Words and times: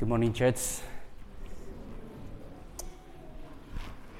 Good 0.00 0.08
morning, 0.08 0.32
church. 0.32 0.80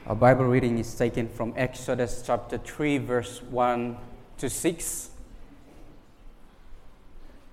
Our 0.06 0.14
Bible 0.14 0.44
reading 0.44 0.78
is 0.78 0.94
taken 0.94 1.28
from 1.28 1.52
Exodus 1.56 2.22
chapter 2.24 2.58
3, 2.58 2.98
verse 2.98 3.42
1 3.42 3.96
to 4.38 4.48
6. 4.48 5.10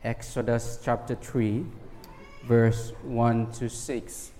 Exodus 0.04 0.80
chapter 0.86 1.16
3, 1.16 1.66
verse 2.46 2.94
1 3.02 3.52
to 3.54 3.68
6. 3.68 4.32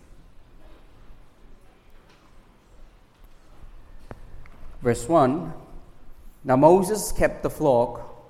Verse 4.84 5.10
1 5.10 5.54
Now 6.44 6.56
Moses 6.56 7.12
kept 7.12 7.42
the 7.42 7.50
flock 7.50 8.30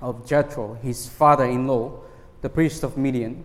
of 0.00 0.26
Jethro, 0.26 0.72
his 0.82 1.06
father 1.06 1.44
in 1.44 1.66
law, 1.66 2.00
the 2.40 2.48
priest 2.48 2.82
of 2.82 2.96
Midian, 2.96 3.44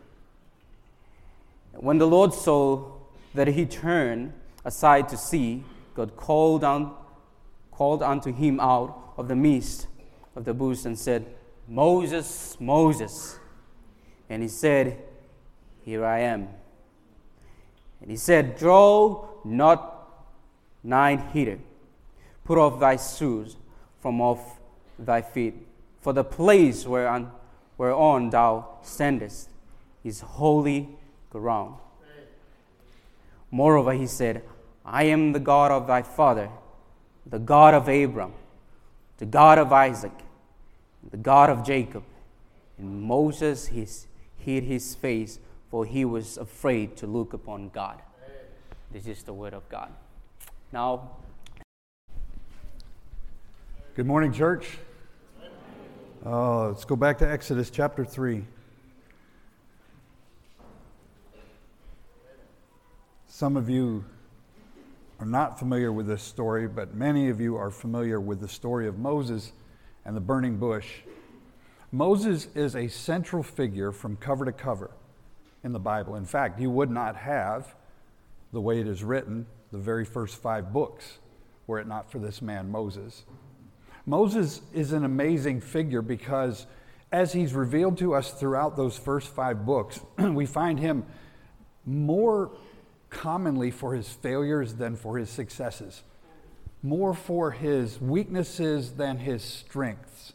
When 1.81 1.97
the 1.97 2.05
Lord 2.05 2.31
saw 2.31 2.91
that 3.33 3.47
he 3.47 3.65
turned 3.65 4.33
aside 4.63 5.09
to 5.09 5.17
see, 5.17 5.63
God 5.95 6.15
called, 6.15 6.63
on, 6.63 6.93
called 7.71 8.03
unto 8.03 8.31
him 8.31 8.59
out 8.59 9.13
of 9.17 9.27
the 9.27 9.35
midst 9.35 9.87
of 10.35 10.45
the 10.45 10.53
bush 10.53 10.85
and 10.85 10.97
said, 10.97 11.25
Moses, 11.67 12.55
Moses. 12.59 13.39
And 14.29 14.43
he 14.43 14.47
said, 14.47 15.01
Here 15.83 16.05
I 16.05 16.19
am. 16.19 16.49
And 17.99 18.11
he 18.11 18.17
said, 18.17 18.59
Draw 18.59 19.27
not 19.43 20.07
nine 20.83 21.17
hither, 21.33 21.57
put 22.45 22.59
off 22.59 22.79
thy 22.79 22.97
shoes 22.97 23.57
from 23.99 24.21
off 24.21 24.59
thy 24.99 25.23
feet, 25.23 25.55
for 25.99 26.13
the 26.13 26.23
place 26.23 26.85
whereon, 26.85 27.31
whereon 27.75 28.29
thou 28.29 28.77
standest 28.83 29.49
is 30.03 30.21
holy 30.21 30.97
ground. 31.39 31.75
Moreover, 33.49 33.93
he 33.93 34.07
said, 34.07 34.43
I 34.85 35.03
am 35.03 35.33
the 35.33 35.39
God 35.39 35.71
of 35.71 35.87
thy 35.87 36.01
father, 36.01 36.49
the 37.25 37.39
God 37.39 37.73
of 37.73 37.87
Abram, 37.87 38.33
the 39.17 39.25
God 39.25 39.57
of 39.57 39.71
Isaac, 39.71 40.13
the 41.09 41.17
God 41.17 41.49
of 41.49 41.65
Jacob. 41.65 42.03
And 42.77 43.01
Moses 43.01 43.67
hid 43.67 44.63
his 44.63 44.95
face, 44.95 45.39
for 45.69 45.85
he 45.85 46.05
was 46.05 46.37
afraid 46.37 46.95
to 46.97 47.07
look 47.07 47.33
upon 47.33 47.69
God. 47.69 48.01
This 48.91 49.07
is 49.07 49.23
the 49.23 49.33
word 49.33 49.53
of 49.53 49.67
God. 49.69 49.91
Now, 50.71 51.11
Good 53.93 54.05
morning, 54.05 54.31
church. 54.31 54.77
Uh, 56.25 56.69
let's 56.69 56.85
go 56.85 56.95
back 56.95 57.17
to 57.17 57.29
Exodus 57.29 57.69
chapter 57.69 58.05
3. 58.05 58.45
Some 63.41 63.57
of 63.57 63.71
you 63.71 64.05
are 65.19 65.25
not 65.25 65.57
familiar 65.57 65.91
with 65.91 66.05
this 66.05 66.21
story, 66.21 66.67
but 66.67 66.93
many 66.93 67.29
of 67.29 67.41
you 67.41 67.55
are 67.55 67.71
familiar 67.71 68.21
with 68.21 68.39
the 68.39 68.47
story 68.47 68.87
of 68.87 68.99
Moses 68.99 69.51
and 70.05 70.15
the 70.15 70.21
burning 70.21 70.57
bush. 70.57 70.99
Moses 71.91 72.49
is 72.53 72.75
a 72.75 72.87
central 72.87 73.41
figure 73.41 73.91
from 73.91 74.15
cover 74.15 74.45
to 74.45 74.51
cover 74.51 74.91
in 75.63 75.71
the 75.71 75.79
Bible. 75.79 76.17
In 76.17 76.25
fact, 76.25 76.59
you 76.59 76.69
would 76.69 76.91
not 76.91 77.15
have, 77.15 77.73
the 78.53 78.61
way 78.61 78.79
it 78.79 78.87
is 78.87 79.03
written, 79.03 79.47
the 79.71 79.79
very 79.79 80.05
first 80.05 80.35
five 80.35 80.71
books 80.71 81.17
were 81.65 81.79
it 81.79 81.87
not 81.87 82.11
for 82.11 82.19
this 82.19 82.43
man, 82.43 82.69
Moses. 82.69 83.25
Moses 84.05 84.61
is 84.71 84.93
an 84.93 85.03
amazing 85.03 85.61
figure 85.61 86.03
because 86.03 86.67
as 87.11 87.33
he's 87.33 87.55
revealed 87.55 87.97
to 87.97 88.13
us 88.13 88.33
throughout 88.33 88.77
those 88.77 88.99
first 88.99 89.29
five 89.29 89.65
books, 89.65 89.99
we 90.19 90.45
find 90.45 90.79
him 90.79 91.07
more 91.87 92.51
commonly 93.11 93.69
for 93.69 93.93
his 93.93 94.09
failures 94.09 94.73
than 94.73 94.95
for 94.95 95.19
his 95.19 95.29
successes, 95.29 96.01
more 96.81 97.13
for 97.13 97.51
his 97.51 98.01
weaknesses 98.01 98.93
than 98.93 99.19
his 99.19 99.43
strengths. 99.43 100.33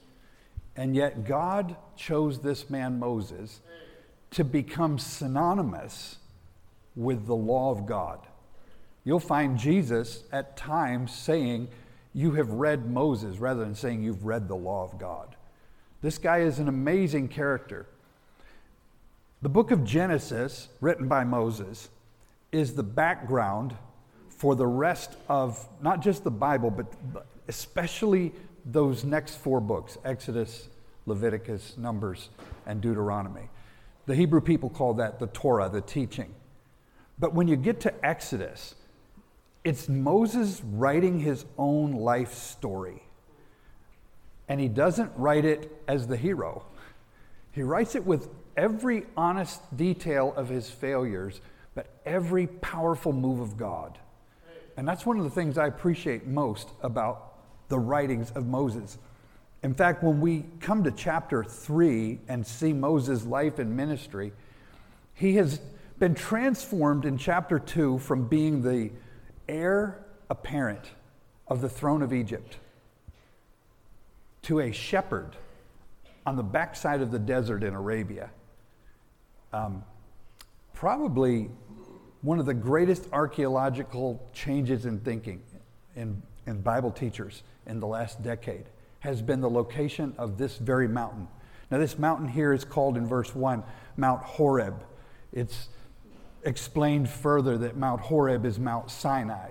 And 0.77 0.95
yet, 0.95 1.25
God 1.25 1.75
chose 1.97 2.39
this 2.39 2.71
man, 2.71 3.01
Moses, 3.01 3.61
to 4.31 4.45
become 4.45 4.99
synonymous 4.99 6.19
with 6.95 7.27
the 7.27 7.35
law 7.35 7.73
of 7.73 7.87
God. 7.87 8.21
You'll 9.05 9.19
find 9.19 9.59
Jesus 9.59 10.25
at 10.31 10.57
times 10.57 11.13
saying, 11.15 11.69
you 12.13 12.33
have 12.33 12.51
read 12.51 12.91
Moses 12.91 13.39
rather 13.39 13.65
than 13.65 13.75
saying 13.75 14.03
you've 14.03 14.25
read 14.25 14.49
the 14.49 14.57
law 14.57 14.85
of 14.85 14.99
God. 14.99 15.35
This 16.03 16.19
guy 16.19 16.39
is 16.39 16.59
an 16.59 16.69
amazing 16.69 17.29
character. 17.29 17.87
The 19.43 19.49
book 19.49 19.71
of 19.71 19.85
Genesis, 19.85 20.69
written 20.81 21.09
by 21.09 21.25
Moses, 21.25 21.89
is 22.53 22.75
the 22.75 22.83
background 22.83 23.77
for 24.29 24.55
the 24.55 24.67
rest 24.67 25.17
of 25.29 25.67
not 25.83 26.03
just 26.03 26.25
the 26.25 26.31
Bible, 26.31 26.71
but 26.71 26.87
especially 27.49 28.33
those 28.65 29.05
next 29.05 29.37
four 29.37 29.61
books 29.61 29.97
Exodus, 30.05 30.69
Leviticus, 31.07 31.77
Numbers, 31.79 32.29
and 32.67 32.81
Deuteronomy. 32.81 33.49
The 34.07 34.15
Hebrew 34.15 34.41
people 34.41 34.71
call 34.71 34.95
that 34.95 35.19
the 35.19 35.27
Torah, 35.29 35.69
the 35.69 35.81
teaching. 35.81 36.35
But 37.19 37.35
when 37.35 37.49
you 37.49 37.57
get 37.57 37.81
to 37.81 38.07
Exodus, 38.07 38.75
it's 39.65 39.89
Moses 39.89 40.63
writing 40.65 41.19
his 41.19 41.45
own 41.59 41.93
life 41.93 42.35
story. 42.35 43.03
And 44.49 44.61
he 44.61 44.69
doesn't 44.69 45.11
write 45.17 45.45
it 45.45 45.73
as 45.89 46.07
the 46.07 46.17
hero, 46.17 46.65
he 47.51 47.63
writes 47.63 47.95
it 47.95 48.05
with 48.05 48.29
every 48.57 49.07
honest 49.17 49.61
detail 49.77 50.33
of 50.37 50.49
his 50.49 50.71
failures, 50.71 51.41
but 51.77 51.87
every 52.07 52.49
powerful 52.49 53.13
move 53.13 53.39
of 53.39 53.57
God. 53.57 53.99
And 54.77 54.89
that's 54.89 55.07
one 55.07 55.19
of 55.19 55.25
the 55.25 55.31
things 55.31 55.59
I 55.59 55.67
appreciate 55.69 56.27
most 56.27 56.71
about 56.83 57.35
the 57.69 57.79
writings 57.79 58.31
of 58.33 58.47
Moses. 58.47 58.99
In 59.63 59.75
fact, 59.75 60.03
when 60.03 60.21
we 60.21 60.47
come 60.59 60.83
to 60.85 60.91
chapter 60.91 61.45
3 61.45 62.19
and 62.29 62.45
see 62.47 62.73
Moses' 62.73 63.25
life 63.27 63.59
and 63.59 63.77
ministry, 63.77 64.33
he 65.15 65.37
has 65.37 65.61
been 65.99 66.15
transformed 66.15 67.05
in 67.05 67.19
chapter 67.19 67.59
2 67.59 67.99
from 67.99 68.27
being 68.27 68.63
the 68.63 68.91
heir 69.47 70.05
apparent 70.31 70.91
of 71.47 71.61
the 71.61 71.69
throne 71.69 72.03
of 72.03 72.13
Egypt 72.13 72.57
to 74.43 74.61
a 74.61 74.73
shepherd 74.73 75.37
on 76.25 76.37
the 76.37 76.43
backside 76.43 77.03
of 77.03 77.11
the 77.11 77.19
desert 77.19 77.63
in 77.63 77.75
Arabia. 77.75 78.31
Um, 79.53 79.85
probably 80.77 81.51
one 82.27 82.41
of 82.41 82.47
the 82.47 82.55
greatest 82.55 83.07
archaeological 83.13 84.21
changes 84.33 84.85
in 84.85 84.99
thinking 84.99 85.41
in, 85.95 86.21
in 86.49 86.61
Bible 86.61 86.91
teachers 86.91 87.45
in 87.69 87.79
the 87.79 87.87
last 87.87 88.21
decade 88.21 88.65
has 88.99 89.23
been 89.23 89.41
the 89.41 89.49
location 89.49 90.13
of 90.19 90.37
this 90.37 90.59
very 90.59 90.89
mountain. 90.89 91.29
Now, 91.71 91.79
this 91.79 92.01
mountain 92.01 92.27
here 92.27 92.53
is 92.53 92.65
called 92.65 92.97
in 92.97 93.07
verse 93.07 93.33
1 93.33 93.63
Mount 93.97 94.23
Horeb. 94.25 94.83
It's 95.33 95.69
explained 96.43 97.09
further 97.09 97.57
that 97.59 97.77
Mount 97.77 98.01
Horeb 98.01 98.45
is 98.45 98.59
Mount 98.59 98.91
Sinai. 98.91 99.51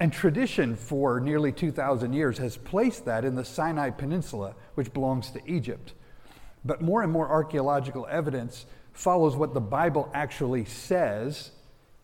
And 0.00 0.12
tradition 0.12 0.74
for 0.74 1.20
nearly 1.20 1.52
2,000 1.52 2.12
years 2.12 2.38
has 2.38 2.56
placed 2.56 3.04
that 3.04 3.24
in 3.24 3.36
the 3.36 3.44
Sinai 3.44 3.90
Peninsula, 3.90 4.56
which 4.74 4.92
belongs 4.92 5.30
to 5.30 5.40
Egypt. 5.48 5.92
But 6.64 6.82
more 6.82 7.04
and 7.04 7.12
more 7.12 7.28
archaeological 7.28 8.08
evidence 8.10 8.66
follows 8.92 9.36
what 9.36 9.54
the 9.54 9.60
Bible 9.60 10.10
actually 10.12 10.64
says 10.64 11.52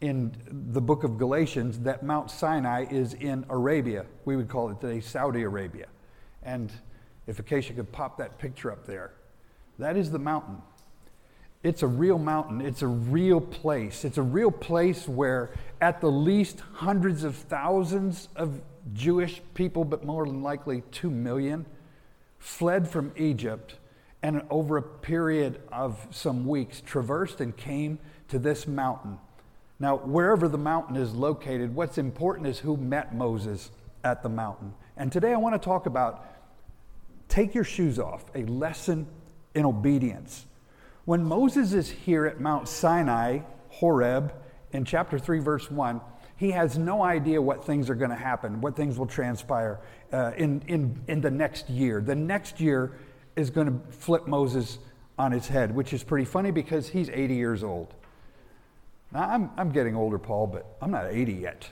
in 0.01 0.37
the 0.73 0.81
book 0.81 1.05
of 1.05 1.19
Galatians 1.19 1.81
that 1.81 2.03
Mount 2.03 2.31
Sinai 2.31 2.87
is 2.91 3.15
in 3.15 3.47
Arabia. 3.49 4.07
We 4.25 4.37
would 4.37 4.49
call 4.49 4.71
it 4.71 4.81
today 4.81 5.01
Saudi 5.01 5.43
Arabia. 5.43 5.87
And 6.43 6.73
if 7.27 7.39
Acacia 7.39 7.73
could 7.73 7.91
pop 7.91 8.19
that 8.19 8.39
picture 8.39 8.71
up 8.71 8.87
there, 8.87 9.13
that 9.79 9.97
is 9.97 10.11
the 10.11 10.19
mountain 10.19 10.61
it's 11.65 11.83
a 11.83 11.87
real 11.87 12.19
mountain. 12.19 12.61
It's 12.61 12.83
a 12.83 12.87
real 12.87 13.41
place. 13.41 14.05
It's 14.05 14.19
a 14.19 14.23
real 14.23 14.51
place 14.51 15.09
where, 15.09 15.51
at 15.81 16.03
the 16.03 16.11
least, 16.11 16.61
hundreds 16.75 17.25
of 17.25 17.35
thousands 17.35 18.29
of 18.37 18.61
Jewish 18.93 19.41
people, 19.55 19.83
but 19.83 20.05
more 20.05 20.27
than 20.27 20.43
likely 20.43 20.83
two 20.93 21.11
million, 21.11 21.65
fled 22.39 22.87
from 22.87 23.13
Egypt 23.17 23.77
and 24.23 24.43
over 24.51 24.77
a 24.77 24.83
period 24.83 25.61
of 25.73 26.07
some 26.11 26.47
weeks, 26.47 26.83
traversed 26.83 27.41
and 27.41 27.57
came 27.57 27.99
to 28.29 28.39
this 28.39 28.67
mountain. 28.67 29.19
Now, 29.79 29.97
wherever 29.97 30.49
the 30.49 30.59
mountain 30.59 30.97
is 30.97 31.15
located, 31.15 31.75
what's 31.75 31.99
important 31.99 32.47
is 32.47 32.59
who 32.59 32.77
met 32.77 33.15
Moses 33.15 33.71
at 34.05 34.23
the 34.23 34.29
mountain. 34.29 34.73
And 34.97 35.11
today 35.11 35.33
I 35.33 35.37
want 35.37 35.61
to 35.61 35.65
talk 35.65 35.87
about 35.87 36.25
take 37.29 37.55
your 37.55 37.65
shoes 37.65 37.99
off, 37.99 38.25
a 38.35 38.45
lesson 38.45 39.09
in 39.55 39.65
obedience. 39.65 40.47
When 41.05 41.25
Moses 41.25 41.73
is 41.73 41.91
here 41.91 42.27
at 42.27 42.41
Mount 42.41 42.69
Sinai, 42.69 43.41
Horeb, 43.71 44.33
in 44.73 44.85
chapter 44.85 45.19
3, 45.19 45.41
verse 45.41 45.71
1, 45.71 46.01
he 46.37 46.51
has 46.51 46.79
no 46.79 47.03
idea 47.03 47.41
what 47.41 47.65
things 47.65 47.89
are 47.91 47.95
going 47.95 48.11
to 48.11 48.17
happen, 48.17 48.61
what 48.61 48.77
things 48.77 48.99
will 48.99 49.07
transpire 49.07 49.81
uh, 50.13 50.33
in, 50.37 50.63
in, 50.67 51.01
in 51.09 51.21
the 51.21 51.31
next 51.31 51.69
year. 51.69 52.01
The 52.01 52.15
next 52.15 52.61
year 52.61 52.93
is 53.37 53.51
going 53.51 53.67
to 53.67 53.93
flip 53.93 54.27
Moses 54.27 54.79
on 55.19 55.33
his 55.33 55.47
head, 55.47 55.75
which 55.75 55.93
is 55.93 56.03
pretty 56.03 56.25
funny 56.25 56.51
because 56.51 56.89
he's 56.89 57.09
80 57.09 57.35
years 57.35 57.63
old. 57.63 57.95
Now, 59.15 59.31
I'm, 59.31 59.51
I'm 59.57 59.71
getting 59.71 59.95
older, 59.95 60.19
Paul, 60.19 60.49
but 60.49 60.67
I'm 60.83 60.91
not 60.91 61.07
80 61.07 61.33
yet. 61.35 61.71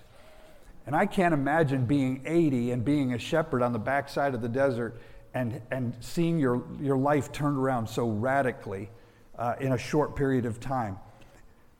And 0.86 0.94
I 0.94 1.06
can't 1.06 1.34
imagine 1.34 1.86
being 1.86 2.22
80 2.24 2.70
and 2.70 2.84
being 2.84 3.12
a 3.12 3.18
shepherd 3.18 3.62
on 3.62 3.72
the 3.72 3.78
backside 3.78 4.34
of 4.34 4.42
the 4.42 4.48
desert 4.48 5.00
and, 5.34 5.60
and 5.70 5.94
seeing 6.00 6.38
your, 6.38 6.62
your 6.80 6.96
life 6.96 7.32
turned 7.32 7.58
around 7.58 7.88
so 7.88 8.08
radically 8.08 8.90
uh, 9.38 9.54
in 9.60 9.72
a 9.72 9.78
short 9.78 10.14
period 10.14 10.46
of 10.46 10.60
time. 10.60 10.98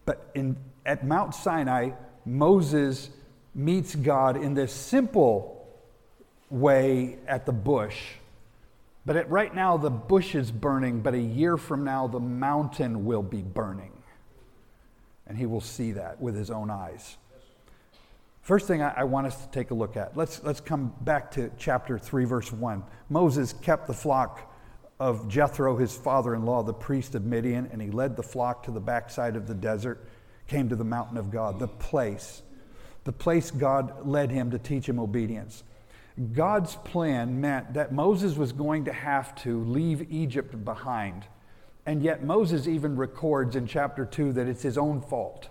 But 0.05 0.31
in, 0.35 0.57
at 0.85 1.07
Mount 1.07 1.35
Sinai, 1.35 1.91
Moses 2.25 3.11
meets 3.55 3.95
God 3.95 4.37
in 4.37 4.55
this 4.55 4.73
simple 4.73 5.67
way 6.51 7.19
at 7.27 7.47
the 7.47 7.53
bush. 7.53 7.99
But 9.07 9.17
at, 9.17 9.31
right 9.31 9.55
now, 9.55 9.77
the 9.77 9.91
bush 9.91 10.35
is 10.35 10.51
burning, 10.51 11.01
but 11.01 11.15
a 11.15 11.21
year 11.21 11.57
from 11.57 11.85
now, 11.85 12.07
the 12.07 12.21
mountain 12.21 13.05
will 13.05 13.23
be 13.23 13.43
burning. 13.43 13.93
And 15.27 15.39
he 15.39 15.47
will 15.47 15.61
see 15.61 15.93
that 15.93 16.21
with 16.21 16.35
his 16.35 16.51
own 16.51 16.71
eyes. 16.71 17.17
First 18.43 18.67
thing 18.67 18.83
I, 18.83 19.05
want 19.05 19.29
us 19.29 19.45
to 19.45 19.51
take 19.53 19.71
a 19.71 19.75
look 19.75 19.97
at, 19.97 20.17
let's, 20.17 20.43
let's 20.43 20.61
come 20.61 20.93
back 21.03 21.31
to 21.33 21.51
chapter 21.57 21.97
3, 21.97 22.25
verse 22.25 22.53
1. 22.53 22.83
Moses 23.09 23.53
kept 23.53 23.87
the 23.87 23.95
flock 23.95 24.53
of 24.99 25.29
Jethro, 25.29 25.77
his 25.77 25.97
father 25.97 26.35
in 26.35 26.45
law, 26.45 26.65
the 26.65 26.73
priest 26.73 27.15
of 27.15 27.25
Midian, 27.25 27.69
and 27.71 27.81
he 27.81 27.91
led 27.91 28.17
the 28.17 28.23
flock 28.23 28.65
to 28.65 28.73
the 28.73 28.81
backside 28.81 29.37
of 29.37 29.47
the 29.47 29.55
desert, 29.55 30.09
came 30.49 30.69
to 30.69 30.77
the 30.77 30.85
mountain 30.85 31.17
of 31.17 31.31
God, 31.31 31.61
the 31.61 31.69
place, 31.69 32.43
the 33.05 33.13
place 33.13 33.53
God 33.53 34.07
led 34.07 34.31
him 34.31 34.51
to 34.51 34.59
teach 34.59 34.89
him 34.89 34.99
obedience. 34.99 35.63
God's 36.33 36.77
plan 36.77 37.41
meant 37.41 37.75
that 37.75 37.93
Moses 37.93 38.37
was 38.37 38.53
going 38.53 38.85
to 38.85 38.93
have 38.93 39.35
to 39.43 39.63
leave 39.65 40.13
Egypt 40.13 40.65
behind. 40.65 41.25
And 41.85 42.03
yet, 42.03 42.23
Moses 42.23 42.69
even 42.69 42.97
records 42.97 43.57
in 43.57 43.67
chapter 43.67 44.05
2 44.05 44.35
that 44.35 44.47
it's 44.47 44.63
his 44.63 44.79
own 44.79 45.01
fault. 45.01 45.49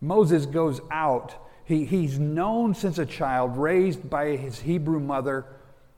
Moses 0.00 0.46
goes 0.46 0.80
out. 0.90 1.34
He, 1.64 1.84
he's 1.84 2.18
known 2.18 2.74
since 2.74 2.98
a 2.98 3.06
child, 3.06 3.56
raised 3.56 4.10
by 4.10 4.36
his 4.36 4.60
Hebrew 4.60 4.98
mother. 4.98 5.46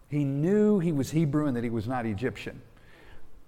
He 0.08 0.24
knew 0.24 0.78
he 0.78 0.92
was 0.92 1.10
Hebrew 1.10 1.46
and 1.46 1.56
that 1.56 1.64
he 1.64 1.70
was 1.70 1.88
not 1.88 2.04
Egyptian. 2.04 2.60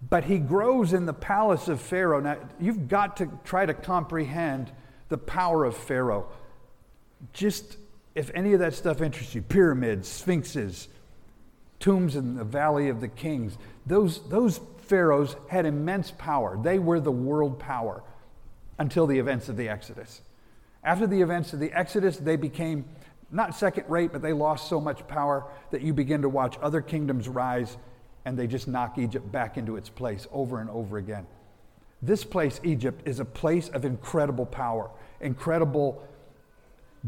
But 0.08 0.24
he 0.24 0.38
grows 0.38 0.94
in 0.94 1.04
the 1.04 1.12
palace 1.12 1.68
of 1.68 1.80
Pharaoh. 1.80 2.20
Now, 2.20 2.38
you've 2.58 2.88
got 2.88 3.18
to 3.18 3.30
try 3.44 3.66
to 3.66 3.74
comprehend 3.74 4.72
the 5.08 5.18
power 5.18 5.64
of 5.64 5.76
Pharaoh. 5.76 6.26
Just 7.32 7.76
if 8.14 8.30
any 8.34 8.54
of 8.54 8.60
that 8.60 8.74
stuff 8.74 9.02
interests 9.02 9.34
you 9.34 9.42
pyramids, 9.42 10.08
sphinxes, 10.08 10.88
tombs 11.78 12.16
in 12.16 12.34
the 12.34 12.44
Valley 12.44 12.88
of 12.88 13.00
the 13.02 13.08
Kings 13.08 13.58
those, 13.84 14.26
those 14.28 14.60
pharaohs 14.88 15.36
had 15.48 15.66
immense 15.66 16.10
power. 16.12 16.58
They 16.60 16.78
were 16.78 17.00
the 17.00 17.12
world 17.12 17.58
power 17.58 18.02
until 18.78 19.06
the 19.06 19.18
events 19.18 19.48
of 19.48 19.56
the 19.56 19.68
Exodus. 19.68 20.20
After 20.84 21.06
the 21.06 21.20
events 21.20 21.52
of 21.52 21.60
the 21.60 21.72
Exodus, 21.72 22.16
they 22.16 22.36
became 22.36 22.84
not 23.30 23.54
second 23.54 23.84
rate, 23.88 24.12
but 24.12 24.22
they 24.22 24.32
lost 24.32 24.68
so 24.68 24.80
much 24.80 25.06
power 25.08 25.44
that 25.70 25.82
you 25.82 25.92
begin 25.92 26.22
to 26.22 26.28
watch 26.28 26.56
other 26.62 26.80
kingdoms 26.80 27.28
rise 27.28 27.76
and 28.24 28.36
they 28.36 28.46
just 28.46 28.66
knock 28.66 28.98
Egypt 28.98 29.30
back 29.30 29.56
into 29.56 29.76
its 29.76 29.88
place 29.88 30.26
over 30.32 30.60
and 30.60 30.68
over 30.70 30.98
again. 30.98 31.26
This 32.02 32.24
place, 32.24 32.60
Egypt, 32.64 33.06
is 33.06 33.20
a 33.20 33.24
place 33.24 33.68
of 33.68 33.84
incredible 33.84 34.46
power, 34.46 34.90
incredible 35.20 36.06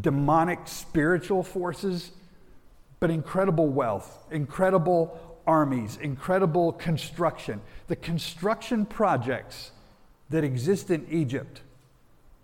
demonic 0.01 0.61
spiritual 0.67 1.43
forces, 1.43 2.13
but 3.01 3.11
incredible 3.11 3.67
wealth, 3.67 4.27
incredible 4.31 5.28
armies, 5.49 5.99
incredible 6.01 6.73
construction. 6.73 7.61
The 7.89 7.97
construction 7.97 8.87
projects 8.87 9.73
that 10.31 10.45
exist 10.45 10.91
in 10.91 11.07
Egypt 11.11 11.63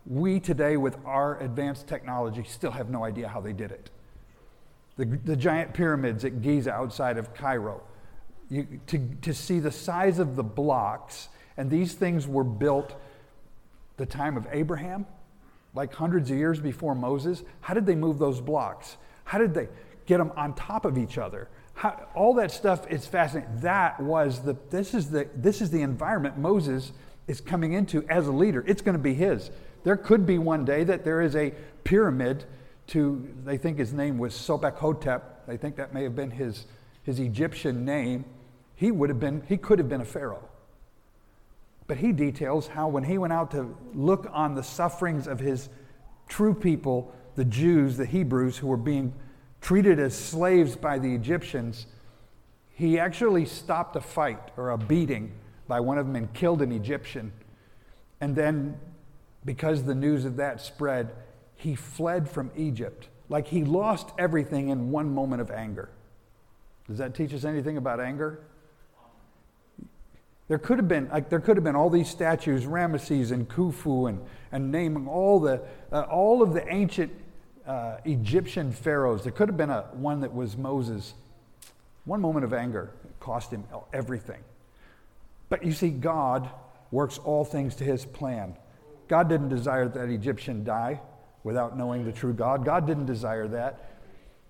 we 0.06 0.38
today, 0.38 0.76
with 0.76 0.98
our 1.06 1.40
advanced 1.40 1.86
technology, 1.86 2.44
still 2.44 2.72
have 2.72 2.90
no 2.90 3.04
idea 3.04 3.28
how 3.28 3.40
they 3.40 3.52
did 3.52 3.70
it. 3.70 3.90
The, 4.96 5.06
the 5.06 5.36
giant 5.36 5.72
pyramids 5.72 6.24
at 6.24 6.42
Giza 6.42 6.72
outside 6.72 7.16
of 7.16 7.32
Cairo, 7.34 7.82
you, 8.50 8.66
to, 8.88 8.98
to 9.22 9.32
see 9.32 9.60
the 9.60 9.70
size 9.70 10.18
of 10.18 10.36
the 10.36 10.42
blocks, 10.42 11.28
and 11.56 11.70
these 11.70 11.94
things 11.94 12.28
were 12.28 12.44
built 12.44 12.94
the 13.96 14.06
time 14.06 14.36
of 14.36 14.46
Abraham, 14.52 15.06
like 15.74 15.94
hundreds 15.94 16.30
of 16.30 16.36
years 16.36 16.60
before 16.60 16.94
Moses. 16.94 17.42
How 17.62 17.72
did 17.72 17.86
they 17.86 17.94
move 17.94 18.18
those 18.18 18.40
blocks? 18.40 18.98
How 19.24 19.38
did 19.38 19.54
they 19.54 19.68
get 20.04 20.18
them 20.18 20.32
on 20.36 20.54
top 20.54 20.84
of 20.84 20.98
each 20.98 21.16
other? 21.16 21.48
How, 21.74 22.06
all 22.14 22.34
that 22.34 22.50
stuff 22.50 22.90
is 22.90 23.06
fascinating. 23.06 23.60
That 23.60 24.00
was 24.00 24.40
the 24.40 24.56
this 24.70 24.94
is 24.94 25.10
the 25.10 25.28
this 25.34 25.60
is 25.60 25.70
the 25.70 25.82
environment 25.82 26.38
Moses 26.38 26.92
is 27.26 27.40
coming 27.40 27.72
into 27.72 28.06
as 28.08 28.26
a 28.26 28.32
leader. 28.32 28.64
It's 28.66 28.82
going 28.82 28.96
to 28.96 29.02
be 29.02 29.14
his. 29.14 29.50
There 29.82 29.96
could 29.96 30.26
be 30.26 30.38
one 30.38 30.64
day 30.64 30.84
that 30.84 31.04
there 31.04 31.20
is 31.20 31.36
a 31.36 31.52
pyramid 31.84 32.44
to, 32.88 33.26
they 33.44 33.56
think 33.56 33.78
his 33.78 33.92
name 33.92 34.18
was 34.18 34.34
Sobek 34.34 34.76
Hotep. 34.76 35.46
They 35.46 35.56
think 35.56 35.76
that 35.76 35.94
may 35.94 36.02
have 36.02 36.16
been 36.16 36.30
his, 36.30 36.66
his 37.02 37.18
Egyptian 37.18 37.84
name. 37.84 38.24
He 38.76 38.90
would 38.90 39.08
have 39.08 39.20
been, 39.20 39.42
he 39.48 39.56
could 39.56 39.78
have 39.78 39.88
been 39.88 40.00
a 40.00 40.06
pharaoh. 40.06 40.48
But 41.86 41.98
he 41.98 42.12
details 42.12 42.66
how 42.66 42.88
when 42.88 43.04
he 43.04 43.18
went 43.18 43.32
out 43.32 43.50
to 43.52 43.76
look 43.94 44.26
on 44.32 44.54
the 44.54 44.62
sufferings 44.62 45.26
of 45.26 45.38
his 45.38 45.68
true 46.28 46.54
people, 46.54 47.12
the 47.36 47.44
Jews, 47.44 47.96
the 47.96 48.06
Hebrews, 48.06 48.56
who 48.56 48.66
were 48.66 48.76
being 48.76 49.12
treated 49.64 49.98
as 49.98 50.14
slaves 50.14 50.76
by 50.76 50.98
the 50.98 51.14
Egyptians, 51.14 51.86
he 52.74 52.98
actually 52.98 53.46
stopped 53.46 53.96
a 53.96 54.00
fight 54.00 54.50
or 54.58 54.70
a 54.70 54.76
beating 54.76 55.32
by 55.66 55.80
one 55.80 55.96
of 55.96 56.06
them 56.06 56.16
and 56.16 56.32
killed 56.34 56.60
an 56.60 56.70
Egyptian. 56.70 57.32
And 58.20 58.36
then 58.36 58.78
because 59.42 59.84
the 59.84 59.94
news 59.94 60.26
of 60.26 60.36
that 60.36 60.60
spread, 60.60 61.14
he 61.56 61.74
fled 61.74 62.28
from 62.28 62.50
Egypt. 62.54 63.08
Like 63.30 63.48
he 63.48 63.64
lost 63.64 64.10
everything 64.18 64.68
in 64.68 64.90
one 64.90 65.14
moment 65.14 65.40
of 65.40 65.50
anger. 65.50 65.88
Does 66.86 66.98
that 66.98 67.14
teach 67.14 67.32
us 67.32 67.44
anything 67.44 67.78
about 67.78 68.00
anger? 68.00 68.40
There 70.48 70.58
could 70.58 70.76
have 70.76 70.88
been, 70.88 71.08
like, 71.08 71.30
there 71.30 71.40
could 71.40 71.56
have 71.56 71.64
been 71.64 71.74
all 71.74 71.88
these 71.88 72.10
statues, 72.10 72.66
Ramesses 72.66 73.32
and 73.32 73.48
Khufu, 73.48 74.10
and, 74.10 74.20
and 74.52 74.70
naming 74.70 75.08
all, 75.08 75.40
the, 75.40 75.62
uh, 75.90 76.02
all 76.02 76.42
of 76.42 76.52
the 76.52 76.70
ancient 76.70 77.10
uh, 77.66 77.96
Egyptian 78.04 78.72
pharaohs. 78.72 79.22
There 79.22 79.32
could 79.32 79.48
have 79.48 79.56
been 79.56 79.70
a, 79.70 79.82
one 79.92 80.20
that 80.20 80.34
was 80.34 80.56
Moses. 80.56 81.14
One 82.04 82.20
moment 82.20 82.44
of 82.44 82.52
anger 82.52 82.90
cost 83.20 83.50
him 83.50 83.64
everything. 83.92 84.42
But 85.48 85.64
you 85.64 85.72
see, 85.72 85.90
God 85.90 86.48
works 86.90 87.18
all 87.18 87.44
things 87.44 87.74
to 87.76 87.84
his 87.84 88.04
plan. 88.04 88.56
God 89.08 89.28
didn't 89.28 89.48
desire 89.48 89.88
that 89.88 90.08
Egyptian 90.08 90.64
die 90.64 91.00
without 91.42 91.76
knowing 91.76 92.04
the 92.04 92.12
true 92.12 92.32
God. 92.32 92.64
God 92.64 92.86
didn't 92.86 93.06
desire 93.06 93.48
that. 93.48 93.90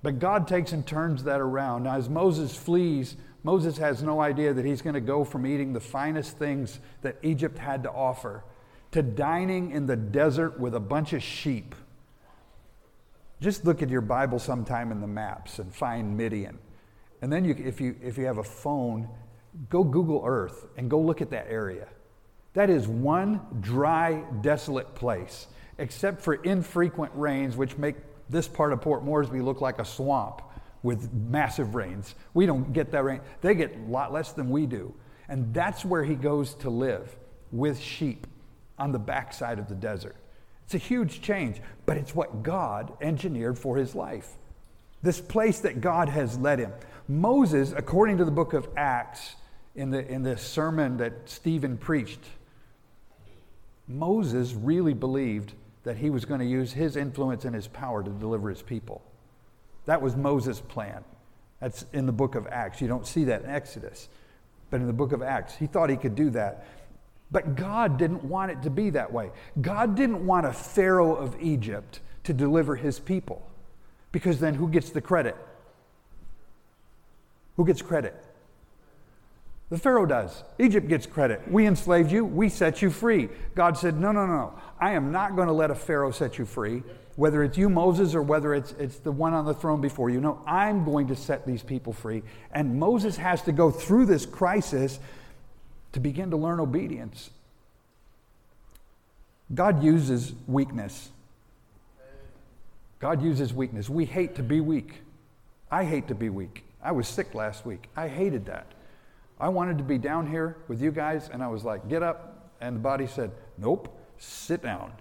But 0.03 0.19
God 0.19 0.47
takes 0.47 0.73
and 0.73 0.87
turns 0.87 1.25
that 1.25 1.41
around. 1.41 1.85
Now, 1.85 1.97
as 1.97 2.09
Moses 2.09 2.55
flees, 2.55 3.17
Moses 3.43 3.79
has 3.79 4.03
no 4.03 4.21
idea 4.21 4.53
that 4.53 4.65
he's 4.65 4.83
going 4.83 4.95
to 4.95 5.01
go 5.01 5.25
from 5.25 5.47
eating 5.47 5.73
the 5.73 5.81
finest 5.81 6.39
things 6.39 6.81
that 7.03 7.17
Egypt 7.23 7.59
had 7.59 7.83
to 7.85 7.91
offer 7.91 8.45
to 8.93 9.03
dining 9.03 9.73
in 9.73 9.87
the 9.87 9.97
desert 9.97 10.61
with 10.61 10.75
a 10.75 10.81
bunch 10.81 11.13
of 11.13 11.23
sheep. 11.23 11.75
Just 13.45 13.67
look 13.67 13.83
at 13.83 13.91
your 13.91 14.01
Bible 14.01 14.39
sometime 14.39 14.91
in 14.91 15.03
the 15.03 15.07
maps 15.07 15.59
and 15.59 15.71
find 15.71 16.17
Midian. 16.17 16.59
And 17.21 17.31
then 17.31 17.45
you, 17.45 17.55
if, 17.63 17.79
you, 17.79 17.95
if 18.03 18.17
you 18.17 18.25
have 18.25 18.39
a 18.39 18.43
phone, 18.43 19.07
go 19.69 19.85
Google 19.85 20.23
Earth 20.25 20.65
and 20.79 20.89
go 20.89 20.99
look 20.99 21.21
at 21.21 21.29
that 21.29 21.47
area. 21.51 21.87
That 22.55 22.71
is 22.71 22.89
one 22.89 23.43
dry, 23.61 24.25
desolate 24.41 24.95
place, 24.95 25.49
except 25.77 26.23
for 26.23 26.37
infrequent 26.37 27.13
rains, 27.15 27.55
which 27.55 27.77
make 27.77 27.97
this 28.31 28.49
part 28.49 28.73
of 28.73 28.81
Port 28.81 29.05
Moresby 29.05 29.43
look 29.43 29.61
like 29.61 29.79
a 29.79 29.85
swamp 29.85 30.41
with 30.83 31.13
massive 31.13 31.75
rains. 31.75 32.15
We 32.33 32.47
don't 32.47 32.73
get 32.73 32.93
that 32.93 33.05
rain. 33.05 33.21
They 33.43 33.55
get 33.55 33.77
a 33.77 33.91
lot 33.91 34.11
less 34.11 34.33
than 34.33 34.49
we 34.49 34.65
do. 34.65 34.95
And 35.29 35.53
that's 35.53 35.85
where 35.85 36.03
he 36.03 36.15
goes 36.15 36.55
to 36.55 36.71
live 36.71 37.15
with 37.53 37.79
sheep 37.79 38.27
on 38.79 38.91
the 38.91 38.99
backside 38.99 39.59
of 39.59 39.69
the 39.69 39.75
desert. 39.75 40.17
It's 40.65 40.75
a 40.75 40.79
huge 40.79 41.21
change, 41.21 41.61
but 41.87 41.97
it's 41.97 42.15
what 42.15 42.43
God 42.43 42.93
engineered 43.01 43.59
for 43.59 43.77
his 43.77 43.95
life. 43.95 44.29
This 45.03 45.21
place 45.21 45.61
that 45.61 45.81
God 45.81 46.09
has 46.09 46.39
led 46.39 46.59
him. 46.59 46.73
Moses, 47.07 47.75
according 47.77 48.19
to 48.19 48.25
the 48.25 48.31
book 48.31 48.55
of 48.55 48.69
Acts, 48.77 49.37
in 49.75 49.91
the, 49.91 50.07
in 50.07 50.23
the 50.23 50.37
sermon 50.37 50.97
that 50.99 51.13
Stephen 51.27 51.77
preached, 51.77 52.21
Moses 53.87 54.55
really 54.55 54.95
believed 54.95 55.53
that 55.83 55.97
he 55.99 56.09
was 56.09 56.25
going 56.25 56.41
to 56.41 56.47
use 56.47 56.73
his 56.73 56.97
influence 56.97 57.45
and 57.45 57.55
his 57.55 57.69
power 57.69 58.03
to 58.03 58.11
deliver 58.11 58.49
his 58.49 58.63
people. 58.63 59.03
That 59.85 60.01
was 60.01 60.17
Moses' 60.17 60.61
plan. 60.61 61.05
That's 61.61 61.85
in 61.93 62.07
the 62.07 62.13
book 62.13 62.35
of 62.35 62.47
Acts. 62.47 62.81
You 62.81 62.89
don't 62.89 63.07
see 63.07 63.25
that 63.25 63.43
in 63.43 63.51
Exodus. 63.51 64.09
But 64.71 64.81
in 64.81 64.87
the 64.87 64.93
book 64.93 65.13
of 65.13 65.23
Acts, 65.23 65.55
he 65.55 65.67
thought 65.67 65.91
he 65.91 65.97
could 65.97 66.15
do 66.15 66.31
that. 66.31 66.67
But 67.35 67.57
God 67.57 67.99
didn't 67.99 68.23
want 68.23 68.53
it 68.53 68.63
to 68.63 68.71
be 68.71 68.91
that 68.91 69.13
way. 69.13 69.33
God 69.61 69.97
didn't 69.97 70.25
want 70.25 70.47
a 70.47 70.53
Pharaoh 70.53 71.17
of 71.17 71.37
Egypt 71.43 71.99
to 72.23 72.33
deliver 72.33 72.77
his 72.77 73.01
people. 73.01 73.45
Because 74.13 74.39
then 74.39 74.55
who 74.55 74.69
gets 74.69 74.91
the 74.91 75.01
credit? 75.01 75.37
Who 77.57 77.67
gets 77.67 77.83
credit? 77.83 78.15
The 79.69 79.79
Pharaoh 79.79 80.07
does. 80.07 80.45
Egypt 80.61 80.87
gets 80.87 81.07
credit. 81.07 81.43
We 81.51 81.67
enslaved 81.67 82.13
you, 82.13 82.25
we 82.25 82.49
set 82.49 82.83
you 82.83 82.89
free. 82.89 83.29
God 83.57 83.77
said, 83.77 83.99
No, 83.99 84.13
no, 84.13 84.27
no. 84.27 84.55
I 84.81 84.93
am 84.93 85.11
not 85.11 85.35
going 85.35 85.49
to 85.49 85.55
let 85.55 85.73
a 85.73 85.75
Pharaoh 85.75 86.13
set 86.13 86.39
you 86.39 86.45
free, 86.45 86.85
whether 87.17 87.43
it's 87.43 87.59
you, 87.59 87.69
Moses, 87.69 88.15
or 88.15 88.23
whether 88.23 88.55
it's, 88.55 88.71
it's 88.79 89.01
the 89.01 89.11
one 89.11 89.35
on 89.35 89.45
the 89.45 89.55
throne 89.55 89.81
before 89.81 90.09
you. 90.09 90.21
No, 90.21 90.41
I'm 90.47 90.85
going 90.85 91.09
to 91.09 91.17
set 91.17 91.45
these 91.45 91.65
people 91.65 91.93
free. 91.93 92.23
And 92.53 92.79
Moses 92.79 93.17
has 93.17 93.43
to 93.43 93.51
go 93.51 93.73
through 93.73 94.07
this 94.07 94.25
crisis 94.25 95.01
to 95.95 96.01
begin 96.01 96.31
to 96.31 96.37
learn 96.37 96.61
obedience. 96.61 97.31
God 99.55 99.83
uses 99.83 100.33
weakness. 100.47 101.11
God 102.99 103.23
uses 103.23 103.55
weakness. 103.55 103.89
We 103.89 104.05
hate 104.05 104.35
to 104.37 104.43
be 104.43 104.61
weak. 104.61 105.03
I 105.71 105.85
hate 105.85 106.09
to 106.09 106.15
be 106.15 106.31
weak. 106.31 106.65
I 106.83 106.93
was 106.93 107.07
sick 107.07 107.35
last 107.35 107.65
week. 107.65 107.89
I 107.97 108.09
hated 108.09 108.47
that. 108.47 108.67
I 109.39 109.49
wanted 109.49 109.79
to 109.79 109.85
be 109.85 109.99
down 109.99 110.27
here 110.27 110.57
with 110.69 110.83
you 110.83 110.91
guys, 110.91 111.29
and 111.33 111.43
I 111.43 111.49
was 111.49 111.65
like, 111.65 111.89
get 111.89 112.03
up. 112.03 112.51
And 112.61 112.77
the 112.77 112.81
body 112.81 113.07
said, 113.07 113.31
nope, 113.57 113.97
sit 114.19 114.63
down. 114.63 114.93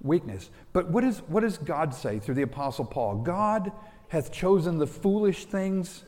Weakness. 0.00 0.50
But 0.72 0.90
what, 0.90 1.02
is, 1.02 1.18
what 1.26 1.40
does 1.40 1.58
God 1.58 1.94
say 1.94 2.20
through 2.20 2.34
the 2.36 2.42
Apostle 2.42 2.84
Paul? 2.84 3.16
God 3.16 3.72
hath 4.08 4.30
chosen 4.30 4.78
the 4.78 4.86
foolish 4.86 5.46
things 5.46 6.04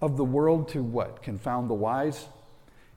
of 0.00 0.16
the 0.16 0.24
world 0.24 0.68
to 0.70 0.82
what? 0.82 1.22
Confound 1.22 1.68
the 1.68 1.74
wise. 1.74 2.26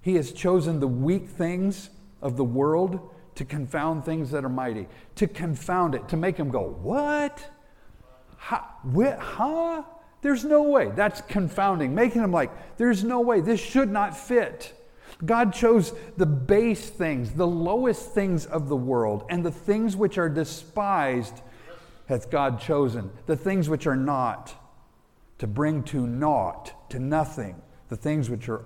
He 0.05 0.13
has 0.17 0.31
chosen 0.31 0.79
the 0.79 0.87
weak 0.87 1.27
things 1.27 1.89
of 2.21 2.37
the 2.37 2.43
world 2.43 3.09
to 3.33 3.43
confound 3.43 4.05
things 4.05 4.29
that 4.29 4.45
are 4.45 4.49
mighty, 4.49 4.87
to 5.15 5.25
confound 5.25 5.95
it, 5.95 6.07
to 6.09 6.15
make 6.15 6.37
him 6.37 6.51
go, 6.51 6.77
What? 6.83 7.43
How, 8.37 8.67
what? 8.83 9.17
Huh? 9.17 9.81
There's 10.21 10.45
no 10.45 10.61
way. 10.61 10.91
That's 10.95 11.21
confounding, 11.21 11.95
making 11.95 12.21
him 12.21 12.31
like, 12.31 12.51
there's 12.77 13.03
no 13.03 13.19
way. 13.19 13.41
This 13.41 13.59
should 13.59 13.91
not 13.91 14.15
fit. 14.15 14.79
God 15.25 15.51
chose 15.51 15.91
the 16.17 16.27
base 16.27 16.87
things, 16.87 17.31
the 17.31 17.47
lowest 17.47 18.11
things 18.11 18.45
of 18.45 18.69
the 18.69 18.75
world, 18.75 19.25
and 19.31 19.43
the 19.43 19.51
things 19.51 19.95
which 19.95 20.19
are 20.19 20.29
despised 20.29 21.41
hath 22.05 22.29
God 22.29 22.59
chosen, 22.59 23.09
the 23.25 23.35
things 23.35 23.69
which 23.69 23.87
are 23.87 23.95
not, 23.95 24.53
to 25.39 25.47
bring 25.47 25.81
to 25.85 26.05
naught, 26.05 26.91
to 26.91 26.99
nothing, 26.99 27.59
the 27.89 27.97
things 27.97 28.29
which 28.29 28.47
are 28.49 28.65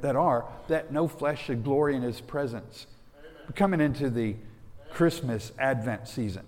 that 0.00 0.16
are, 0.16 0.46
that 0.68 0.92
no 0.92 1.08
flesh 1.08 1.44
should 1.44 1.64
glory 1.64 1.96
in 1.96 2.02
his 2.02 2.20
presence. 2.20 2.86
Coming 3.54 3.80
into 3.80 4.10
the 4.10 4.36
Christmas 4.90 5.52
Advent 5.58 6.08
season. 6.08 6.44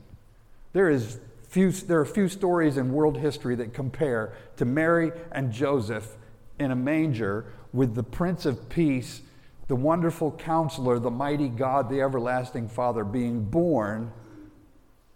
There 0.73 0.91
is 0.91 1.19
few, 1.49 1.71
there 1.71 2.01
are 2.01 2.05
few 2.05 2.29
stories 2.29 2.77
in 2.77 2.93
world 2.93 3.19
history 3.19 3.55
that 3.57 3.75
compare 3.75 4.33
to 4.57 4.65
Mary 4.65 5.12
and 5.33 5.53
Joseph 5.53 6.17
in 6.59 6.71
a 6.71 6.77
manger 6.77 7.47
with 7.73 7.95
the 7.95 8.03
Prince 8.03 8.47
of 8.47 8.69
Peace, 8.69 9.23
the 9.69 9.77
wonderful 9.77 10.33
counselor, 10.33 10.99
the 10.99 11.11
mighty 11.11 11.49
God, 11.49 11.89
the 11.89 12.01
everlasting 12.01 12.69
Father, 12.69 13.05
being 13.05 13.45
born 13.45 14.12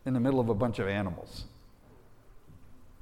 in 0.05 0.15
the 0.15 0.21
middle 0.21 0.41
of 0.41 0.49
a 0.49 0.55
bunch 0.55 0.79
of 0.79 0.89
animals. 0.89 1.45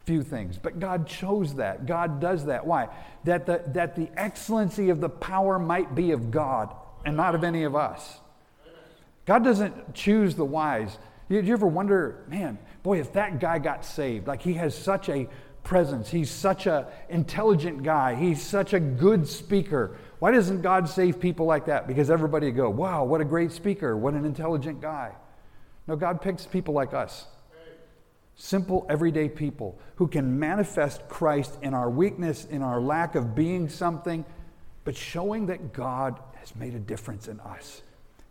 Few 0.04 0.23
things. 0.23 0.58
But 0.58 0.80
God 0.80 1.06
chose 1.06 1.54
that. 1.54 1.87
God 1.87 2.20
does 2.20 2.44
that. 2.46 2.66
Why? 2.66 2.88
That 3.25 3.46
the, 3.46 3.62
that 3.68 3.96
the 3.96 4.11
excellency 4.16 4.90
of 4.90 5.00
the 5.00 5.08
power 5.08 5.58
might 5.58 5.94
be 5.94 6.11
of 6.12 6.30
God 6.30 6.75
and 7.04 7.16
not 7.16 7.34
of 7.34 7.42
any 7.42 7.64
of 7.64 7.75
us. 7.75 8.18
God 9.25 9.42
doesn't 9.42 9.94
choose 9.94 10.34
the 10.34 10.44
wise. 10.44 10.99
Did 11.30 11.46
you 11.46 11.54
ever 11.54 11.66
wonder, 11.66 12.25
man, 12.28 12.58
boy, 12.82 13.00
if 13.00 13.14
that 13.14 13.40
guy 13.40 13.58
got 13.58 13.84
saved, 13.84 14.26
like 14.26 14.42
he 14.42 14.52
has 14.54 14.76
such 14.76 15.08
a 15.08 15.26
presence, 15.62 16.11
he's 16.11 16.30
such 16.30 16.66
an 16.66 16.84
intelligent 17.08 17.82
guy, 17.82 18.14
he's 18.14 18.42
such 18.42 18.75
a 18.75 18.80
good 18.80 19.26
speaker. 19.26 19.96
Why 20.18 20.30
doesn't 20.30 20.61
God 20.61 20.88
save 20.88 21.18
people 21.18 21.46
like 21.46 21.66
that? 21.66 21.87
Because 21.87 22.11
everybody 22.11 22.50
go, 22.50 22.68
wow, 22.68 23.04
what 23.04 23.23
a 23.23 23.25
great 23.25 23.50
speaker, 23.50 23.96
what 23.96 24.12
an 24.12 24.26
intelligent 24.26 24.82
guy. 24.82 25.12
No, 25.87 25.96
God 25.96 26.20
picks 26.20 26.44
people 26.46 26.75
like 26.75 26.92
us. 26.92 27.26
Simple, 28.36 28.86
everyday 28.88 29.28
people 29.28 29.78
who 29.96 30.08
can 30.08 30.38
manifest 30.38 31.08
Christ 31.08 31.56
in 31.62 31.72
our 31.74 31.88
weakness, 31.88 32.44
in 32.44 32.62
our 32.62 32.80
lack 32.80 33.14
of 33.14 33.34
being 33.34 33.68
something, 33.68 34.24
but 34.84 34.96
showing 34.96 35.46
that 35.46 35.72
God 35.72 36.18
has 36.34 36.54
made 36.56 36.74
a 36.74 36.80
difference 36.80 37.28
in 37.28 37.40
us. 37.40 37.82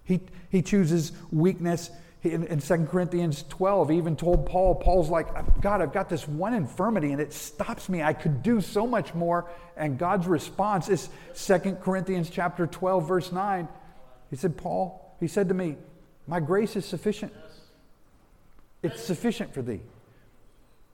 He, 0.04 0.22
he 0.50 0.62
chooses 0.62 1.14
weakness 1.32 1.90
in, 2.24 2.46
in 2.46 2.60
2 2.60 2.86
Corinthians 2.86 3.44
12, 3.50 3.90
he 3.90 3.98
even 3.98 4.16
told 4.16 4.46
Paul, 4.46 4.76
Paul's 4.76 5.10
like, 5.10 5.62
God, 5.62 5.82
I've 5.82 5.92
got 5.92 6.08
this 6.08 6.26
one 6.28 6.54
infirmity 6.54 7.12
and 7.12 7.20
it 7.20 7.34
stops 7.34 7.90
me. 7.90 8.02
I 8.02 8.14
could 8.14 8.42
do 8.42 8.62
so 8.62 8.88
much 8.88 9.14
more. 9.14 9.50
And 9.76 9.98
God's 9.98 10.26
response 10.26 10.88
is 10.88 11.10
2 11.36 11.78
Corinthians 11.82 12.30
chapter 12.30 12.66
12, 12.66 13.08
verse 13.08 13.32
9. 13.32 13.68
He 14.30 14.38
said, 14.38 14.56
Paul, 14.56 15.16
he 15.20 15.28
said 15.28 15.50
to 15.50 15.54
me, 15.54 15.76
My 16.26 16.40
grace 16.40 16.78
is 16.78 16.86
sufficient. 16.86 17.34
It's 18.82 19.02
sufficient 19.02 19.54
for 19.54 19.62
thee. 19.62 19.82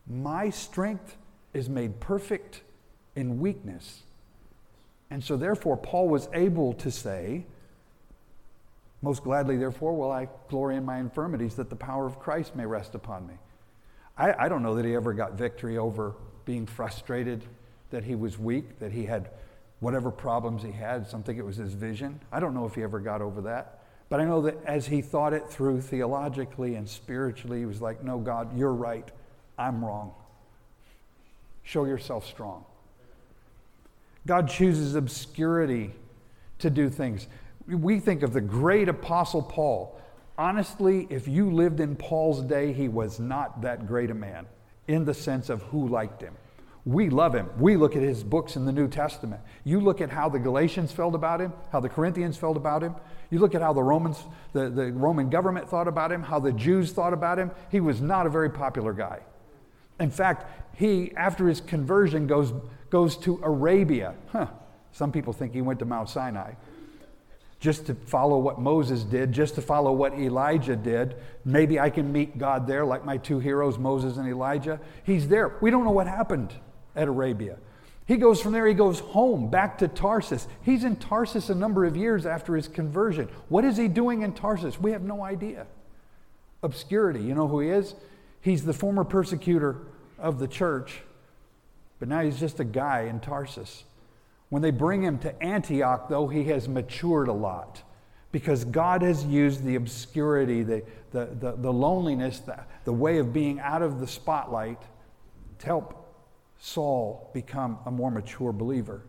My 0.10 0.50
strength 0.50 1.16
is 1.54 1.70
made 1.70 2.00
perfect 2.00 2.62
in 3.16 3.40
weakness. 3.40 4.04
And 5.12 5.24
so, 5.24 5.38
therefore, 5.38 5.78
Paul 5.78 6.08
was 6.10 6.28
able 6.34 6.74
to 6.74 6.92
say, 6.92 7.46
most 9.02 9.24
gladly, 9.24 9.58
therefore, 9.58 9.96
will 9.96 10.12
I 10.12 10.28
glory 10.50 10.76
in 10.76 10.86
my 10.86 11.00
infirmities 11.00 11.56
that 11.56 11.70
the 11.70 11.76
power 11.76 12.06
of 12.06 12.20
Christ 12.20 12.56
may 12.56 12.66
rest 12.66 12.96
upon 12.96 13.28
me. 13.28 13.36
I, 14.18 14.46
I, 14.46 14.50
don't 14.50 14.62
know 14.62 14.76
that 14.76 14.84
he 14.84 14.94
ever 14.94 15.14
got 15.14 15.34
victory 15.34 15.78
over 15.78 16.16
being 16.44 16.66
frustrated, 16.66 17.44
that 17.92 18.04
he 18.04 18.16
was 18.16 18.38
weak, 18.38 18.80
that 18.80 18.92
he 18.92 19.06
had 19.06 19.30
whatever 19.80 20.12
problems 20.12 20.62
he 20.62 20.72
had. 20.72 21.08
Some 21.08 21.24
think 21.24 21.40
it 21.40 21.46
was 21.46 21.56
his 21.56 21.74
vision. 21.74 22.20
I 22.32 22.42
don't 22.42 22.54
know 22.54 22.66
if 22.66 22.76
he 22.76 22.84
ever 22.84 23.00
got 23.00 23.22
over 23.22 23.42
that. 23.42 23.80
But 24.10 24.20
I 24.20 24.26
know 24.26 24.42
that 24.42 24.58
as 24.66 24.88
he 24.88 25.02
thought 25.02 25.34
it 25.34 25.48
through 25.48 25.82
theologically 25.82 26.76
and 26.76 26.90
spiritually, 26.90 27.60
he 27.60 27.66
was 27.66 27.82
like, 27.82 28.04
No, 28.04 28.18
God, 28.18 28.58
you're 28.58 28.74
right. 28.74 29.10
I'm 29.60 29.86
wrong. 29.86 30.14
Show 31.62 31.86
yourself 31.86 32.26
strong. 32.26 32.66
God 34.26 34.50
chooses 34.50 34.96
obscurity 34.96 35.92
to 36.60 36.70
do 36.72 36.90
things 36.90 37.28
we 37.76 38.00
think 38.00 38.24
of 38.24 38.34
the 38.34 38.42
great 38.42 38.90
apostle 38.90 39.42
Paul. 39.42 40.00
Honestly, 40.38 41.08
if 41.10 41.28
you 41.28 41.52
lived 41.52 41.80
in 41.80 41.96
Paul's 41.96 42.42
day, 42.42 42.74
he 42.74 42.88
was 42.88 43.20
not 43.20 43.62
that 43.62 43.88
great 43.88 44.10
a 44.10 44.14
man 44.14 44.46
in 44.88 45.06
the 45.06 45.14
sense 45.14 45.50
of 45.50 45.62
who 45.64 45.88
liked 45.88 46.22
him. 46.22 46.36
We 46.86 47.10
love 47.10 47.36
him. 47.36 47.50
We 47.60 47.76
look 47.76 47.96
at 47.96 48.02
his 48.02 48.24
books 48.24 48.56
in 48.56 48.66
the 48.66 48.72
New 48.72 48.88
Testament. 48.88 49.42
You 49.64 49.82
look 49.82 50.02
at 50.02 50.10
how 50.10 50.30
the 50.30 50.40
Galatians 50.40 50.92
felt 50.92 51.14
about 51.14 51.42
him, 51.42 51.54
how 51.72 51.82
the 51.82 51.90
Corinthians 51.90 52.38
felt 52.38 52.58
about 52.58 52.82
him. 52.82 52.96
You 53.30 53.40
look 53.40 53.54
at 53.54 53.62
how 53.62 53.74
the 53.74 53.84
Romans, 53.84 54.18
the, 54.54 54.70
the 54.70 54.92
Roman 54.94 55.30
government 55.30 55.70
thought 55.70 55.88
about 55.88 56.12
him, 56.12 56.24
how 56.24 56.40
the 56.40 56.54
Jews 56.54 56.92
thought 56.92 57.14
about 57.14 57.38
him. 57.38 57.52
He 57.70 57.82
was 57.82 58.02
not 58.02 58.26
a 58.26 58.30
very 58.30 58.50
popular 58.50 58.94
guy. 58.94 59.20
In 60.00 60.12
fact, 60.12 60.46
he, 60.78 61.14
after 61.16 61.48
his 61.48 61.62
conversion, 61.62 62.28
goes, 62.28 62.54
goes 62.90 63.18
to 63.18 63.40
Arabia. 63.44 64.16
Huh. 64.32 64.48
Some 64.92 65.12
people 65.12 65.34
think 65.34 65.54
he 65.54 65.62
went 65.62 65.80
to 65.80 65.86
Mount 65.86 66.10
Sinai 66.10 66.54
just 67.60 67.86
to 67.88 67.94
follow 67.94 68.38
what 68.38 68.60
Moses 68.60 69.04
did, 69.04 69.34
just 69.34 69.56
to 69.56 69.62
follow 69.62 69.92
what 69.92 70.14
Elijah 70.14 70.76
did. 70.76 71.16
Maybe 71.44 71.80
I 71.80 71.90
can 71.90 72.12
meet 72.12 72.38
God 72.38 72.66
there, 72.66 72.86
like 72.86 73.04
my 73.04 73.18
two 73.18 73.40
heroes, 73.40 73.78
Moses 73.78 74.18
and 74.18 74.28
Elijah. 74.28 74.80
He's 75.04 75.28
there. 75.28 75.58
We 75.60 75.70
don't 75.70 75.84
know 75.84 75.92
what 75.92 76.08
happened 76.08 76.54
at 76.96 77.08
Arabia. 77.08 77.58
He 78.06 78.18
goes 78.18 78.42
from 78.42 78.54
there, 78.54 78.66
he 78.66 78.74
goes 78.74 79.02
home, 79.02 79.52
back 79.52 79.78
to 79.80 79.88
Tarsus. 79.88 80.48
He's 80.64 80.84
in 80.84 80.96
Tarsus 80.96 81.50
a 81.50 81.56
number 81.56 81.86
of 81.86 81.96
years 81.96 82.26
after 82.26 82.56
his 82.56 82.68
conversion. 82.68 83.28
What 83.50 83.66
is 83.66 83.78
he 83.78 83.88
doing 83.88 84.24
in 84.24 84.34
Tarsus? 84.34 84.80
We 84.80 84.92
have 84.94 85.04
no 85.04 85.22
idea. 85.22 85.68
Obscurity. 86.64 87.22
You 87.22 87.36
know 87.36 87.48
who 87.48 87.60
he 87.60 87.70
is? 87.70 87.94
He's 88.42 88.64
the 88.64 88.74
former 88.74 89.04
persecutor 89.04 89.78
of 90.18 90.40
the 90.40 90.48
church, 90.48 91.02
but 92.00 92.08
now 92.08 92.22
he's 92.22 92.40
just 92.40 92.60
a 92.60 92.64
guy 92.64 93.02
in 93.02 93.20
Tarsus. 93.20 93.84
When 94.50 94.62
they 94.62 94.72
bring 94.72 95.04
him 95.04 95.20
to 95.20 95.44
Antioch, 95.44 96.10
though, 96.10 96.28
he 96.28 96.46
has 96.46 96.68
matured 96.68 97.28
a 97.28 97.34
lot 97.34 97.84
because 98.32 98.66
God 98.66 99.02
has 99.02 99.26
used 99.26 99.64
the 99.64 99.76
obscurity, 99.76 100.64
the, 100.64 100.84
the, 101.12 101.26
the, 101.40 101.52
the 101.58 101.74
loneliness, 101.74 102.40
the, 102.40 102.60
the 102.86 102.94
way 102.94 103.18
of 103.18 103.34
being 103.34 103.60
out 103.60 103.82
of 103.82 104.00
the 104.00 104.08
spotlight 104.08 104.82
to 105.60 105.66
help 105.66 106.06
Saul 106.60 107.30
become 107.34 107.80
a 107.86 107.92
more 107.92 108.12
mature 108.12 108.52
believer. 108.52 109.02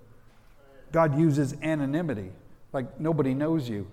God 0.93 1.19
uses 1.19 1.55
anonymity, 1.63 2.31
like 2.73 2.99
nobody 3.01 3.35
knows 3.35 3.69
you. 3.69 3.87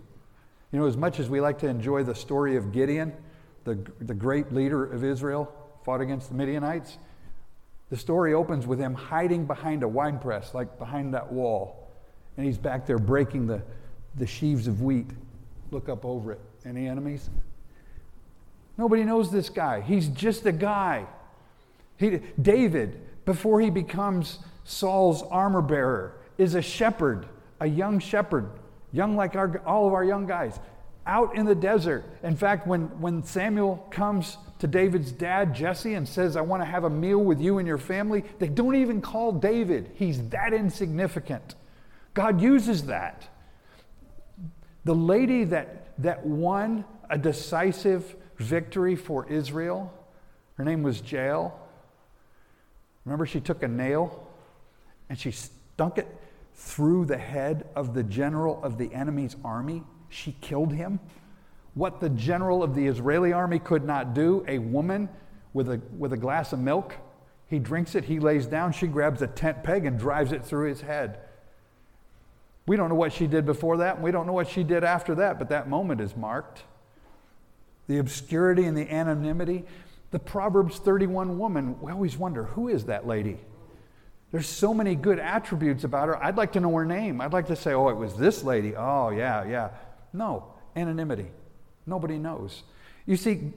You 0.71 0.79
know, 0.79 0.85
as 0.85 0.97
much 0.97 1.19
as 1.19 1.29
we 1.29 1.39
like 1.39 1.59
to 1.59 1.67
enjoy 1.67 2.03
the 2.03 2.15
story 2.15 2.55
of 2.55 2.71
Gideon, 2.71 3.13
the, 3.67 3.77
the 3.99 4.13
great 4.13 4.53
leader 4.53 4.85
of 4.85 5.03
Israel, 5.03 5.53
fought 5.83 5.99
against 5.99 6.29
the 6.29 6.35
Midianites, 6.35 6.97
the 7.89 7.97
story 7.97 8.33
opens 8.33 8.65
with 8.65 8.79
him 8.79 8.93
hiding 8.93 9.45
behind 9.45 9.83
a 9.83 9.87
wine 9.87 10.19
press, 10.19 10.53
like 10.53 10.79
behind 10.79 11.13
that 11.13 11.31
wall. 11.31 11.91
And 12.37 12.45
he's 12.45 12.57
back 12.57 12.85
there 12.85 12.97
breaking 12.97 13.47
the, 13.47 13.61
the 14.15 14.25
sheaves 14.25 14.67
of 14.67 14.81
wheat. 14.81 15.07
Look 15.71 15.89
up 15.89 16.05
over 16.05 16.31
it. 16.33 16.39
Any 16.65 16.87
enemies? 16.87 17.29
Nobody 18.77 19.03
knows 19.03 19.31
this 19.31 19.49
guy. 19.49 19.81
He's 19.81 20.07
just 20.07 20.45
a 20.45 20.51
guy. 20.51 21.05
He, 21.97 22.21
David, 22.41 23.01
before 23.25 23.59
he 23.59 23.69
becomes 23.69 24.39
Saul's 24.63 25.23
armor 25.23 25.61
bearer, 25.61 26.19
is 26.37 26.55
a 26.55 26.61
shepherd, 26.61 27.25
a 27.59 27.67
young 27.67 27.99
shepherd, 27.99 28.49
young 28.93 29.15
like 29.15 29.35
our, 29.35 29.61
all 29.65 29.87
of 29.87 29.93
our 29.93 30.03
young 30.03 30.25
guys, 30.25 30.59
out 31.07 31.35
in 31.35 31.45
the 31.45 31.55
desert. 31.55 32.05
In 32.21 32.35
fact, 32.35 32.67
when, 32.67 32.83
when 33.01 33.23
Samuel 33.23 33.87
comes 33.89 34.37
to 34.59 34.67
David's 34.67 35.11
dad, 35.11 35.55
Jesse, 35.55 35.93
and 35.93 36.07
says, 36.07 36.35
I 36.35 36.41
want 36.41 36.61
to 36.61 36.65
have 36.65 36.83
a 36.83 36.89
meal 36.89 37.19
with 37.19 37.39
you 37.39 37.57
and 37.57 37.67
your 37.67 37.77
family, 37.77 38.23
they 38.39 38.47
don't 38.47 38.75
even 38.75 39.01
call 39.01 39.31
David. 39.31 39.91
He's 39.95 40.29
that 40.29 40.53
insignificant. 40.53 41.55
God 42.13 42.41
uses 42.41 42.85
that. 42.85 43.27
The 44.83 44.95
lady 44.95 45.45
that, 45.45 45.93
that 46.01 46.25
won 46.25 46.85
a 47.09 47.17
decisive 47.17 48.15
victory 48.37 48.95
for 48.95 49.27
Israel. 49.27 49.93
Her 50.55 50.65
name 50.65 50.83
was 50.83 51.01
Jael. 51.11 51.59
Remember, 53.05 53.25
she 53.25 53.39
took 53.39 53.63
a 53.63 53.67
nail 53.67 54.27
and 55.09 55.17
she 55.17 55.31
stunk 55.31 55.97
it 55.97 56.07
through 56.55 57.05
the 57.05 57.17
head 57.17 57.67
of 57.75 57.93
the 57.93 58.03
general 58.03 58.61
of 58.63 58.77
the 58.77 58.93
enemy's 58.93 59.35
army. 59.43 59.83
She 60.09 60.35
killed 60.41 60.73
him. 60.73 60.99
What 61.73 61.99
the 61.99 62.09
general 62.09 62.63
of 62.63 62.73
the 62.73 62.87
Israeli 62.87 63.33
army 63.33 63.59
could 63.59 63.85
not 63.85 64.13
do, 64.13 64.43
a 64.47 64.57
woman 64.57 65.09
with 65.53 65.69
a, 65.69 65.81
with 65.97 66.13
a 66.13 66.17
glass 66.17 66.53
of 66.53 66.59
milk, 66.59 66.95
he 67.47 67.59
drinks 67.59 67.95
it, 67.95 68.05
he 68.05 68.19
lays 68.19 68.45
down, 68.45 68.71
she 68.71 68.87
grabs 68.87 69.21
a 69.21 69.27
tent 69.27 69.63
peg 69.63 69.85
and 69.85 69.99
drives 69.99 70.31
it 70.31 70.43
through 70.43 70.67
his 70.67 70.81
head. 70.81 71.19
We 72.65 72.75
don't 72.75 72.89
know 72.89 72.95
what 72.95 73.13
she 73.13 73.27
did 73.27 73.45
before 73.45 73.77
that, 73.77 73.95
and 73.95 74.03
we 74.03 74.11
don't 74.11 74.27
know 74.27 74.33
what 74.33 74.49
she 74.49 74.63
did 74.63 74.83
after 74.83 75.15
that, 75.15 75.39
but 75.39 75.49
that 75.49 75.69
moment 75.69 76.01
is 76.01 76.15
marked 76.15 76.63
the 77.87 77.97
obscurity 77.97 78.65
and 78.65 78.77
the 78.77 78.89
anonymity. 78.91 79.65
The 80.11 80.19
Proverbs 80.19 80.77
31 80.77 81.37
woman, 81.37 81.79
we 81.81 81.91
always 81.91 82.17
wonder 82.17 82.43
who 82.43 82.67
is 82.67 82.85
that 82.85 83.07
lady? 83.07 83.37
There's 84.31 84.47
so 84.47 84.73
many 84.73 84.95
good 84.95 85.19
attributes 85.19 85.85
about 85.85 86.09
her. 86.09 86.21
I'd 86.21 86.35
like 86.35 86.51
to 86.53 86.59
know 86.59 86.73
her 86.75 86.85
name. 86.85 87.21
I'd 87.21 87.31
like 87.31 87.47
to 87.47 87.55
say, 87.55 87.73
oh, 87.73 87.87
it 87.89 87.95
was 87.95 88.15
this 88.15 88.43
lady. 88.43 88.75
Oh, 88.75 89.09
yeah, 89.09 89.45
yeah. 89.45 89.69
No, 90.17 90.53
anonymity. 90.75 91.27
Nobody 91.85 92.17
knows. 92.17 92.63
You 93.05 93.15
see, 93.15 93.53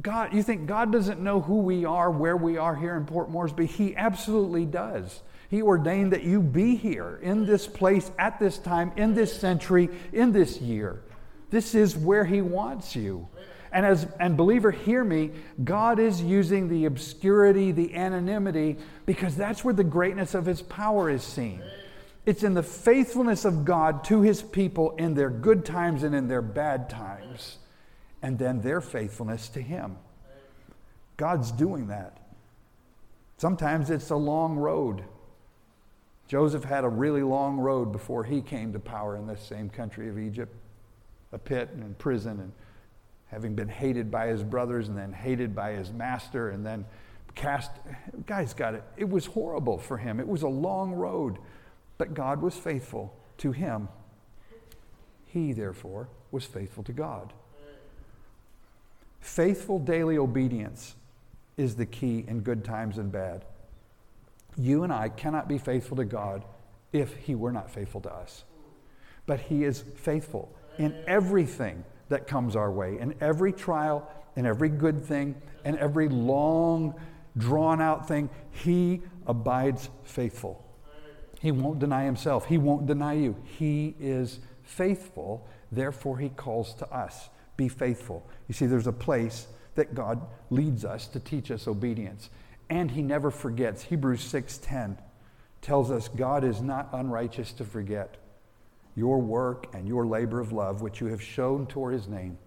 God, 0.00 0.32
you 0.32 0.42
think 0.42 0.66
God 0.66 0.92
doesn't 0.92 1.20
know 1.20 1.40
who 1.40 1.58
we 1.60 1.84
are, 1.84 2.10
where 2.10 2.36
we 2.36 2.56
are 2.56 2.74
here 2.74 2.96
in 2.96 3.04
Port 3.04 3.30
Moresby? 3.30 3.66
He 3.66 3.94
absolutely 3.96 4.64
does. 4.64 5.22
He 5.48 5.62
ordained 5.62 6.12
that 6.12 6.24
you 6.24 6.40
be 6.40 6.76
here 6.76 7.18
in 7.22 7.46
this 7.46 7.66
place 7.66 8.10
at 8.18 8.38
this 8.38 8.58
time, 8.58 8.92
in 8.96 9.14
this 9.14 9.38
century, 9.38 9.88
in 10.12 10.32
this 10.32 10.60
year. 10.60 11.02
This 11.50 11.74
is 11.74 11.96
where 11.96 12.24
He 12.24 12.42
wants 12.42 12.94
you. 12.94 13.28
And 13.72 13.84
as 13.84 14.06
and 14.18 14.36
believer, 14.36 14.70
hear 14.70 15.04
me, 15.04 15.30
God 15.62 15.98
is 15.98 16.22
using 16.22 16.68
the 16.68 16.86
obscurity, 16.86 17.72
the 17.72 17.94
anonymity, 17.94 18.78
because 19.04 19.36
that's 19.36 19.64
where 19.64 19.74
the 19.74 19.84
greatness 19.84 20.34
of 20.34 20.46
his 20.46 20.62
power 20.62 21.10
is 21.10 21.22
seen. 21.22 21.62
It's 22.28 22.42
in 22.42 22.52
the 22.52 22.62
faithfulness 22.62 23.46
of 23.46 23.64
God 23.64 24.04
to 24.04 24.20
his 24.20 24.42
people 24.42 24.94
in 24.96 25.14
their 25.14 25.30
good 25.30 25.64
times 25.64 26.02
and 26.02 26.14
in 26.14 26.28
their 26.28 26.42
bad 26.42 26.90
times, 26.90 27.56
and 28.20 28.38
then 28.38 28.60
their 28.60 28.82
faithfulness 28.82 29.48
to 29.48 29.62
him. 29.62 29.96
God's 31.16 31.50
doing 31.50 31.86
that. 31.86 32.18
Sometimes 33.38 33.88
it's 33.88 34.10
a 34.10 34.16
long 34.16 34.56
road. 34.56 35.04
Joseph 36.26 36.64
had 36.64 36.84
a 36.84 36.88
really 36.90 37.22
long 37.22 37.56
road 37.56 37.92
before 37.92 38.24
he 38.24 38.42
came 38.42 38.74
to 38.74 38.78
power 38.78 39.16
in 39.16 39.26
this 39.26 39.40
same 39.40 39.70
country 39.70 40.10
of 40.10 40.18
Egypt 40.18 40.54
a 41.32 41.38
pit 41.38 41.70
and 41.72 41.82
in 41.82 41.94
prison 41.94 42.40
and 42.40 42.52
having 43.28 43.54
been 43.54 43.68
hated 43.70 44.10
by 44.10 44.26
his 44.26 44.42
brothers 44.42 44.88
and 44.88 44.98
then 44.98 45.14
hated 45.14 45.54
by 45.54 45.72
his 45.72 45.90
master 45.92 46.50
and 46.50 46.66
then 46.66 46.84
cast. 47.34 47.70
Guys 48.26 48.52
got 48.52 48.74
it. 48.74 48.84
It 48.98 49.08
was 49.08 49.24
horrible 49.24 49.78
for 49.78 49.96
him. 49.96 50.20
It 50.20 50.28
was 50.28 50.42
a 50.42 50.48
long 50.48 50.92
road, 50.92 51.38
but 51.98 52.14
God 52.14 52.40
was 52.40 52.56
faithful 52.56 53.14
to 53.38 53.52
him. 53.52 53.88
He, 55.26 55.52
therefore, 55.52 56.08
was 56.30 56.44
faithful 56.44 56.82
to 56.84 56.92
God. 56.92 57.32
Faithful 59.20 59.78
daily 59.78 60.16
obedience 60.16 60.94
is 61.56 61.74
the 61.74 61.86
key 61.86 62.24
in 62.26 62.40
good 62.40 62.64
times 62.64 62.98
and 62.98 63.12
bad. 63.12 63.44
You 64.56 64.84
and 64.84 64.92
I 64.92 65.08
cannot 65.08 65.48
be 65.48 65.58
faithful 65.58 65.96
to 65.98 66.04
God 66.04 66.44
if 66.92 67.14
He 67.16 67.34
were 67.34 67.52
not 67.52 67.70
faithful 67.70 68.00
to 68.02 68.12
us. 68.12 68.44
But 69.26 69.40
He 69.40 69.64
is 69.64 69.84
faithful 69.96 70.54
in 70.78 70.94
everything 71.06 71.84
that 72.08 72.26
comes 72.26 72.56
our 72.56 72.70
way, 72.70 72.98
in 72.98 73.14
every 73.20 73.52
trial, 73.52 74.10
in 74.36 74.46
every 74.46 74.68
good 74.68 75.04
thing, 75.04 75.34
and 75.64 75.76
every 75.76 76.08
long, 76.08 76.94
drawn 77.36 77.80
out 77.80 78.08
thing, 78.08 78.30
He 78.50 79.02
abides 79.26 79.90
faithful. 80.04 80.64
He 81.40 81.52
won't 81.52 81.78
deny 81.78 82.04
Himself, 82.04 82.46
He 82.46 82.58
won't 82.58 82.86
deny 82.86 83.14
you. 83.14 83.36
He 83.44 83.94
is 84.00 84.40
faithful, 84.62 85.46
therefore, 85.72 86.18
He 86.18 86.28
calls 86.28 86.74
to 86.74 86.90
us 86.92 87.30
be 87.58 87.68
faithful. 87.68 88.24
You 88.46 88.54
see, 88.54 88.64
there's 88.64 88.86
a 88.86 88.92
place 88.92 89.48
that 89.74 89.94
God 89.94 90.22
leads 90.48 90.86
us 90.86 91.06
to 91.08 91.20
teach 91.20 91.50
us 91.50 91.68
obedience. 91.68 92.30
And 92.70 92.90
he 92.90 93.02
never 93.02 93.30
forgets. 93.30 93.82
Hebrews 93.82 94.22
6:10 94.22 94.96
tells 95.60 95.90
us 95.90 96.08
God 96.08 96.44
is 96.44 96.62
not 96.62 96.88
unrighteous 96.92 97.52
to 97.54 97.64
forget 97.64 98.16
your 98.94 99.18
work 99.18 99.74
and 99.74 99.86
your 99.86 100.06
labor 100.06 100.40
of 100.40 100.52
love, 100.52 100.80
which 100.80 101.00
you 101.00 101.08
have 101.08 101.20
shown 101.20 101.66
toward 101.66 101.94
his 101.94 102.08
name, 102.08 102.38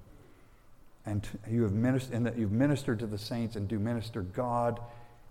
and 1.05 1.27
you 1.47 1.63
have 1.63 1.73
ministered, 1.73 2.15
and 2.15 2.25
that 2.25 2.37
you've 2.37 2.51
ministered 2.51 2.99
to 2.99 3.07
the 3.07 3.17
saints 3.17 3.55
and 3.55 3.67
do 3.67 3.79
minister, 3.79 4.21
God 4.21 4.79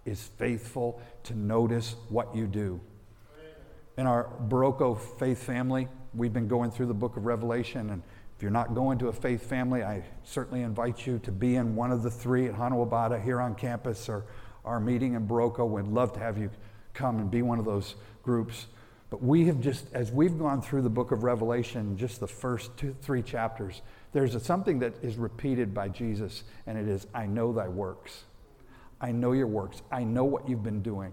is 0.04 0.22
faithful 0.22 1.00
to 1.24 1.34
notice 1.34 1.96
what 2.08 2.34
you 2.34 2.46
do. 2.46 2.80
In 4.00 4.06
our 4.06 4.30
Boroko 4.48 4.98
faith 4.98 5.42
family, 5.42 5.86
we've 6.14 6.32
been 6.32 6.48
going 6.48 6.70
through 6.70 6.86
the 6.86 6.94
book 6.94 7.18
of 7.18 7.26
Revelation, 7.26 7.90
and 7.90 8.02
if 8.34 8.40
you're 8.40 8.50
not 8.50 8.74
going 8.74 8.98
to 9.00 9.08
a 9.08 9.12
faith 9.12 9.46
family, 9.46 9.82
I 9.82 10.02
certainly 10.24 10.62
invite 10.62 11.06
you 11.06 11.18
to 11.18 11.30
be 11.30 11.56
in 11.56 11.76
one 11.76 11.92
of 11.92 12.02
the 12.02 12.10
three 12.10 12.46
at 12.46 12.54
Hanuabada 12.54 13.22
here 13.22 13.42
on 13.42 13.54
campus 13.54 14.08
or 14.08 14.24
our 14.64 14.80
meeting 14.80 15.12
in 15.12 15.28
Boroko. 15.28 15.68
We'd 15.68 15.84
love 15.84 16.14
to 16.14 16.18
have 16.18 16.38
you 16.38 16.50
come 16.94 17.18
and 17.18 17.30
be 17.30 17.42
one 17.42 17.58
of 17.58 17.66
those 17.66 17.94
groups. 18.22 18.68
But 19.10 19.22
we 19.22 19.44
have 19.48 19.60
just, 19.60 19.84
as 19.92 20.10
we've 20.10 20.38
gone 20.38 20.62
through 20.62 20.80
the 20.80 20.88
book 20.88 21.12
of 21.12 21.22
Revelation, 21.22 21.98
just 21.98 22.20
the 22.20 22.26
first 22.26 22.74
two, 22.78 22.96
three 23.02 23.20
chapters, 23.20 23.82
there's 24.12 24.34
a, 24.34 24.40
something 24.40 24.78
that 24.78 24.94
is 25.02 25.18
repeated 25.18 25.74
by 25.74 25.88
Jesus, 25.88 26.44
and 26.66 26.78
it 26.78 26.88
is, 26.88 27.06
I 27.12 27.26
know 27.26 27.52
thy 27.52 27.68
works. 27.68 28.24
I 28.98 29.12
know 29.12 29.32
your 29.32 29.46
works. 29.46 29.82
I 29.92 30.04
know 30.04 30.24
what 30.24 30.48
you've 30.48 30.62
been 30.62 30.80
doing. 30.80 31.12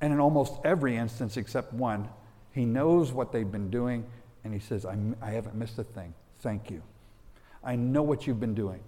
And 0.00 0.12
in 0.12 0.20
almost 0.20 0.52
every 0.62 0.96
instance 0.96 1.36
except 1.36 1.72
one, 1.72 2.08
he 2.58 2.64
knows 2.64 3.12
what 3.12 3.32
they've 3.32 3.50
been 3.50 3.70
doing, 3.70 4.04
and 4.44 4.52
he 4.52 4.60
says, 4.60 4.84
I, 4.84 4.96
I 5.22 5.30
haven't 5.30 5.54
missed 5.54 5.78
a 5.78 5.84
thing. 5.84 6.14
Thank 6.40 6.70
you. 6.70 6.82
I 7.62 7.76
know 7.76 8.02
what 8.02 8.26
you've 8.26 8.40
been 8.40 8.54
doing. 8.54 8.80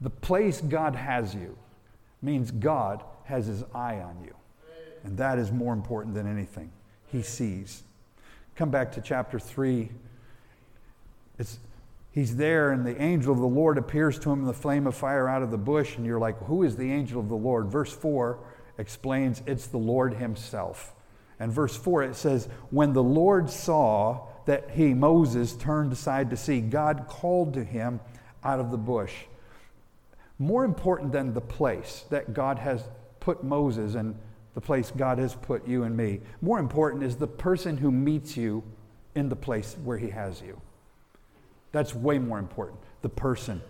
The 0.00 0.10
place 0.10 0.60
God 0.60 0.94
has 0.94 1.34
you 1.34 1.56
means 2.22 2.50
God 2.50 3.02
has 3.24 3.46
his 3.46 3.62
eye 3.74 4.00
on 4.00 4.16
you. 4.24 4.34
And 5.04 5.18
that 5.18 5.38
is 5.38 5.52
more 5.52 5.72
important 5.72 6.14
than 6.14 6.26
anything 6.26 6.72
he 7.06 7.22
sees. 7.22 7.82
Come 8.56 8.70
back 8.70 8.92
to 8.92 9.00
chapter 9.00 9.38
3. 9.38 9.88
It's, 11.38 11.58
he's 12.10 12.36
there, 12.36 12.72
and 12.72 12.84
the 12.84 13.00
angel 13.00 13.32
of 13.32 13.38
the 13.38 13.46
Lord 13.46 13.78
appears 13.78 14.18
to 14.20 14.30
him 14.30 14.40
in 14.40 14.46
the 14.46 14.52
flame 14.52 14.86
of 14.86 14.96
fire 14.96 15.28
out 15.28 15.42
of 15.42 15.50
the 15.50 15.58
bush, 15.58 15.96
and 15.96 16.04
you're 16.04 16.18
like, 16.18 16.38
Who 16.46 16.64
is 16.64 16.76
the 16.76 16.90
angel 16.90 17.20
of 17.20 17.28
the 17.28 17.36
Lord? 17.36 17.66
Verse 17.66 17.92
4 17.92 18.38
explains 18.78 19.42
it's 19.46 19.68
the 19.68 19.78
Lord 19.78 20.14
himself. 20.14 20.92
And 21.38 21.52
verse 21.52 21.76
4 21.76 22.04
it 22.04 22.16
says, 22.16 22.48
When 22.70 22.92
the 22.92 23.02
Lord 23.02 23.50
saw 23.50 24.26
that 24.46 24.70
he, 24.70 24.94
Moses, 24.94 25.54
turned 25.54 25.92
aside 25.92 26.30
to 26.30 26.36
see, 26.36 26.60
God 26.60 27.06
called 27.08 27.54
to 27.54 27.64
him 27.64 28.00
out 28.42 28.60
of 28.60 28.70
the 28.70 28.78
bush. 28.78 29.12
More 30.38 30.64
important 30.64 31.12
than 31.12 31.34
the 31.34 31.40
place 31.40 32.04
that 32.10 32.32
God 32.32 32.58
has 32.58 32.84
put 33.20 33.42
Moses 33.42 33.94
and 33.94 34.16
the 34.54 34.60
place 34.60 34.92
God 34.96 35.18
has 35.18 35.34
put 35.34 35.66
you 35.66 35.82
and 35.82 35.96
me. 35.96 36.20
More 36.40 36.58
important 36.58 37.02
is 37.02 37.16
the 37.16 37.26
person 37.26 37.76
who 37.76 37.90
meets 37.90 38.36
you 38.36 38.62
in 39.14 39.28
the 39.28 39.36
place 39.36 39.76
where 39.84 39.98
He 39.98 40.10
has 40.10 40.40
you. 40.40 40.60
That's 41.72 41.94
way 41.94 42.18
more 42.18 42.38
important. 42.38 42.78
The 43.02 43.08
person. 43.08 43.60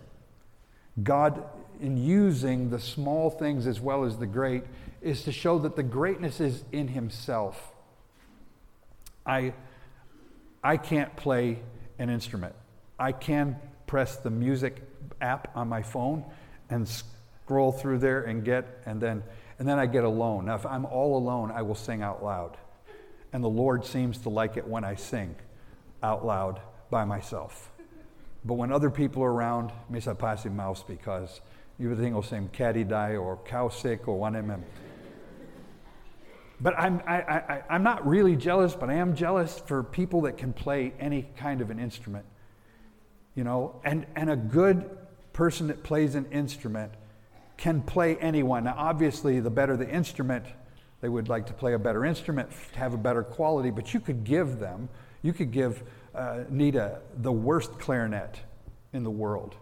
God, 1.03 1.43
in 1.81 1.97
using 1.97 2.69
the 2.69 2.79
small 2.79 3.29
things 3.29 3.67
as 3.67 3.81
well 3.81 4.03
as 4.03 4.17
the 4.17 4.25
great, 4.25 4.63
is 5.01 5.23
to 5.23 5.31
show 5.31 5.59
that 5.59 5.75
the 5.75 5.83
greatness 5.83 6.39
is 6.39 6.63
in 6.71 6.87
Himself. 6.87 7.73
I 9.25 9.53
I 10.63 10.77
can't 10.77 11.15
play 11.15 11.59
an 11.99 12.09
instrument. 12.09 12.53
I 12.99 13.11
can 13.11 13.57
press 13.85 14.17
the 14.17 14.29
music 14.29 14.81
app 15.21 15.55
on 15.55 15.69
my 15.69 15.81
phone 15.81 16.25
and 16.69 16.87
scroll 16.87 17.71
through 17.71 17.99
there 17.99 18.23
and 18.23 18.43
get, 18.43 18.81
and 18.85 18.99
then, 18.99 19.23
and 19.59 19.67
then 19.67 19.79
I 19.79 19.85
get 19.85 20.03
alone. 20.03 20.45
Now, 20.45 20.55
if 20.55 20.65
I'm 20.65 20.85
all 20.85 21.17
alone, 21.17 21.51
I 21.51 21.61
will 21.61 21.75
sing 21.75 22.01
out 22.01 22.23
loud. 22.23 22.57
And 23.31 23.43
the 23.43 23.49
Lord 23.49 23.85
seems 23.85 24.17
to 24.19 24.29
like 24.29 24.57
it 24.57 24.67
when 24.67 24.83
I 24.83 24.95
sing 24.95 25.35
out 26.01 26.25
loud 26.25 26.59
by 26.89 27.05
myself. 27.05 27.71
But 28.43 28.55
when 28.55 28.71
other 28.71 28.89
people 28.89 29.23
are 29.23 29.31
around, 29.31 29.71
me 29.89 29.99
sa 29.99 30.13
pasi 30.13 30.49
mouse 30.49 30.83
because 30.83 31.41
you 31.77 31.89
would 31.89 31.97
think 31.97 32.15
of 32.15 32.25
same 32.25 32.49
caddy 32.49 32.83
die 32.83 33.15
or 33.15 33.37
cow 33.45 33.69
sick 33.69 34.07
or 34.07 34.17
one 34.17 34.33
them. 34.33 34.63
But 36.59 36.77
I'm, 36.77 37.01
I, 37.05 37.21
I, 37.21 37.63
I'm 37.69 37.83
not 37.83 38.07
really 38.07 38.35
jealous, 38.35 38.73
but 38.73 38.89
I 38.89 38.95
am 38.95 39.15
jealous 39.15 39.59
for 39.59 39.83
people 39.83 40.21
that 40.21 40.37
can 40.37 40.53
play 40.53 40.93
any 40.99 41.29
kind 41.37 41.61
of 41.61 41.69
an 41.69 41.79
instrument. 41.79 42.25
You 43.35 43.43
know, 43.43 43.79
and, 43.83 44.07
and 44.15 44.29
a 44.31 44.35
good 44.35 44.89
person 45.33 45.67
that 45.67 45.83
plays 45.83 46.15
an 46.15 46.25
instrument 46.31 46.91
can 47.57 47.81
play 47.81 48.15
anyone. 48.17 48.63
Now, 48.63 48.75
obviously, 48.77 49.39
the 49.39 49.51
better 49.51 49.77
the 49.77 49.87
instrument, 49.87 50.45
they 51.01 51.09
would 51.09 51.29
like 51.29 51.45
to 51.47 51.53
play 51.53 51.73
a 51.73 51.79
better 51.79 52.05
instrument, 52.05 52.49
have 52.73 52.95
a 52.95 52.97
better 52.97 53.21
quality, 53.21 53.69
but 53.69 53.93
you 53.93 53.99
could 53.99 54.23
give 54.23 54.59
them, 54.59 54.89
you 55.21 55.33
could 55.33 55.51
give 55.51 55.83
uh, 56.15 56.43
Nita 56.49 56.99
the 57.17 57.31
worst 57.31 57.77
clarinet 57.77 58.39
in 58.93 59.03
the 59.03 59.11
world. 59.11 59.55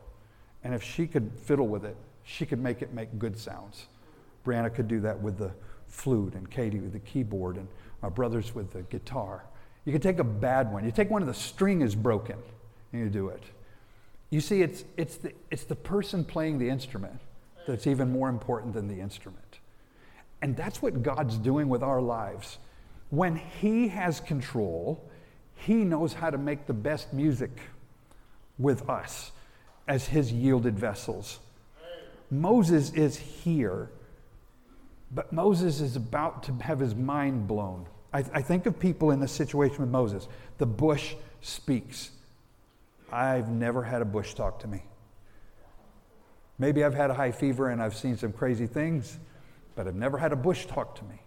And 0.63 0.73
if 0.73 0.81
she 0.81 1.07
could 1.07 1.31
fiddle 1.43 1.67
with 1.67 1.83
it, 1.83 1.97
she 2.23 2.45
could 2.45 2.59
make 2.59 2.81
it 2.81 2.93
make 2.93 3.19
good 3.19 3.37
sounds. 3.37 3.87
Brianna 4.45 4.73
could 4.73 4.87
do 4.87 5.01
that 5.01 5.19
with 5.19 5.37
the 5.37 5.51
flute, 5.95 6.35
and 6.35 6.49
Katie 6.49 6.79
with 6.79 6.93
the 6.93 6.99
keyboard, 6.99 7.55
and 7.55 7.67
our 8.03 8.09
brothers 8.09 8.53
with 8.53 8.73
the 8.73 8.83
guitar. 8.83 9.45
You 9.85 9.91
could 9.91 10.01
take 10.01 10.19
a 10.19 10.23
bad 10.23 10.71
one. 10.71 10.83
You 10.83 10.91
take 10.91 11.09
one 11.09 11.21
of 11.21 11.27
the 11.27 11.33
string 11.33 11.81
is 11.81 11.95
broken, 11.95 12.37
and 12.91 13.01
you 13.01 13.09
do 13.09 13.29
it. 13.29 13.43
You 14.29 14.41
see, 14.41 14.61
it's, 14.61 14.83
it's, 14.97 15.17
the, 15.17 15.31
it's 15.49 15.63
the 15.63 15.75
person 15.75 16.25
playing 16.25 16.59
the 16.59 16.69
instrument 16.69 17.19
that's 17.67 17.87
even 17.87 18.11
more 18.11 18.29
important 18.29 18.73
than 18.73 18.87
the 18.87 18.99
instrument. 18.99 19.59
And 20.41 20.55
that's 20.55 20.81
what 20.81 21.01
God's 21.01 21.37
doing 21.37 21.69
with 21.69 21.81
our 21.81 22.01
lives. 22.01 22.57
When 23.09 23.35
He 23.35 23.87
has 23.87 24.19
control, 24.19 25.09
He 25.55 25.75
knows 25.75 26.13
how 26.13 26.29
to 26.29 26.37
make 26.37 26.67
the 26.67 26.73
best 26.73 27.13
music 27.13 27.51
with 28.57 28.89
us 28.89 29.31
as 29.87 30.07
His 30.07 30.31
yielded 30.31 30.77
vessels. 30.77 31.39
Moses 32.29 32.91
is 32.93 33.17
here 33.17 33.89
but 35.11 35.31
Moses 35.31 35.81
is 35.81 35.95
about 35.95 36.43
to 36.43 36.53
have 36.53 36.79
his 36.79 36.95
mind 36.95 37.47
blown. 37.47 37.85
I, 38.13 38.19
I 38.33 38.41
think 38.41 38.65
of 38.65 38.79
people 38.79 39.11
in 39.11 39.19
the 39.19 39.27
situation 39.27 39.79
with 39.79 39.89
Moses. 39.89 40.27
The 40.57 40.65
bush 40.65 41.15
speaks. 41.41 42.11
I've 43.11 43.49
never 43.49 43.83
had 43.83 44.01
a 44.01 44.05
bush 44.05 44.33
talk 44.33 44.59
to 44.61 44.67
me. 44.67 44.83
Maybe 46.57 46.83
I've 46.83 46.93
had 46.93 47.09
a 47.09 47.13
high 47.13 47.31
fever 47.31 47.69
and 47.69 47.81
I've 47.81 47.95
seen 47.95 48.17
some 48.17 48.31
crazy 48.31 48.67
things, 48.67 49.19
but 49.75 49.87
I've 49.87 49.95
never 49.95 50.17
had 50.17 50.31
a 50.31 50.37
bush 50.37 50.65
talk 50.65 50.95
to 50.95 51.03
me. 51.05 51.21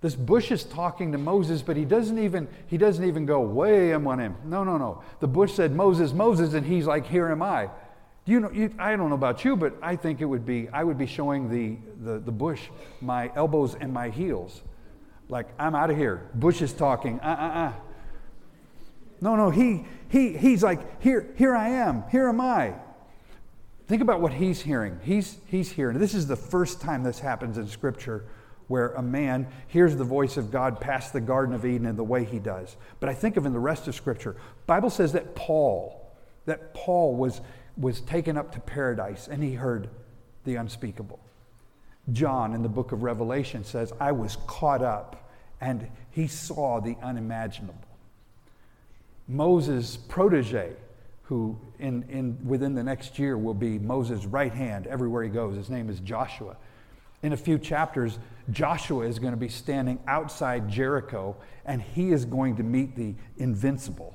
This 0.00 0.14
bush 0.14 0.52
is 0.52 0.62
talking 0.62 1.10
to 1.10 1.18
Moses, 1.18 1.60
but 1.60 1.76
he 1.76 1.84
doesn't 1.84 2.18
even 2.18 2.46
he 2.68 2.78
doesn't 2.78 3.04
even 3.04 3.26
go, 3.26 3.40
way 3.40 3.90
I'm 3.90 4.06
on 4.06 4.20
him. 4.20 4.36
No, 4.44 4.62
no, 4.62 4.78
no. 4.78 5.02
The 5.18 5.26
bush 5.26 5.52
said, 5.52 5.74
Moses, 5.74 6.12
Moses, 6.12 6.54
and 6.54 6.64
he's 6.64 6.86
like, 6.86 7.04
here 7.06 7.28
am 7.28 7.42
I. 7.42 7.68
You 8.28 8.40
know, 8.40 8.50
you, 8.50 8.74
I 8.78 8.94
don't 8.94 9.08
know 9.08 9.14
about 9.14 9.42
you, 9.42 9.56
but 9.56 9.74
I 9.80 9.96
think 9.96 10.20
it 10.20 10.26
would 10.26 10.44
be, 10.44 10.68
I 10.68 10.84
would 10.84 10.98
be 10.98 11.06
showing 11.06 11.48
the, 11.48 11.78
the, 12.04 12.18
the 12.18 12.30
bush 12.30 12.68
my 13.00 13.32
elbows 13.34 13.74
and 13.74 13.90
my 13.90 14.10
heels. 14.10 14.60
Like, 15.30 15.48
I'm 15.58 15.74
out 15.74 15.88
of 15.88 15.96
here. 15.96 16.28
Bush 16.34 16.60
is 16.60 16.74
talking. 16.74 17.20
Uh 17.20 17.24
uh 17.26 17.58
uh. 17.58 17.72
No, 19.22 19.34
no, 19.34 19.48
he, 19.48 19.86
he, 20.10 20.36
he's 20.36 20.62
like, 20.62 21.02
here, 21.02 21.32
here 21.36 21.56
I 21.56 21.70
am. 21.70 22.04
Here 22.10 22.28
am 22.28 22.38
I. 22.42 22.74
Think 23.86 24.02
about 24.02 24.20
what 24.20 24.34
he's 24.34 24.60
hearing. 24.60 25.00
He's, 25.02 25.38
he's 25.46 25.72
hearing. 25.72 25.98
This 25.98 26.12
is 26.12 26.26
the 26.26 26.36
first 26.36 26.82
time 26.82 27.02
this 27.02 27.20
happens 27.20 27.56
in 27.56 27.66
Scripture 27.66 28.26
where 28.66 28.88
a 28.90 29.02
man 29.02 29.46
hears 29.68 29.96
the 29.96 30.04
voice 30.04 30.36
of 30.36 30.50
God 30.50 30.82
past 30.82 31.14
the 31.14 31.20
Garden 31.22 31.54
of 31.54 31.64
Eden 31.64 31.86
in 31.86 31.96
the 31.96 32.04
way 32.04 32.26
he 32.26 32.38
does. 32.38 32.76
But 33.00 33.08
I 33.08 33.14
think 33.14 33.38
of 33.38 33.46
in 33.46 33.54
the 33.54 33.58
rest 33.58 33.88
of 33.88 33.94
Scripture, 33.94 34.36
Bible 34.66 34.90
says 34.90 35.14
that 35.14 35.34
Paul, 35.34 36.12
that 36.44 36.74
Paul 36.74 37.16
was 37.16 37.40
was 37.78 38.00
taken 38.00 38.36
up 38.36 38.52
to 38.52 38.60
paradise 38.60 39.28
and 39.28 39.42
he 39.42 39.54
heard 39.54 39.88
the 40.44 40.56
unspeakable. 40.56 41.20
John 42.12 42.54
in 42.54 42.62
the 42.62 42.68
book 42.68 42.92
of 42.92 43.02
Revelation 43.02 43.64
says, 43.64 43.92
I 44.00 44.12
was 44.12 44.36
caught 44.46 44.82
up 44.82 45.30
and 45.60 45.88
he 46.10 46.26
saw 46.26 46.80
the 46.80 46.96
unimaginable. 47.02 47.74
Moses' 49.26 49.96
protege, 49.96 50.72
who 51.22 51.58
in, 51.78 52.04
in, 52.08 52.38
within 52.46 52.74
the 52.74 52.82
next 52.82 53.18
year 53.18 53.36
will 53.36 53.54
be 53.54 53.78
Moses' 53.78 54.24
right 54.24 54.52
hand 54.52 54.86
everywhere 54.86 55.22
he 55.22 55.28
goes, 55.28 55.54
his 55.54 55.68
name 55.68 55.90
is 55.90 56.00
Joshua. 56.00 56.56
In 57.22 57.32
a 57.32 57.36
few 57.36 57.58
chapters, 57.58 58.18
Joshua 58.50 59.04
is 59.04 59.18
going 59.18 59.32
to 59.32 59.38
be 59.38 59.48
standing 59.48 59.98
outside 60.06 60.68
Jericho 60.68 61.36
and 61.66 61.82
he 61.82 62.12
is 62.12 62.24
going 62.24 62.56
to 62.56 62.62
meet 62.62 62.96
the 62.96 63.14
invincible, 63.36 64.14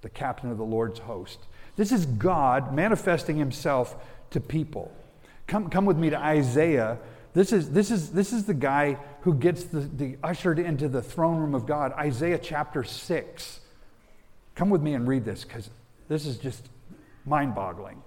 the 0.00 0.08
captain 0.08 0.50
of 0.50 0.56
the 0.56 0.64
Lord's 0.64 1.00
host. 1.00 1.40
This 1.76 1.92
is 1.92 2.06
God 2.06 2.74
manifesting 2.74 3.36
himself 3.36 3.96
to 4.30 4.40
people. 4.40 4.92
Come, 5.46 5.70
come 5.70 5.84
with 5.84 5.96
me 5.96 6.10
to 6.10 6.18
Isaiah. 6.18 6.98
This 7.34 7.52
is, 7.52 7.70
this, 7.70 7.90
is, 7.90 8.10
this 8.10 8.32
is 8.32 8.44
the 8.44 8.54
guy 8.54 8.98
who 9.22 9.34
gets 9.34 9.64
the, 9.64 9.80
the 9.80 10.16
ushered 10.22 10.58
into 10.58 10.88
the 10.88 11.02
throne 11.02 11.38
room 11.38 11.54
of 11.54 11.66
God. 11.66 11.92
Isaiah 11.94 12.38
chapter 12.38 12.84
6. 12.84 13.60
Come 14.54 14.70
with 14.70 14.82
me 14.82 14.94
and 14.94 15.08
read 15.08 15.24
this 15.24 15.44
because 15.44 15.70
this 16.08 16.26
is 16.26 16.38
just 16.38 16.68
mind 17.24 17.54
boggling. 17.54 18.02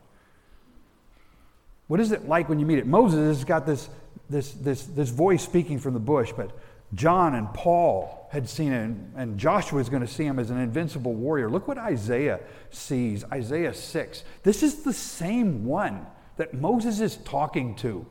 What 1.87 1.99
is 1.99 2.11
it 2.11 2.27
like 2.27 2.49
when 2.49 2.59
you 2.59 2.65
meet 2.65 2.79
it? 2.79 2.87
Moses 2.87 3.37
has 3.37 3.45
got 3.45 3.65
this, 3.65 3.89
this, 4.29 4.51
this, 4.53 4.83
this 4.83 5.09
voice 5.09 5.43
speaking 5.43 5.79
from 5.79 5.93
the 5.93 5.99
bush, 5.99 6.31
but 6.35 6.51
John 6.95 7.35
and 7.35 7.53
Paul 7.53 8.27
had 8.31 8.49
seen 8.49 8.71
him, 8.71 9.13
and 9.15 9.37
Joshua 9.37 9.79
is 9.79 9.89
going 9.89 10.01
to 10.01 10.07
see 10.07 10.25
him 10.25 10.39
as 10.39 10.49
an 10.49 10.57
invincible 10.57 11.13
warrior. 11.13 11.49
Look 11.49 11.67
what 11.67 11.77
Isaiah 11.77 12.39
sees 12.71 13.23
Isaiah 13.25 13.73
6. 13.73 14.23
This 14.43 14.63
is 14.63 14.83
the 14.83 14.93
same 14.93 15.65
one 15.65 16.05
that 16.37 16.53
Moses 16.53 16.99
is 16.99 17.17
talking 17.17 17.75
to. 17.77 18.05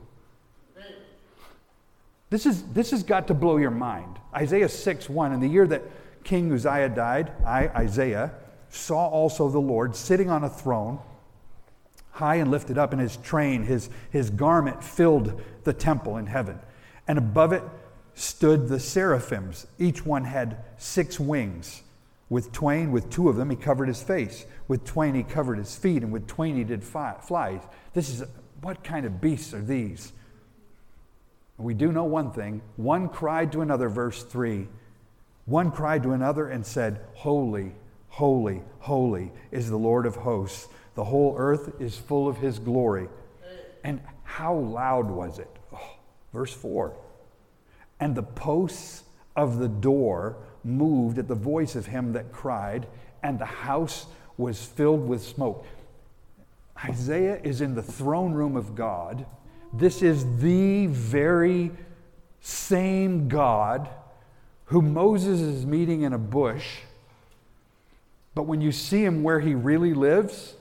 This, 2.30 2.46
is, 2.46 2.62
this 2.72 2.90
has 2.90 3.02
got 3.02 3.28
to 3.28 3.34
blow 3.34 3.58
your 3.58 3.70
mind. 3.70 4.18
Isaiah 4.34 4.68
6 4.68 5.08
1. 5.08 5.32
In 5.32 5.40
the 5.40 5.48
year 5.48 5.66
that 5.66 5.82
King 6.24 6.52
Uzziah 6.52 6.88
died, 6.88 7.32
I, 7.46 7.68
Isaiah, 7.68 8.32
saw 8.70 9.06
also 9.06 9.48
the 9.48 9.60
Lord 9.60 9.94
sitting 9.94 10.30
on 10.30 10.42
a 10.42 10.48
throne, 10.48 10.98
high 12.10 12.36
and 12.36 12.50
lifted 12.50 12.76
up, 12.76 12.92
in 12.92 12.98
his 12.98 13.16
train, 13.18 13.62
his, 13.62 13.88
his 14.10 14.30
garment 14.30 14.82
filled 14.82 15.40
the 15.64 15.72
temple 15.72 16.16
in 16.16 16.26
heaven. 16.26 16.58
And 17.06 17.18
above 17.18 17.52
it, 17.52 17.62
stood 18.14 18.68
the 18.68 18.80
seraphims. 18.80 19.66
Each 19.78 20.04
one 20.04 20.24
had 20.24 20.58
six 20.78 21.18
wings. 21.18 21.82
With 22.28 22.52
twain, 22.52 22.90
with 22.90 23.10
two 23.10 23.28
of 23.28 23.36
them, 23.36 23.50
he 23.50 23.56
covered 23.56 23.88
his 23.88 24.02
face. 24.02 24.46
With 24.66 24.84
twain, 24.84 25.14
he 25.14 25.22
covered 25.22 25.58
his 25.58 25.76
feet. 25.76 26.02
And 26.02 26.12
with 26.12 26.26
twain, 26.26 26.56
he 26.56 26.64
did 26.64 26.82
fly. 26.82 27.60
This 27.92 28.08
is 28.08 28.24
what 28.62 28.82
kind 28.82 29.04
of 29.04 29.20
beasts 29.20 29.52
are 29.52 29.60
these? 29.60 30.12
We 31.58 31.74
do 31.74 31.92
know 31.92 32.04
one 32.04 32.32
thing. 32.32 32.62
One 32.76 33.08
cried 33.08 33.52
to 33.52 33.60
another, 33.60 33.88
verse 33.88 34.22
3. 34.24 34.66
One 35.44 35.70
cried 35.70 36.02
to 36.04 36.12
another 36.12 36.48
and 36.48 36.64
said, 36.64 37.00
Holy, 37.14 37.74
holy, 38.08 38.62
holy 38.78 39.32
is 39.50 39.68
the 39.68 39.76
Lord 39.76 40.06
of 40.06 40.16
hosts. 40.16 40.68
The 40.94 41.04
whole 41.04 41.34
earth 41.36 41.80
is 41.80 41.96
full 41.96 42.26
of 42.26 42.38
his 42.38 42.58
glory. 42.58 43.08
And 43.84 44.00
how 44.22 44.54
loud 44.54 45.10
was 45.10 45.38
it? 45.38 45.50
Oh, 45.72 45.96
verse 46.32 46.52
4 46.54 46.96
and 48.04 48.14
the 48.14 48.22
posts 48.22 49.02
of 49.34 49.58
the 49.58 49.66
door 49.66 50.36
moved 50.62 51.16
at 51.16 51.26
the 51.26 51.34
voice 51.34 51.74
of 51.74 51.86
him 51.86 52.12
that 52.12 52.30
cried, 52.30 52.86
and 53.22 53.38
the 53.38 53.46
house 53.46 54.04
was 54.36 54.62
filled 54.62 55.08
with 55.08 55.22
smoke. 55.22 55.64
Isaiah 56.84 57.40
is 57.42 57.62
in 57.62 57.74
the 57.74 57.82
throne 57.82 58.34
room 58.34 58.56
of 58.56 58.74
God. 58.74 59.24
This 59.72 60.02
is 60.02 60.22
the 60.42 60.84
very 60.88 61.70
same 62.42 63.26
God 63.26 63.88
who 64.66 64.82
Moses 64.82 65.40
is 65.40 65.64
meeting 65.64 66.02
in 66.02 66.12
a 66.12 66.18
bush. 66.18 66.80
But 68.34 68.42
when 68.42 68.60
you 68.60 68.70
see 68.70 69.02
him 69.02 69.22
where 69.22 69.40
he 69.40 69.54
really 69.54 69.94
lives, 69.94 70.52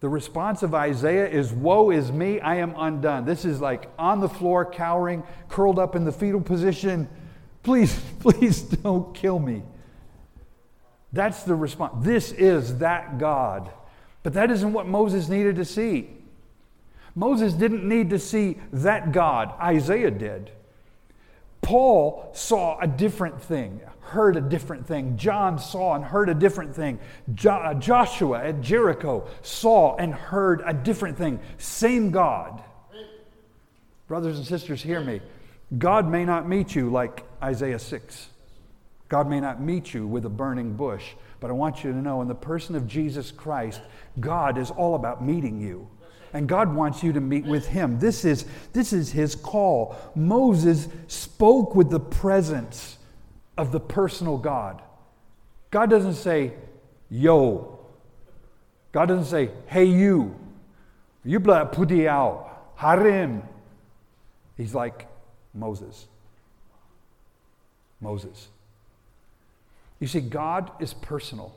the 0.00 0.08
response 0.08 0.62
of 0.62 0.74
Isaiah 0.74 1.28
is, 1.28 1.52
Woe 1.52 1.90
is 1.90 2.12
me, 2.12 2.40
I 2.40 2.56
am 2.56 2.74
undone. 2.76 3.24
This 3.24 3.44
is 3.44 3.60
like 3.60 3.90
on 3.98 4.20
the 4.20 4.28
floor, 4.28 4.64
cowering, 4.64 5.22
curled 5.48 5.78
up 5.78 5.96
in 5.96 6.04
the 6.04 6.12
fetal 6.12 6.40
position. 6.40 7.08
Please, 7.62 7.98
please 8.20 8.62
don't 8.62 9.14
kill 9.14 9.38
me. 9.38 9.62
That's 11.12 11.44
the 11.44 11.54
response. 11.54 12.04
This 12.04 12.32
is 12.32 12.78
that 12.78 13.18
God. 13.18 13.70
But 14.22 14.34
that 14.34 14.50
isn't 14.50 14.72
what 14.72 14.86
Moses 14.86 15.28
needed 15.28 15.56
to 15.56 15.64
see. 15.64 16.10
Moses 17.14 17.54
didn't 17.54 17.88
need 17.88 18.10
to 18.10 18.18
see 18.18 18.58
that 18.72 19.12
God, 19.12 19.54
Isaiah 19.58 20.10
did. 20.10 20.50
Paul 21.62 22.30
saw 22.32 22.78
a 22.78 22.86
different 22.86 23.42
thing, 23.42 23.80
heard 24.00 24.36
a 24.36 24.40
different 24.40 24.86
thing. 24.86 25.16
John 25.16 25.58
saw 25.58 25.94
and 25.94 26.04
heard 26.04 26.28
a 26.28 26.34
different 26.34 26.74
thing. 26.76 26.98
Jo- 27.34 27.50
uh, 27.50 27.74
Joshua 27.74 28.44
at 28.44 28.60
Jericho 28.60 29.26
saw 29.42 29.96
and 29.96 30.14
heard 30.14 30.62
a 30.64 30.72
different 30.72 31.18
thing. 31.18 31.40
Same 31.58 32.10
God. 32.10 32.62
Brothers 34.06 34.36
and 34.36 34.46
sisters, 34.46 34.80
hear 34.80 35.00
me. 35.00 35.20
God 35.76 36.08
may 36.08 36.24
not 36.24 36.48
meet 36.48 36.76
you 36.76 36.90
like 36.90 37.24
Isaiah 37.42 37.80
6. 37.80 38.28
God 39.08 39.28
may 39.28 39.40
not 39.40 39.60
meet 39.60 39.94
you 39.94 40.06
with 40.06 40.24
a 40.24 40.30
burning 40.30 40.74
bush, 40.74 41.14
but 41.40 41.50
I 41.50 41.54
want 41.54 41.84
you 41.84 41.92
to 41.92 41.98
know 41.98 42.22
in 42.22 42.28
the 42.28 42.34
person 42.34 42.74
of 42.76 42.86
Jesus 42.86 43.30
Christ, 43.30 43.80
God 44.18 44.58
is 44.58 44.70
all 44.70 44.94
about 44.94 45.24
meeting 45.24 45.60
you. 45.60 45.88
And 46.32 46.48
God 46.48 46.74
wants 46.74 47.02
you 47.02 47.12
to 47.12 47.20
meet 47.20 47.44
with 47.44 47.66
him. 47.68 47.98
This 47.98 48.24
is, 48.24 48.44
this 48.72 48.92
is 48.92 49.12
his 49.12 49.34
call. 49.34 49.96
Moses 50.14 50.88
spoke 51.06 51.74
with 51.74 51.90
the 51.90 52.00
presence 52.00 52.98
of 53.56 53.72
the 53.72 53.80
personal 53.80 54.36
God. 54.36 54.82
God 55.70 55.90
doesn't 55.90 56.14
say, 56.14 56.52
yo. 57.10 57.78
God 58.92 59.06
doesn't 59.06 59.26
say, 59.26 59.50
hey, 59.66 59.84
you. 59.84 60.34
You 61.24 61.40
blah 61.40 61.68
out. 62.08 62.72
Harim. 62.76 63.42
He's 64.56 64.74
like 64.74 65.08
Moses. 65.54 66.06
Moses. 68.00 68.48
You 69.98 70.06
see, 70.06 70.20
God 70.20 70.70
is 70.80 70.92
personal. 70.92 71.54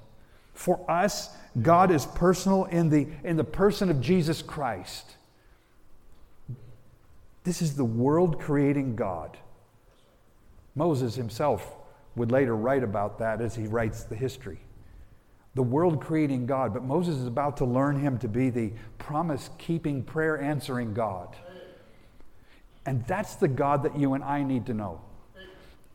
For 0.59 0.77
us, 0.91 1.29
God 1.61 1.89
is 1.89 2.05
personal 2.05 2.65
in 2.65 2.89
the, 2.89 3.07
in 3.23 3.37
the 3.37 3.45
person 3.45 3.89
of 3.89 4.01
Jesus 4.01 4.41
Christ. 4.41 5.15
This 7.45 7.61
is 7.61 7.77
the 7.77 7.85
world 7.85 8.41
creating 8.41 8.97
God. 8.97 9.37
Moses 10.75 11.15
himself 11.15 11.77
would 12.17 12.29
later 12.29 12.57
write 12.57 12.83
about 12.83 13.19
that 13.19 13.39
as 13.39 13.55
he 13.55 13.67
writes 13.67 14.03
the 14.03 14.17
history. 14.17 14.59
The 15.55 15.63
world 15.63 16.01
creating 16.01 16.45
God, 16.45 16.73
but 16.73 16.83
Moses 16.83 17.15
is 17.15 17.25
about 17.25 17.55
to 17.57 17.65
learn 17.65 17.97
him 17.97 18.17
to 18.17 18.27
be 18.27 18.49
the 18.49 18.73
promise 18.97 19.49
keeping, 19.59 20.03
prayer 20.03 20.37
answering 20.41 20.93
God. 20.93 21.37
And 22.85 23.05
that's 23.07 23.35
the 23.35 23.47
God 23.47 23.83
that 23.83 23.97
you 23.97 24.13
and 24.13 24.25
I 24.25 24.43
need 24.43 24.65
to 24.65 24.73
know. 24.73 24.99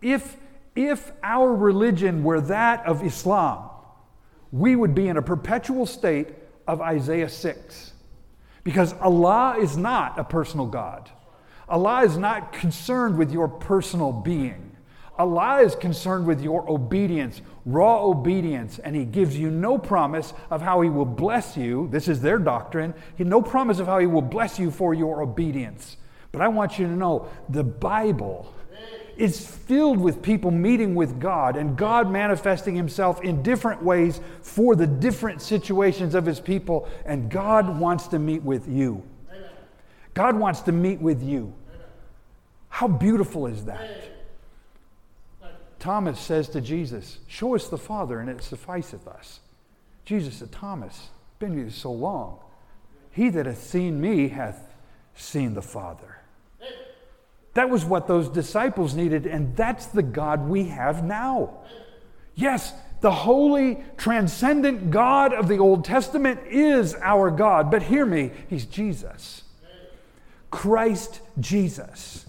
If 0.01 0.39
if 0.75 1.13
our 1.23 1.55
religion 1.55 2.25
were 2.25 2.41
that 2.41 2.87
of 2.87 3.05
Islam, 3.05 3.69
we 4.55 4.77
would 4.77 4.95
be 4.95 5.09
in 5.09 5.17
a 5.17 5.23
perpetual 5.23 5.85
state 5.85 6.29
of 6.69 6.81
Isaiah 6.81 7.29
6. 7.29 7.93
Because 8.63 8.95
Allah 9.01 9.57
is 9.59 9.77
not 9.77 10.17
a 10.17 10.23
personal 10.23 10.67
God. 10.67 11.11
Allah 11.69 12.05
is 12.05 12.17
not 12.17 12.53
concerned 12.53 13.19
with 13.19 13.33
your 13.33 13.49
personal 13.49 14.13
being. 14.13 14.77
Allah 15.19 15.61
is 15.63 15.75
concerned 15.75 16.29
with 16.29 16.41
your 16.41 16.71
obedience, 16.71 17.43
raw 17.67 18.05
obedience, 18.05 18.79
and 18.79 18.95
He 18.95 19.05
gives 19.05 19.37
you 19.37 19.51
no 19.51 19.77
promise 19.77 20.33
of 20.51 20.63
how 20.63 20.83
He 20.83 20.89
will 20.89 21.05
bless 21.05 21.57
you. 21.57 21.89
This 21.91 22.07
is 22.07 22.21
their 22.21 22.39
doctrine. 22.39 22.95
No 23.19 23.43
promise 23.43 23.81
of 23.81 23.89
how 23.89 23.99
He 23.99 24.07
will 24.07 24.23
bless 24.23 24.61
you 24.61 24.71
for 24.71 24.95
your 24.95 25.21
obedience. 25.21 25.97
But 26.31 26.43
I 26.43 26.49
want 26.49 26.79
you 26.79 26.87
to 26.87 26.93
know 26.93 27.29
the 27.49 27.65
Bible 27.65 28.55
is 29.17 29.47
filled 29.47 29.99
with 29.99 30.23
people 30.23 30.51
meeting 30.51 30.95
with 30.95 31.21
God 31.21 31.57
and 31.57 31.77
God 31.77 32.11
manifesting 32.11 32.75
himself 32.75 33.23
in 33.23 33.43
different 33.43 33.83
ways 33.83 34.21
for 34.43 34.77
the 34.77 34.87
different 34.87 35.43
situations 35.43 36.15
of 36.15 36.27
his 36.27 36.41
people. 36.41 36.89
And 37.05 37.31
God 37.31 37.79
wants 37.79 38.09
to 38.09 38.19
meet 38.19 38.43
with 38.43 38.69
you. 38.69 39.03
God 40.15 40.37
wants 40.37 40.61
to 40.63 40.73
meet 40.73 41.01
with 41.01 41.23
you. 41.23 41.53
How 42.69 42.89
beautiful 42.89 43.47
is 43.47 43.65
that? 43.67 43.91
Thomas 45.79 46.19
says 46.19 46.49
to 46.49 46.61
Jesus, 46.61 47.19
Show 47.27 47.55
us 47.55 47.69
the 47.69 47.77
Father, 47.77 48.19
and 48.19 48.31
it 48.31 48.43
sufficeth 48.43 49.07
us. 49.07 49.41
Jesus 50.05 50.37
said, 50.37 50.51
Thomas, 50.51 51.11
been 51.39 51.57
with 51.57 51.67
you 51.67 51.71
so 51.71 51.93
long. 51.93 52.39
He 53.11 53.29
that 53.29 53.47
hath 53.47 53.63
seen 53.63 54.01
me 54.01 54.29
hath 54.29 54.75
seen 55.15 55.55
the 55.55 55.63
Father. 55.63 56.19
That 57.55 57.71
was 57.71 57.85
what 57.85 58.09
those 58.09 58.29
disciples 58.29 58.95
needed, 58.95 59.27
and 59.27 59.57
that's 59.57 59.87
the 59.87 60.03
God 60.03 60.49
we 60.49 60.65
have 60.67 61.05
now. 61.05 61.59
Yes, 62.35 62.73
the 63.01 63.13
holy, 63.13 63.83
transcendent 63.97 64.91
God 64.91 65.33
of 65.33 65.47
the 65.47 65.59
Old 65.59 65.85
Testament 65.85 66.41
is 66.49 66.97
our 67.01 67.31
God, 67.31 67.71
but 67.71 67.85
hear 67.85 68.05
me, 68.05 68.33
He's 68.49 68.67
Jesus. 68.67 69.43
Christ 70.51 71.21
Jesus, 71.39 72.27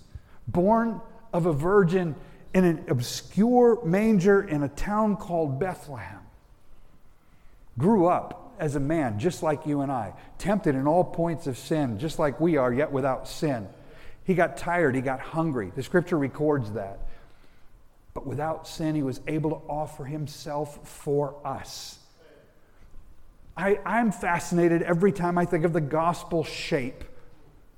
born 0.48 1.02
of 1.34 1.48
a 1.48 1.54
virgin 1.54 2.16
in 2.54 2.64
an 2.64 2.86
obscure 2.88 3.84
manger 3.84 4.42
in 4.42 4.64
a 4.64 4.70
town 4.70 5.18
called 5.18 5.60
Bethlehem, 5.60 6.20
grew 7.80 8.06
up 8.06 8.54
as 8.60 8.76
a 8.76 8.80
man 8.80 9.20
just 9.20 9.42
like 9.44 9.66
you 9.66 9.82
and 9.82 9.92
I, 9.92 10.14
tempted 10.38 10.76
in 10.76 10.88
all 10.88 11.04
points 11.04 11.48
of 11.48 11.58
sin, 11.58 12.00
just 12.00 12.20
like 12.20 12.40
we 12.40 12.58
are, 12.58 12.72
yet 12.72 12.92
without 12.92 13.28
sin 13.28 13.68
he 14.26 14.34
got 14.34 14.58
tired, 14.58 14.96
he 14.96 15.02
got 15.02 15.20
hungry. 15.20 15.72
The 15.76 15.84
scripture 15.84 16.18
records 16.18 16.72
that. 16.72 17.00
But 18.14 18.26
without 18.26 18.68
sin, 18.68 18.96
he 18.96 19.04
was 19.04 19.22
able 19.28 19.52
to 19.52 19.58
offer 19.68 20.04
himself 20.04 20.88
for 20.88 21.36
us. 21.46 22.00
I, 23.56 23.80
I'm 23.86 24.12
fascinated 24.12 24.82
every 24.82 25.12
time 25.12 25.38
I 25.38 25.46
think 25.46 25.64
of 25.64 25.74
the 25.74 25.82
gospel 25.82 26.44
shape 26.44 27.04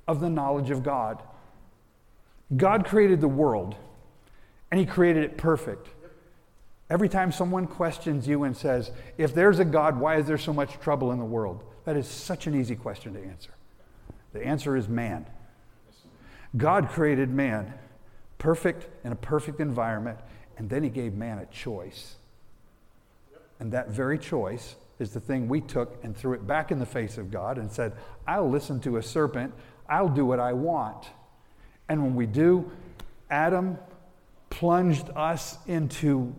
of 0.06 0.20
the 0.20 0.30
knowledge 0.30 0.70
of 0.70 0.82
God. 0.82 1.22
God 2.56 2.86
created 2.86 3.20
the 3.20 3.28
world, 3.28 3.76
and 4.70 4.80
he 4.80 4.86
created 4.86 5.24
it 5.24 5.36
perfect. 5.36 5.88
Every 6.88 7.10
time 7.10 7.30
someone 7.30 7.66
questions 7.66 8.26
you 8.26 8.44
and 8.44 8.56
says, 8.56 8.90
If 9.18 9.34
there's 9.34 9.58
a 9.58 9.64
God, 9.64 10.00
why 10.00 10.16
is 10.16 10.26
there 10.26 10.38
so 10.38 10.54
much 10.54 10.80
trouble 10.80 11.12
in 11.12 11.18
the 11.18 11.24
world? 11.24 11.62
That 11.84 11.96
is 11.96 12.08
such 12.08 12.46
an 12.46 12.58
easy 12.58 12.74
question 12.74 13.12
to 13.12 13.22
answer. 13.22 13.50
The 14.32 14.44
answer 14.44 14.76
is 14.76 14.88
man. 14.88 15.26
God 16.56 16.88
created 16.88 17.30
man 17.30 17.74
perfect 18.38 18.88
in 19.04 19.12
a 19.12 19.16
perfect 19.16 19.60
environment, 19.60 20.18
and 20.56 20.70
then 20.70 20.82
he 20.82 20.88
gave 20.88 21.14
man 21.14 21.38
a 21.38 21.46
choice. 21.46 22.14
And 23.60 23.72
that 23.72 23.90
very 23.90 24.18
choice 24.18 24.76
is 24.98 25.12
the 25.12 25.20
thing 25.20 25.48
we 25.48 25.60
took 25.60 25.98
and 26.02 26.16
threw 26.16 26.32
it 26.32 26.46
back 26.46 26.70
in 26.70 26.78
the 26.78 26.86
face 26.86 27.18
of 27.18 27.30
God 27.30 27.58
and 27.58 27.70
said, 27.70 27.92
I'll 28.26 28.48
listen 28.48 28.80
to 28.80 28.96
a 28.96 29.02
serpent, 29.02 29.52
I'll 29.88 30.08
do 30.08 30.24
what 30.24 30.40
I 30.40 30.52
want. 30.52 31.08
And 31.88 32.02
when 32.02 32.14
we 32.14 32.26
do, 32.26 32.70
Adam 33.30 33.78
plunged 34.50 35.10
us 35.16 35.58
into 35.66 36.34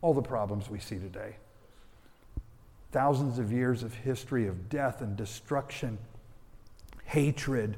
all 0.00 0.14
the 0.14 0.22
problems 0.22 0.70
we 0.70 0.78
see 0.78 0.98
today. 0.98 1.36
Thousands 2.92 3.38
of 3.38 3.52
years 3.52 3.82
of 3.82 3.94
history 3.94 4.46
of 4.46 4.68
death 4.68 5.02
and 5.02 5.16
destruction, 5.16 5.98
hatred, 7.04 7.76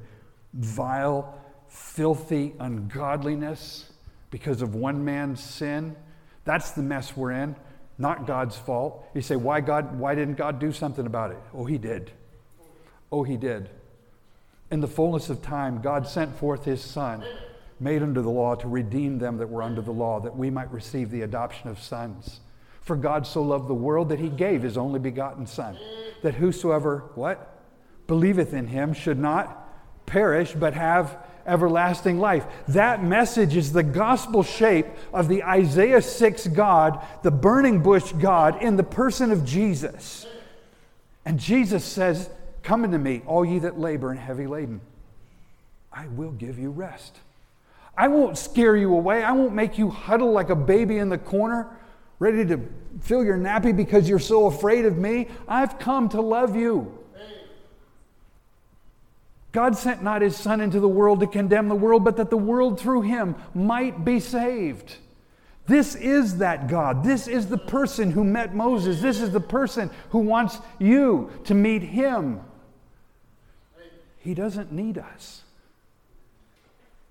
vile 0.52 1.39
filthy 1.70 2.52
ungodliness 2.58 3.90
because 4.30 4.60
of 4.60 4.74
one 4.74 5.04
man's 5.04 5.42
sin. 5.42 5.96
That's 6.44 6.72
the 6.72 6.82
mess 6.82 7.16
we're 7.16 7.32
in, 7.32 7.56
not 7.96 8.26
God's 8.26 8.56
fault. 8.56 9.06
You 9.14 9.22
say, 9.22 9.36
why, 9.36 9.60
God, 9.60 9.98
why 9.98 10.14
didn't 10.14 10.34
God 10.34 10.58
do 10.58 10.72
something 10.72 11.06
about 11.06 11.30
it? 11.30 11.38
Oh, 11.54 11.64
He 11.64 11.78
did. 11.78 12.10
Oh, 13.10 13.22
He 13.22 13.36
did. 13.36 13.70
In 14.70 14.80
the 14.80 14.88
fullness 14.88 15.30
of 15.30 15.42
time, 15.42 15.80
God 15.80 16.06
sent 16.06 16.36
forth 16.36 16.64
His 16.64 16.82
Son, 16.82 17.24
made 17.78 18.02
under 18.02 18.22
the 18.22 18.30
law, 18.30 18.54
to 18.56 18.68
redeem 18.68 19.18
them 19.18 19.38
that 19.38 19.48
were 19.48 19.62
under 19.62 19.80
the 19.80 19.92
law, 19.92 20.20
that 20.20 20.36
we 20.36 20.50
might 20.50 20.70
receive 20.72 21.10
the 21.10 21.22
adoption 21.22 21.68
of 21.68 21.80
sons. 21.80 22.40
For 22.80 22.96
God 22.96 23.26
so 23.26 23.42
loved 23.42 23.68
the 23.68 23.74
world 23.74 24.08
that 24.08 24.18
He 24.18 24.28
gave 24.28 24.62
His 24.62 24.76
only 24.76 24.98
begotten 24.98 25.46
Son, 25.46 25.76
that 26.22 26.34
whosoever, 26.34 27.10
what? 27.14 27.58
Believeth 28.06 28.54
in 28.54 28.66
Him 28.66 28.92
should 28.92 29.18
not 29.18 29.68
perish, 30.06 30.52
but 30.52 30.74
have 30.74 31.16
everlasting 31.46 32.18
life. 32.18 32.46
That 32.68 33.02
message 33.02 33.56
is 33.56 33.72
the 33.72 33.82
gospel 33.82 34.42
shape 34.42 34.86
of 35.12 35.28
the 35.28 35.44
Isaiah 35.44 36.02
6 36.02 36.46
God, 36.48 37.04
the 37.22 37.30
burning 37.30 37.82
bush 37.82 38.12
God, 38.12 38.62
in 38.62 38.76
the 38.76 38.82
person 38.82 39.30
of 39.30 39.44
Jesus. 39.44 40.26
And 41.24 41.38
Jesus 41.38 41.84
says, 41.84 42.30
Come 42.62 42.84
unto 42.84 42.98
me, 42.98 43.22
all 43.26 43.44
ye 43.44 43.58
that 43.60 43.78
labor 43.78 44.10
and 44.10 44.20
heavy 44.20 44.46
laden. 44.46 44.80
I 45.92 46.06
will 46.08 46.32
give 46.32 46.58
you 46.58 46.70
rest. 46.70 47.18
I 47.96 48.08
won't 48.08 48.38
scare 48.38 48.76
you 48.76 48.94
away. 48.94 49.22
I 49.22 49.32
won't 49.32 49.54
make 49.54 49.76
you 49.76 49.90
huddle 49.90 50.32
like 50.32 50.50
a 50.50 50.56
baby 50.56 50.98
in 50.98 51.08
the 51.08 51.18
corner, 51.18 51.68
ready 52.18 52.44
to 52.46 52.60
fill 53.00 53.24
your 53.24 53.36
nappy 53.36 53.76
because 53.76 54.08
you're 54.08 54.18
so 54.18 54.46
afraid 54.46 54.84
of 54.84 54.96
me. 54.96 55.28
I've 55.48 55.78
come 55.78 56.08
to 56.10 56.20
love 56.20 56.54
you. 56.54 56.99
God 59.52 59.76
sent 59.76 60.02
not 60.02 60.22
his 60.22 60.36
Son 60.36 60.60
into 60.60 60.80
the 60.80 60.88
world 60.88 61.20
to 61.20 61.26
condemn 61.26 61.68
the 61.68 61.74
world, 61.74 62.04
but 62.04 62.16
that 62.16 62.30
the 62.30 62.36
world 62.36 62.80
through 62.80 63.02
him 63.02 63.34
might 63.54 64.04
be 64.04 64.20
saved. 64.20 64.96
This 65.66 65.94
is 65.94 66.38
that 66.38 66.68
God. 66.68 67.04
This 67.04 67.28
is 67.28 67.46
the 67.46 67.58
person 67.58 68.10
who 68.10 68.24
met 68.24 68.54
Moses. 68.54 69.00
This 69.00 69.20
is 69.20 69.32
the 69.32 69.40
person 69.40 69.90
who 70.10 70.18
wants 70.18 70.58
you 70.78 71.30
to 71.44 71.54
meet 71.54 71.82
him. 71.82 72.40
He 74.18 74.34
doesn't 74.34 74.70
need 74.72 74.98
us. 74.98 75.42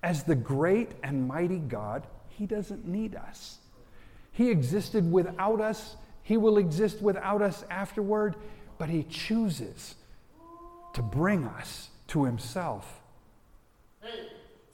As 0.01 0.23
the 0.23 0.35
great 0.35 0.91
and 1.03 1.27
mighty 1.27 1.57
God, 1.57 2.07
He 2.29 2.45
doesn't 2.45 2.87
need 2.87 3.15
us. 3.15 3.57
He 4.31 4.49
existed 4.49 5.11
without 5.11 5.59
us, 5.59 5.97
He 6.23 6.37
will 6.37 6.57
exist 6.57 7.01
without 7.01 7.41
us 7.41 7.65
afterward, 7.69 8.35
but 8.77 8.89
He 8.89 9.03
chooses 9.03 9.95
to 10.93 11.01
bring 11.01 11.45
us 11.45 11.89
to 12.09 12.25
Himself. 12.25 13.01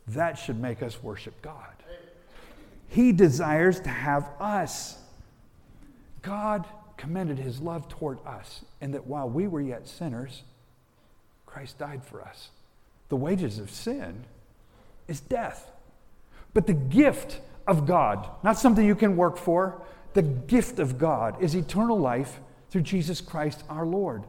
That 0.08 0.38
should 0.38 0.60
make 0.60 0.84
us 0.84 1.02
worship 1.02 1.42
God. 1.42 1.76
He 2.88 3.12
desires 3.12 3.80
to 3.82 3.90
have 3.90 4.30
us. 4.40 4.98
God 6.22 6.66
commended 6.98 7.40
his 7.40 7.60
love 7.60 7.90
toward 7.90 8.20
us, 8.26 8.64
and 8.80 8.94
that 8.94 9.06
while 9.06 9.30
we 9.30 9.48
were 9.48 9.62
yet 9.62 9.88
sinners, 9.88 10.44
Christ 11.46 11.78
died 11.78 12.04
for 12.04 12.22
us. 12.22 12.50
The 13.10 13.16
wages 13.16 13.60
of 13.60 13.70
sin 13.70 14.24
is 15.08 15.20
death. 15.20 15.72
But 16.54 16.68
the 16.68 16.74
gift 16.74 17.42
of 17.68 17.86
God, 17.86 18.30
not 18.44 18.58
something 18.58 18.86
you 18.86 18.96
can 18.96 19.18
work 19.18 19.38
for, 19.38 19.82
the 20.14 20.22
gift 20.22 20.80
of 20.80 20.98
God 20.98 21.42
is 21.44 21.56
eternal 21.56 22.00
life 22.00 22.40
through 22.70 22.82
Jesus 22.82 23.20
Christ 23.22 23.64
our 23.70 23.86
Lord. 23.86 24.24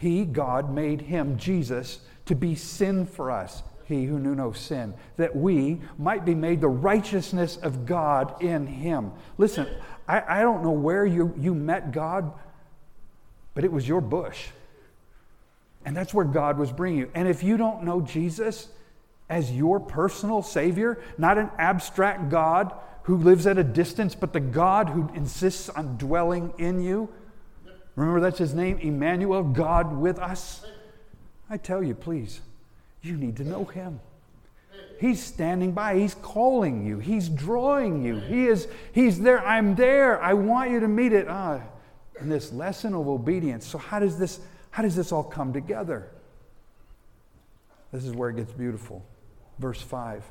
He, 0.00 0.24
God, 0.24 0.72
made 0.72 1.02
him, 1.02 1.36
Jesus, 1.36 2.00
to 2.24 2.34
be 2.34 2.54
sin 2.54 3.04
for 3.04 3.30
us, 3.30 3.62
he 3.84 4.06
who 4.06 4.18
knew 4.18 4.34
no 4.34 4.50
sin, 4.50 4.94
that 5.18 5.36
we 5.36 5.82
might 5.98 6.24
be 6.24 6.34
made 6.34 6.62
the 6.62 6.68
righteousness 6.68 7.58
of 7.58 7.84
God 7.84 8.42
in 8.42 8.66
him. 8.66 9.12
Listen, 9.36 9.66
I, 10.08 10.38
I 10.38 10.40
don't 10.40 10.62
know 10.62 10.70
where 10.70 11.04
you, 11.04 11.34
you 11.36 11.54
met 11.54 11.92
God, 11.92 12.32
but 13.52 13.62
it 13.62 13.70
was 13.70 13.86
your 13.86 14.00
bush. 14.00 14.48
And 15.84 15.94
that's 15.94 16.14
where 16.14 16.24
God 16.24 16.56
was 16.56 16.72
bringing 16.72 17.00
you. 17.00 17.10
And 17.14 17.28
if 17.28 17.42
you 17.42 17.58
don't 17.58 17.82
know 17.84 18.00
Jesus 18.00 18.68
as 19.28 19.52
your 19.52 19.80
personal 19.80 20.40
Savior, 20.40 20.98
not 21.18 21.36
an 21.36 21.50
abstract 21.58 22.30
God 22.30 22.72
who 23.02 23.18
lives 23.18 23.46
at 23.46 23.58
a 23.58 23.64
distance, 23.64 24.14
but 24.14 24.32
the 24.32 24.40
God 24.40 24.88
who 24.88 25.10
insists 25.12 25.68
on 25.68 25.98
dwelling 25.98 26.54
in 26.56 26.80
you, 26.80 27.10
remember 28.00 28.20
that's 28.20 28.38
his 28.38 28.54
name, 28.54 28.78
Emmanuel, 28.78 29.42
God 29.42 29.96
with 29.96 30.18
us. 30.18 30.64
I 31.48 31.56
tell 31.56 31.82
you, 31.82 31.94
please, 31.94 32.40
you 33.02 33.16
need 33.16 33.36
to 33.36 33.44
know 33.44 33.64
him. 33.64 34.00
He's 35.00 35.22
standing 35.22 35.72
by. 35.72 35.98
He's 35.98 36.14
calling 36.14 36.86
you. 36.86 36.98
He's 36.98 37.28
drawing 37.28 38.04
you. 38.04 38.16
He 38.20 38.46
is, 38.46 38.68
he's 38.92 39.18
there. 39.18 39.44
I'm 39.46 39.74
there. 39.74 40.22
I 40.22 40.34
want 40.34 40.70
you 40.70 40.80
to 40.80 40.88
meet 40.88 41.12
it. 41.12 41.26
Ah, 41.28 41.60
in 42.20 42.28
this 42.28 42.52
lesson 42.52 42.94
of 42.94 43.08
obedience. 43.08 43.66
So 43.66 43.78
how 43.78 43.98
does 43.98 44.18
this, 44.18 44.40
how 44.70 44.82
does 44.82 44.94
this 44.94 45.10
all 45.10 45.24
come 45.24 45.52
together? 45.52 46.10
This 47.92 48.04
is 48.04 48.12
where 48.12 48.30
it 48.30 48.36
gets 48.36 48.52
beautiful. 48.52 49.04
Verse 49.58 49.80
5. 49.80 50.22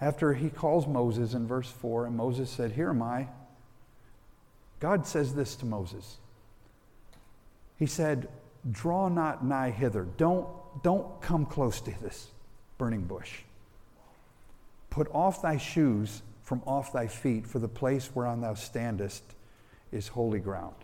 After 0.00 0.32
he 0.32 0.48
calls 0.48 0.86
Moses 0.86 1.34
in 1.34 1.46
verse 1.46 1.70
4, 1.70 2.06
and 2.06 2.16
Moses 2.16 2.48
said, 2.50 2.72
Here 2.72 2.88
am 2.88 3.02
I. 3.02 3.28
God 4.78 5.06
says 5.06 5.34
this 5.34 5.56
to 5.56 5.66
Moses. 5.66 6.16
He 7.78 7.86
said, 7.86 8.28
Draw 8.70 9.08
not 9.08 9.44
nigh 9.44 9.70
hither. 9.70 10.06
Don't, 10.16 10.48
don't 10.82 11.20
come 11.20 11.44
close 11.44 11.80
to 11.82 11.92
this 12.00 12.28
burning 12.78 13.02
bush. 13.02 13.40
Put 14.88 15.08
off 15.14 15.42
thy 15.42 15.58
shoes 15.58 16.22
from 16.42 16.62
off 16.66 16.92
thy 16.92 17.06
feet, 17.06 17.46
for 17.46 17.58
the 17.58 17.68
place 17.68 18.10
whereon 18.14 18.40
thou 18.40 18.54
standest 18.54 19.22
is 19.92 20.08
holy 20.08 20.40
ground. 20.40 20.74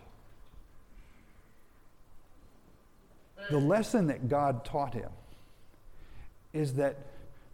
The 3.49 3.59
lesson 3.59 4.07
that 4.07 4.29
God 4.29 4.63
taught 4.63 4.93
him 4.93 5.09
is 6.53 6.73
that 6.75 6.97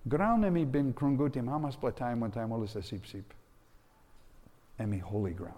ground 0.08 0.44
emi 0.44 0.70
bin 0.70 0.94
krungutim 0.94 1.46
hamas 1.46 1.78
plataim 1.78 2.20
one 2.20 2.32
time 2.32 2.68
sip 2.68 3.06
sip. 3.06 3.34
Emi 4.80 5.02
holy 5.02 5.32
ground. 5.32 5.58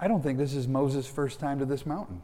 I 0.00 0.08
don't 0.08 0.22
think 0.22 0.38
this 0.38 0.54
is 0.54 0.68
Moses' 0.68 1.06
first 1.06 1.40
time 1.40 1.58
to 1.58 1.64
this 1.64 1.84
mountain. 1.84 2.22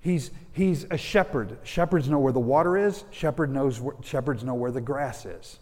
He's, 0.00 0.30
he's 0.52 0.86
a 0.90 0.96
shepherd. 0.96 1.58
Shepherds 1.64 2.08
know 2.08 2.18
where 2.18 2.32
the 2.32 2.40
water 2.40 2.76
is, 2.76 3.04
shepherd 3.10 3.52
knows 3.52 3.80
where, 3.80 3.94
shepherds 4.02 4.44
know 4.44 4.54
where 4.54 4.70
the 4.70 4.80
grass 4.80 5.26
is. 5.26 5.58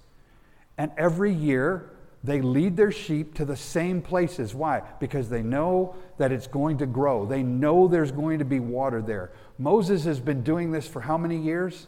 And 0.79 0.93
every 0.97 1.33
year, 1.33 1.91
they 2.23 2.41
lead 2.41 2.77
their 2.77 2.93
sheep 2.93 3.35
to 3.35 3.45
the 3.45 3.57
same 3.57 4.03
places. 4.03 4.55
Why? 4.55 4.83
Because 5.01 5.29
they 5.29 5.43
know 5.43 5.97
that 6.19 6.33
it's 6.33 6.47
going 6.47 6.79
to 6.79 6.87
grow. 6.87 7.25
They 7.25 7.43
know 7.43 7.89
there's 7.89 8.13
going 8.13 8.41
to 8.41 8.45
be 8.45 8.61
water 8.61 9.01
there. 9.01 9.33
Moses 9.59 10.05
has 10.05 10.21
been 10.21 10.43
doing 10.43 10.71
this 10.71 10.87
for 10.87 11.01
how 11.01 11.17
many 11.17 11.39
years? 11.39 11.87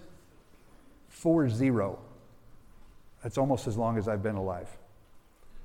Four 1.18 1.48
zero. 1.48 1.98
That's 3.24 3.38
almost 3.38 3.66
as 3.66 3.76
long 3.76 3.98
as 3.98 4.06
I've 4.06 4.22
been 4.22 4.36
alive. 4.36 4.68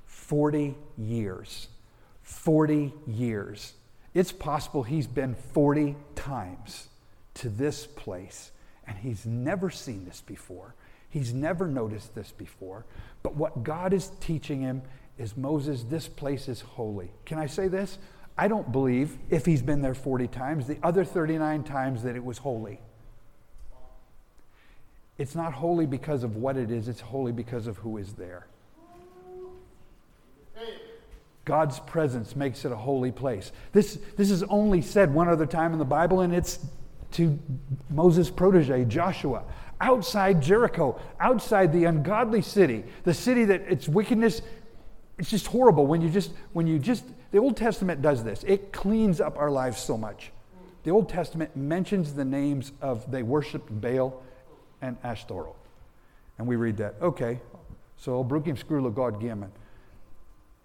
40 0.06 0.74
years. 0.98 1.68
40 2.22 2.92
years. 3.06 3.74
It's 4.14 4.32
possible 4.32 4.82
he's 4.82 5.06
been 5.06 5.36
40 5.52 5.94
times 6.16 6.88
to 7.34 7.48
this 7.48 7.86
place 7.86 8.50
and 8.88 8.98
he's 8.98 9.24
never 9.24 9.70
seen 9.70 10.04
this 10.06 10.22
before. 10.22 10.74
He's 11.08 11.32
never 11.32 11.68
noticed 11.68 12.16
this 12.16 12.32
before. 12.32 12.84
But 13.22 13.36
what 13.36 13.62
God 13.62 13.92
is 13.92 14.10
teaching 14.18 14.60
him 14.60 14.82
is 15.18 15.36
Moses, 15.36 15.84
this 15.84 16.08
place 16.08 16.48
is 16.48 16.62
holy. 16.62 17.12
Can 17.26 17.38
I 17.38 17.46
say 17.46 17.68
this? 17.68 17.98
I 18.36 18.48
don't 18.48 18.72
believe 18.72 19.16
if 19.30 19.46
he's 19.46 19.62
been 19.62 19.82
there 19.82 19.94
40 19.94 20.26
times, 20.26 20.66
the 20.66 20.78
other 20.82 21.04
39 21.04 21.62
times 21.62 22.02
that 22.02 22.16
it 22.16 22.24
was 22.24 22.38
holy. 22.38 22.80
It's 25.16 25.34
not 25.34 25.52
holy 25.52 25.86
because 25.86 26.24
of 26.24 26.36
what 26.36 26.56
it 26.56 26.70
is, 26.70 26.88
it's 26.88 27.00
holy 27.00 27.32
because 27.32 27.66
of 27.66 27.76
who 27.78 27.98
is 27.98 28.14
there. 28.14 28.46
God's 31.44 31.78
presence 31.80 32.34
makes 32.34 32.64
it 32.64 32.72
a 32.72 32.76
holy 32.76 33.12
place. 33.12 33.52
This, 33.72 33.98
this 34.16 34.30
is 34.30 34.42
only 34.44 34.80
said 34.80 35.12
one 35.12 35.28
other 35.28 35.46
time 35.46 35.72
in 35.72 35.78
the 35.78 35.84
Bible, 35.84 36.20
and 36.20 36.34
it's 36.34 36.58
to 37.12 37.38
Moses' 37.90 38.30
protege, 38.30 38.86
Joshua, 38.86 39.44
outside 39.80 40.42
Jericho, 40.42 40.98
outside 41.20 41.72
the 41.72 41.84
ungodly 41.84 42.42
city, 42.42 42.84
the 43.04 43.14
city 43.14 43.44
that 43.44 43.60
its 43.62 43.88
wickedness, 43.88 44.42
it's 45.18 45.30
just 45.30 45.46
horrible. 45.46 45.86
When 45.86 46.00
you 46.00 46.08
just, 46.08 46.32
when 46.54 46.66
you 46.66 46.78
just, 46.78 47.04
the 47.30 47.38
Old 47.38 47.56
Testament 47.56 48.02
does 48.02 48.24
this, 48.24 48.42
it 48.44 48.72
cleans 48.72 49.20
up 49.20 49.38
our 49.38 49.50
lives 49.50 49.80
so 49.80 49.96
much. 49.98 50.32
The 50.82 50.90
Old 50.90 51.08
Testament 51.08 51.54
mentions 51.54 52.14
the 52.14 52.24
names 52.24 52.72
of, 52.80 53.10
they 53.10 53.22
worshiped 53.22 53.80
Baal 53.80 54.22
and 54.82 54.96
Ashtaroth. 55.02 55.56
And 56.38 56.46
we 56.46 56.56
read 56.56 56.76
that. 56.78 56.96
Okay, 57.00 57.40
so 57.96 58.24
Brukim 58.24 58.62
Skrulo 58.62 58.92
God 58.94 59.20
Gimon 59.20 59.50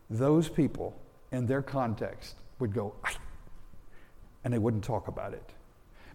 those 0.10 0.50
people 0.50 0.95
in 1.32 1.45
their 1.45 1.62
context 1.62 2.36
would 2.58 2.74
go, 2.74 2.93
and 4.43 4.54
they 4.54 4.58
wouldn't 4.58 4.84
talk 4.84 5.08
about 5.08 5.34
it 5.34 5.50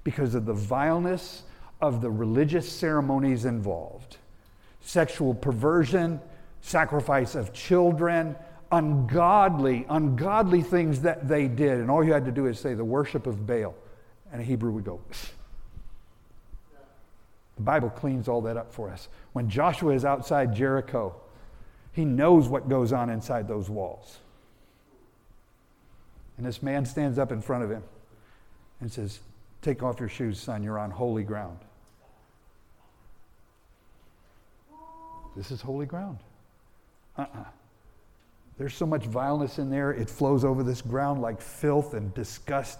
because 0.02 0.34
of 0.34 0.46
the 0.46 0.52
vileness 0.52 1.44
of 1.80 2.00
the 2.00 2.10
religious 2.10 2.70
ceremonies 2.70 3.44
involved 3.44 4.18
sexual 4.86 5.32
perversion, 5.32 6.20
sacrifice 6.60 7.34
of 7.34 7.54
children, 7.54 8.36
ungodly, 8.70 9.86
ungodly 9.88 10.60
things 10.60 11.00
that 11.00 11.26
they 11.26 11.48
did. 11.48 11.78
And 11.78 11.90
all 11.90 12.04
you 12.04 12.12
had 12.12 12.26
to 12.26 12.30
do 12.30 12.46
is 12.46 12.58
say 12.58 12.74
the 12.74 12.84
worship 12.84 13.26
of 13.26 13.46
Baal, 13.46 13.74
and 14.30 14.42
a 14.42 14.44
Hebrew 14.44 14.72
would 14.72 14.84
go, 14.84 15.00
the 17.56 17.62
Bible 17.62 17.90
cleans 17.90 18.28
all 18.28 18.40
that 18.42 18.56
up 18.56 18.72
for 18.72 18.90
us. 18.90 19.08
When 19.32 19.48
Joshua 19.48 19.94
is 19.94 20.04
outside 20.04 20.54
Jericho, 20.54 21.14
he 21.92 22.04
knows 22.04 22.48
what 22.48 22.68
goes 22.68 22.92
on 22.92 23.10
inside 23.10 23.46
those 23.46 23.70
walls. 23.70 24.18
And 26.36 26.44
this 26.44 26.62
man 26.62 26.84
stands 26.84 27.18
up 27.18 27.30
in 27.30 27.40
front 27.40 27.62
of 27.62 27.70
him 27.70 27.82
and 28.80 28.90
says, 28.90 29.20
Take 29.62 29.82
off 29.82 30.00
your 30.00 30.08
shoes, 30.08 30.38
son. 30.38 30.62
You're 30.62 30.78
on 30.78 30.90
holy 30.90 31.22
ground. 31.22 31.58
This 35.36 35.50
is 35.50 35.60
holy 35.60 35.86
ground. 35.86 36.18
Uh 37.16 37.22
uh-uh. 37.22 37.40
uh 37.40 37.44
There's 38.58 38.74
so 38.74 38.86
much 38.86 39.06
vileness 39.06 39.58
in 39.58 39.70
there, 39.70 39.92
it 39.92 40.10
flows 40.10 40.44
over 40.44 40.62
this 40.62 40.82
ground 40.82 41.22
like 41.22 41.40
filth 41.40 41.94
and 41.94 42.12
disgust. 42.14 42.78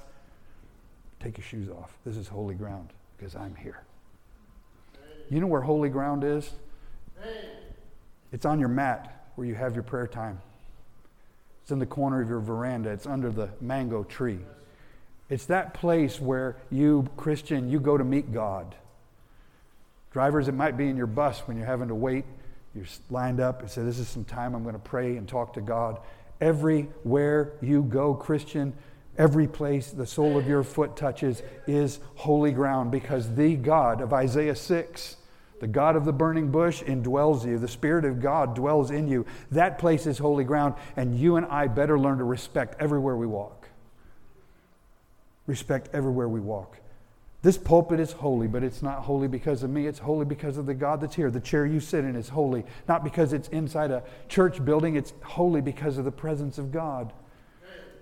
Take 1.21 1.39
your 1.39 1.47
shoes 1.47 1.71
off. 1.71 1.97
This 2.05 2.17
is 2.17 2.29
holy 2.29 2.55
ground 2.55 2.93
because 3.17 3.35
I'm 3.35 3.55
here. 3.55 3.83
You 5.31 5.41
know 5.41 5.47
where 5.47 5.61
holy 5.61 5.89
ground 5.89 6.25
is? 6.25 6.51
It's 8.33 8.45
on 8.45 8.59
your 8.59 8.69
mat 8.69 9.29
where 9.37 9.47
you 9.47 9.55
have 9.55 9.75
your 9.75 9.85
prayer 9.85 10.07
time. 10.07 10.41
It's 11.63 11.71
in 11.71 11.79
the 11.79 11.87
corner 11.87 12.21
of 12.21 12.29
your 12.29 12.41
veranda. 12.41 12.91
It's 12.91 13.07
under 13.07 13.31
the 13.31 13.49
mango 13.61 14.05
tree. 14.05 14.41
It's 15.31 15.47
that 15.47 15.73
place 15.73 16.21
where 16.21 16.57
you, 16.71 17.09
Christian, 17.17 17.71
you 17.71 17.81
go 17.81 17.97
to 17.97 18.05
meet 18.05 18.33
God. 18.33 18.75
Drivers, 20.13 20.49
it 20.49 20.53
might 20.53 20.77
be 20.77 20.89
in 20.89 20.97
your 20.97 21.07
bus 21.07 21.41
when 21.41 21.57
you're 21.57 21.67
having 21.67 21.89
to 21.89 21.95
wait. 21.95 22.25
You're 22.75 22.85
lined 23.09 23.41
up 23.41 23.61
and 23.61 23.71
say, 23.71 23.83
This 23.83 23.99
is 23.99 24.09
some 24.09 24.25
time 24.25 24.55
I'm 24.55 24.63
going 24.63 24.75
to 24.75 24.81
pray 24.81 25.17
and 25.17 25.29
talk 25.29 25.55
to 25.55 25.61
God. 25.61 25.99
Everywhere 26.41 27.53
you 27.63 27.83
go, 27.83 28.15
Christian, 28.15 28.75
Every 29.17 29.47
place 29.47 29.91
the 29.91 30.07
sole 30.07 30.37
of 30.37 30.49
your 30.49 30.65
foot 30.65 30.97
touches 30.97 31.43
is 31.67 32.01
holy 32.17 32.53
ground 32.53 32.91
because 32.91 33.35
the 33.35 33.55
God 33.55 34.01
of 34.01 34.13
Isaiah 34.13 34.57
6, 34.57 35.17
the 35.61 35.69
God 35.69 35.95
of 35.95 36.05
the 36.05 36.13
burning 36.13 36.51
bush, 36.51 36.83
indwells 36.83 37.47
you. 37.47 37.59
The 37.59 37.69
Spirit 37.69 38.05
of 38.05 38.21
God 38.21 38.57
dwells 38.57 38.91
in 38.91 39.07
you. 39.07 39.25
That 39.53 39.79
place 39.79 40.07
is 40.07 40.19
holy 40.19 40.43
ground, 40.43 40.75
and 40.97 41.17
you 41.17 41.37
and 41.37 41.47
I 41.47 41.69
better 41.69 41.99
learn 41.99 42.19
to 42.19 42.25
respect 42.25 42.75
everywhere 42.81 43.17
we 43.17 43.27
walk. 43.27 43.69
Respect 45.47 45.91
everywhere 45.93 46.29
we 46.29 46.41
walk. 46.41 46.79
This 47.43 47.59
pulpit 47.59 48.01
is 48.01 48.13
holy, 48.13 48.49
but 48.49 48.65
it's 48.65 48.83
not 48.83 49.01
holy 49.01 49.29
because 49.29 49.63
of 49.63 49.71
me. 49.71 49.87
It's 49.87 49.99
holy 49.99 50.25
because 50.25 50.57
of 50.57 50.67
the 50.67 50.75
God 50.75 51.01
that's 51.01 51.15
here. 51.15 51.31
The 51.31 51.41
chair 51.41 51.67
you 51.67 51.79
sit 51.79 52.03
in 52.05 52.17
is 52.17 52.31
holy, 52.31 52.65
not 52.89 53.05
because 53.05 53.33
it's 53.33 53.49
inside 53.49 53.91
a 53.91 54.03
church 54.29 54.65
building. 54.65 54.97
It's 54.97 55.13
holy 55.23 55.61
because 55.61 55.99
of 55.99 56.05
the 56.05 56.11
presence 56.11 56.59
of 56.59 56.73
God 56.73 57.13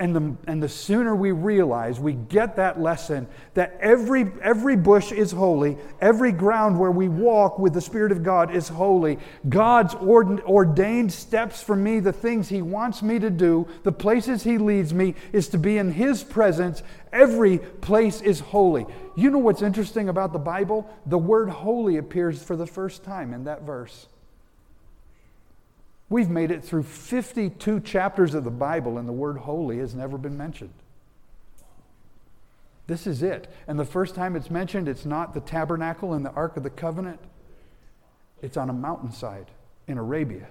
and 0.03 0.17
the, 0.17 0.37
and 0.51 0.61
the 0.61 0.69
sooner 0.69 1.15
we 1.15 1.31
realize, 1.31 2.01
we 2.01 2.15
get 2.15 2.57
that 2.57 2.81
lesson 2.81 3.29
that 3.55 3.79
every, 3.81 4.27
every 4.43 4.75
bush 4.75 5.13
is 5.13 5.31
holy, 5.31 5.79
every 6.01 6.33
ground 6.33 6.77
where 6.77 6.91
we 6.91 7.09
walk 7.09 7.57
with 7.61 7.73
the 7.73 7.81
Spirit 7.81 8.11
of 8.11 8.25
God 8.25 8.53
is 8.53 8.67
holy. 8.67 9.21
God's 9.49 9.95
ordained 9.95 11.13
steps 11.13 11.63
for 11.63 11.77
me, 11.77 12.01
the 12.01 12.13
things 12.13 12.49
He 12.49 12.63
wants 12.63 13.01
me 13.01 13.21
to 13.21 13.31
do, 13.31 13.69
the 13.85 13.93
places 13.93 14.43
He 14.43 14.59
leads 14.59 14.93
me, 14.93 15.15
is 15.33 15.47
to 15.51 15.59
be 15.59 15.79
in 15.79 15.93
His 15.93 16.25
presence. 16.25 16.83
Every 17.13 17.59
place 17.59 18.21
is 18.23 18.41
holy. 18.41 18.87
You 19.15 19.31
know 19.31 19.39
what's 19.39 19.63
interesting 19.63 20.09
about 20.09 20.33
the 20.33 20.41
Bible? 20.41 20.91
The 21.07 21.19
word 21.19 21.49
holy 21.49 21.99
appears 21.99 22.43
for 22.43 22.57
the 22.57 22.67
first 22.67 23.05
time 23.05 23.33
in 23.33 23.45
that 23.45 23.63
verse. 23.63 24.09
We've 26.13 26.29
made 26.29 26.51
it 26.51 26.63
through 26.63 26.83
52 26.83 27.81
chapters 27.81 28.35
of 28.35 28.45
the 28.45 28.51
Bible, 28.51 28.99
and 28.99 29.09
the 29.09 29.15
word 29.15 29.39
holy 29.39 29.79
has 29.79 29.95
never 29.95 30.19
been 30.19 30.37
mentioned. 30.37 30.75
This 32.87 33.07
is 33.07 33.23
it. 33.23 33.51
And 33.67 33.79
the 33.79 33.87
first 33.87 34.15
time 34.15 34.37
it's 34.37 34.51
mentioned, 34.51 34.89
it's 34.89 35.07
not 35.07 35.33
the 35.33 35.41
tabernacle 35.41 36.13
and 36.13 36.23
the 36.23 36.31
Ark 36.33 36.59
of 36.59 36.65
the 36.65 36.71
Covenant, 36.71 37.19
it's 38.43 38.59
on 38.59 38.69
a 38.69 38.75
mountainside 38.75 39.47
in 39.89 39.97
Arabia. 39.97 40.49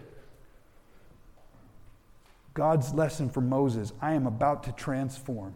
God's 2.56 2.92
lesson 2.96 3.30
for 3.30 3.42
Moses 3.42 3.94
I 4.02 4.14
am 4.14 4.26
about 4.26 4.64
to 4.64 4.72
transform 4.72 5.54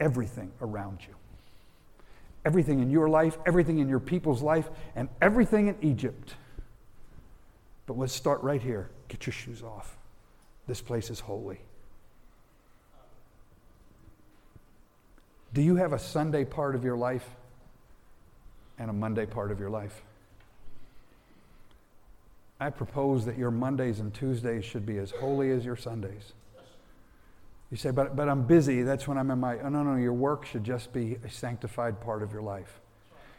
everything 0.00 0.50
around 0.62 1.00
you. 1.06 1.14
Everything 2.42 2.80
in 2.80 2.90
your 2.90 3.10
life, 3.10 3.36
everything 3.44 3.80
in 3.80 3.88
your 3.90 4.00
people's 4.00 4.40
life, 4.40 4.70
and 4.96 5.10
everything 5.20 5.68
in 5.68 5.76
Egypt. 5.82 6.32
But 7.88 7.96
let's 7.96 8.12
start 8.12 8.42
right 8.42 8.60
here. 8.60 8.90
Get 9.08 9.24
your 9.24 9.32
shoes 9.32 9.62
off. 9.62 9.96
This 10.66 10.82
place 10.82 11.08
is 11.08 11.20
holy. 11.20 11.58
Do 15.54 15.62
you 15.62 15.76
have 15.76 15.94
a 15.94 15.98
Sunday 15.98 16.44
part 16.44 16.74
of 16.74 16.84
your 16.84 16.98
life 16.98 17.26
and 18.78 18.90
a 18.90 18.92
Monday 18.92 19.24
part 19.24 19.50
of 19.50 19.58
your 19.58 19.70
life? 19.70 20.02
I 22.60 22.68
propose 22.68 23.24
that 23.24 23.38
your 23.38 23.50
Mondays 23.50 24.00
and 24.00 24.12
Tuesdays 24.12 24.66
should 24.66 24.84
be 24.84 24.98
as 24.98 25.10
holy 25.10 25.50
as 25.50 25.64
your 25.64 25.76
Sundays. 25.76 26.34
You 27.70 27.78
say, 27.78 27.90
but, 27.90 28.14
but 28.14 28.28
I'm 28.28 28.42
busy. 28.42 28.82
That's 28.82 29.08
when 29.08 29.16
I'm 29.16 29.30
in 29.30 29.40
my. 29.40 29.60
Oh, 29.60 29.70
no, 29.70 29.82
no, 29.82 29.96
your 29.96 30.12
work 30.12 30.44
should 30.44 30.64
just 30.64 30.92
be 30.92 31.16
a 31.24 31.30
sanctified 31.30 32.02
part 32.02 32.22
of 32.22 32.32
your 32.32 32.42
life 32.42 32.80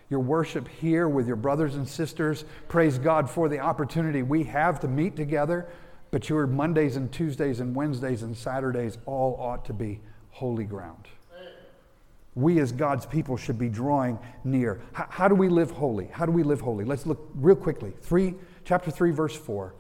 your 0.09 0.19
worship 0.19 0.67
here 0.67 1.07
with 1.07 1.27
your 1.27 1.35
brothers 1.35 1.75
and 1.75 1.87
sisters. 1.87 2.45
Praise 2.67 2.97
God 2.97 3.29
for 3.29 3.47
the 3.47 3.59
opportunity 3.59 4.23
we 4.23 4.43
have 4.43 4.79
to 4.81 4.87
meet 4.87 5.15
together. 5.15 5.67
But 6.11 6.29
your 6.29 6.47
Mondays 6.47 6.95
and 6.95 7.11
Tuesdays 7.11 7.59
and 7.59 7.75
Wednesdays 7.75 8.23
and 8.23 8.35
Saturdays 8.35 8.97
all 9.05 9.37
ought 9.39 9.65
to 9.65 9.73
be 9.73 9.99
holy 10.31 10.65
ground. 10.65 11.07
We 12.35 12.59
as 12.59 12.71
God's 12.71 13.05
people 13.05 13.37
should 13.37 13.59
be 13.59 13.69
drawing 13.69 14.17
near. 14.43 14.81
How, 14.93 15.07
how 15.09 15.27
do 15.27 15.35
we 15.35 15.49
live 15.49 15.71
holy? 15.71 16.07
How 16.07 16.25
do 16.25 16.31
we 16.31 16.43
live 16.43 16.61
holy? 16.61 16.85
Let's 16.85 17.05
look 17.05 17.29
real 17.35 17.55
quickly. 17.55 17.93
Three, 18.01 18.35
chapter 18.65 18.91
3, 18.91 19.11
verse 19.11 19.35
4. 19.35 19.73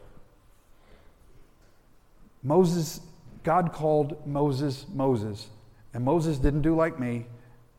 Moses, 2.43 3.01
God 3.43 3.71
called 3.71 4.25
Moses 4.27 4.85
Moses, 4.93 5.47
and 5.93 6.03
Moses 6.03 6.37
didn't 6.37 6.61
do 6.61 6.75
like 6.75 6.99
me 6.99 7.27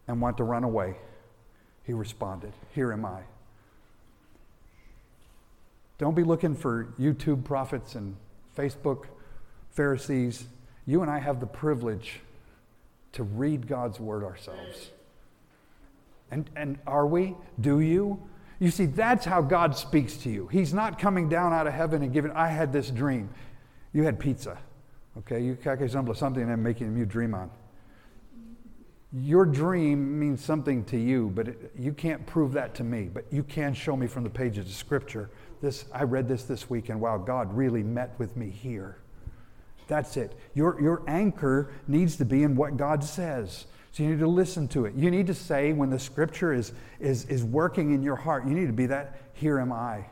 and 0.09 0.21
want 0.21 0.37
to 0.39 0.45
run 0.45 0.65
away. 0.65 0.97
He 1.91 1.95
responded, 1.95 2.53
Here 2.73 2.93
am 2.93 3.05
I. 3.05 3.23
Don't 5.99 6.15
be 6.15 6.23
looking 6.23 6.55
for 6.55 6.85
YouTube 7.01 7.43
prophets 7.43 7.97
and 7.97 8.15
Facebook 8.57 9.07
Pharisees. 9.73 10.45
You 10.87 11.03
and 11.03 11.11
I 11.11 11.19
have 11.19 11.41
the 11.41 11.49
privilege 11.49 12.21
to 13.15 13.25
read 13.25 13.67
God's 13.67 13.99
word 13.99 14.23
ourselves. 14.23 14.91
And, 16.31 16.49
and 16.55 16.79
are 16.87 17.09
we? 17.09 17.35
Do 17.61 17.81
you? 17.81 18.23
You 18.61 18.71
see, 18.71 18.87
that's 18.87 19.25
how 19.25 19.43
God 19.43 19.77
speaks 19.77 20.17
to 20.19 20.31
you. 20.31 20.47
He's 20.47 20.73
not 20.73 20.97
coming 20.97 21.29
down 21.29 21.53
out 21.53 21.67
of 21.67 21.73
heaven 21.73 22.05
and 22.05 22.13
giving, 22.13 22.31
I 22.31 22.51
had 22.51 22.73
this 22.73 22.89
dream. 22.89 23.31
You 23.93 24.05
had 24.05 24.21
pizza. 24.21 24.59
Okay, 25.19 25.43
you 25.43 25.59
assemble 25.65 26.15
something 26.15 26.49
I'm 26.49 26.63
making 26.63 26.97
you 26.97 27.05
dream 27.05 27.35
on 27.35 27.51
your 29.13 29.45
dream 29.45 30.19
means 30.19 30.45
something 30.45 30.85
to 30.85 30.97
you, 30.97 31.31
but 31.35 31.49
it, 31.49 31.73
you 31.79 31.93
can't 31.93 32.25
prove 32.27 32.53
that 32.53 32.75
to 32.77 32.85
me. 32.85 33.11
But 33.13 33.25
you 33.31 33.43
can 33.43 33.75
show 33.75 33.97
me 33.97 34.07
from 34.07 34.25
the 34.25 34.31
pages 34.31 34.67
of 34.67 34.73
Scripture. 34.73 35.31
This 35.61 35.85
I 35.93 36.05
read 36.05 36.29
this 36.29 36.45
this 36.45 36.71
week, 36.71 36.89
and 36.89 37.01
wow, 37.01 37.19
God 37.19 37.53
really 37.53 37.83
met 37.83 38.15
with 38.19 38.37
me 38.37 38.51
here. 38.51 38.99
That's 39.89 40.17
it. 40.17 40.39
Your 40.55 40.81
your 40.81 41.03
anchor 41.07 41.73
needs 41.89 42.17
to 42.17 42.25
be 42.25 42.45
in 42.45 42.55
what 42.55 42.77
God 42.77 43.03
says. 43.03 43.67
So 43.93 44.05
you 44.05 44.11
need 44.11 44.21
to 44.21 44.29
listen 44.29 44.69
to 44.69 44.85
it. 44.85 44.95
You 44.95 45.11
need 45.11 45.27
to 45.27 45.35
say 45.35 45.73
when 45.73 45.91
the 45.91 45.99
Scripture 45.99 46.53
is 46.53 46.73
is 47.01 47.25
is 47.27 47.43
working 47.43 47.93
in 47.93 48.03
your 48.03 48.17
heart. 48.17 48.47
You 48.47 48.55
need 48.55 48.69
to 48.69 48.73
be 48.73 48.87
that. 48.87 49.21
Here 49.33 49.59
am 49.59 49.73
I. 49.73 50.07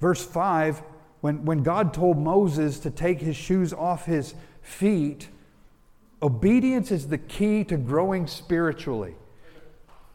Verse 0.00 0.24
five. 0.24 0.82
When, 1.20 1.44
when 1.44 1.64
God 1.64 1.92
told 1.92 2.16
Moses 2.16 2.78
to 2.78 2.92
take 2.92 3.18
his 3.18 3.34
shoes 3.34 3.72
off 3.72 4.06
his 4.06 4.34
feet, 4.62 5.26
Obedience 6.22 6.90
is 6.90 7.08
the 7.08 7.18
key 7.18 7.64
to 7.64 7.76
growing 7.76 8.26
spiritually. 8.26 9.14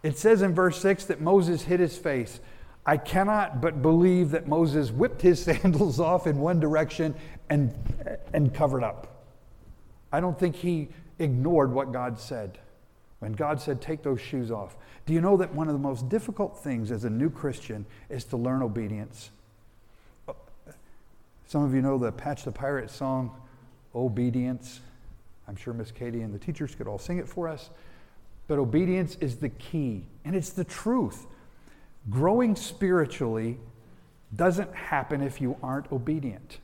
It 0.01 0.17
says 0.17 0.41
in 0.41 0.53
verse 0.53 0.81
6 0.81 1.05
that 1.05 1.21
Moses 1.21 1.63
hid 1.63 1.79
his 1.79 1.97
face. 1.97 2.41
I 2.85 2.97
cannot 2.97 3.61
but 3.61 3.81
believe 3.81 4.31
that 4.31 4.47
Moses 4.47 4.91
whipped 4.91 5.21
his 5.21 5.41
sandals 5.43 5.99
off 5.99 6.27
in 6.27 6.39
one 6.39 6.59
direction 6.59 7.15
and, 7.49 7.73
and 8.33 8.53
covered 8.53 8.83
up. 8.83 9.25
I 10.11 10.19
don't 10.19 10.37
think 10.37 10.55
he 10.55 10.89
ignored 11.19 11.71
what 11.71 11.91
God 11.91 12.19
said. 12.19 12.59
When 13.19 13.31
God 13.31 13.61
said, 13.61 13.81
Take 13.81 14.03
those 14.03 14.19
shoes 14.19 14.51
off. 14.51 14.75
Do 15.05 15.13
you 15.13 15.21
know 15.21 15.37
that 15.37 15.53
one 15.53 15.67
of 15.67 15.73
the 15.73 15.79
most 15.79 16.09
difficult 16.09 16.61
things 16.61 16.91
as 16.91 17.05
a 17.05 17.09
new 17.09 17.29
Christian 17.29 17.85
is 18.09 18.25
to 18.25 18.37
learn 18.37 18.61
obedience? 18.61 19.31
Some 21.45 21.63
of 21.63 21.73
you 21.73 21.81
know 21.81 21.97
the 21.97 22.11
Patch 22.11 22.43
the 22.43 22.51
Pirate 22.51 22.89
song, 22.89 23.31
Obedience. 23.95 24.81
I'm 25.47 25.55
sure 25.55 25.73
Miss 25.73 25.91
Katie 25.91 26.21
and 26.21 26.33
the 26.33 26.39
teachers 26.39 26.75
could 26.75 26.87
all 26.87 26.99
sing 26.99 27.17
it 27.17 27.27
for 27.27 27.47
us. 27.47 27.69
But 28.47 28.59
obedience 28.59 29.17
is 29.21 29.37
the 29.37 29.49
key, 29.49 30.05
and 30.25 30.35
it's 30.35 30.49
the 30.49 30.63
truth. 30.63 31.25
Growing 32.09 32.55
spiritually 32.55 33.57
doesn't 34.35 34.73
happen 34.73 35.21
if 35.21 35.39
you 35.39 35.55
aren't 35.63 35.91
obedient. 35.91 36.59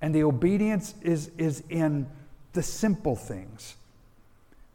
And 0.00 0.14
the 0.14 0.24
obedience 0.24 0.94
is, 1.02 1.30
is 1.38 1.62
in 1.68 2.06
the 2.52 2.62
simple 2.62 3.16
things. 3.16 3.76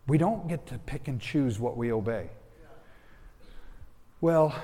We 0.07 0.17
don't 0.17 0.47
get 0.47 0.67
to 0.67 0.77
pick 0.77 1.07
and 1.07 1.19
choose 1.19 1.59
what 1.59 1.75
we 1.75 1.91
obey. 1.91 2.29
Well, 4.21 4.55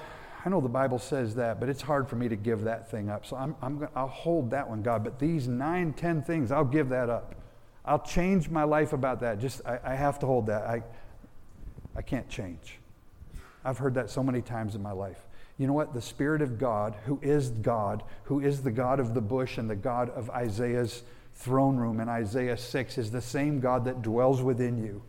I 0.46 0.50
know 0.50 0.62
the 0.62 0.70
Bible 0.70 1.00
says 1.00 1.36
that, 1.36 1.60
but 1.60 1.70
it's 1.70 1.82
hard 1.82 2.08
for 2.08 2.16
me 2.16 2.28
to 2.30 2.36
give 2.36 2.64
that 2.64 2.90
thing 2.90 3.10
up. 3.10 3.26
So 3.26 3.36
I'm, 3.36 3.56
I'm, 3.62 3.88
I'll 3.96 4.08
hold 4.08 4.52
that 4.52 4.70
one, 4.70 4.82
God. 4.82 5.04
But 5.04 5.20
these 5.20 5.48
nine, 5.48 5.94
ten 5.94 6.22
things, 6.22 6.52
I'll 6.52 6.64
give 6.66 6.90
that 6.90 7.10
up. 7.10 7.36
I'll 7.86 8.04
change 8.04 8.50
my 8.50 8.64
life 8.64 8.94
about 8.94 9.20
that. 9.22 9.40
Just, 9.40 9.62
I, 9.66 9.80
I 9.84 9.96
have 9.96 10.20
to 10.20 10.26
hold 10.26 10.48
that. 10.48 10.64
I, 10.64 10.84
I 11.96 12.02
can't 12.02 12.30
change. 12.30 12.80
I've 13.66 13.78
heard 13.78 13.96
that 13.96 14.10
so 14.10 14.24
many 14.24 14.42
times 14.42 14.76
in 14.76 14.82
my 14.82 14.92
life. 14.92 15.20
You 15.58 15.68
know 15.68 15.74
what? 15.74 15.94
The 15.94 16.02
Spirit 16.02 16.42
of 16.42 16.58
God, 16.58 16.96
who 17.06 17.20
is 17.22 17.50
God, 17.50 18.04
who 18.24 18.40
is 18.40 18.64
the 18.64 18.72
God 18.72 19.00
of 19.00 19.14
the 19.14 19.22
bush 19.22 19.58
and 19.58 19.70
the 19.70 19.76
God 19.76 20.10
of 20.10 20.30
Isaiah's 20.30 21.04
throne 21.36 21.78
room 21.78 22.00
in 22.00 22.10
Isaiah 22.10 22.58
6, 22.58 22.98
is 22.98 23.12
the 23.12 23.22
same 23.22 23.60
God 23.60 23.86
that 23.86 24.02
dwells 24.02 24.42
within 24.42 24.84
you. 24.84 25.04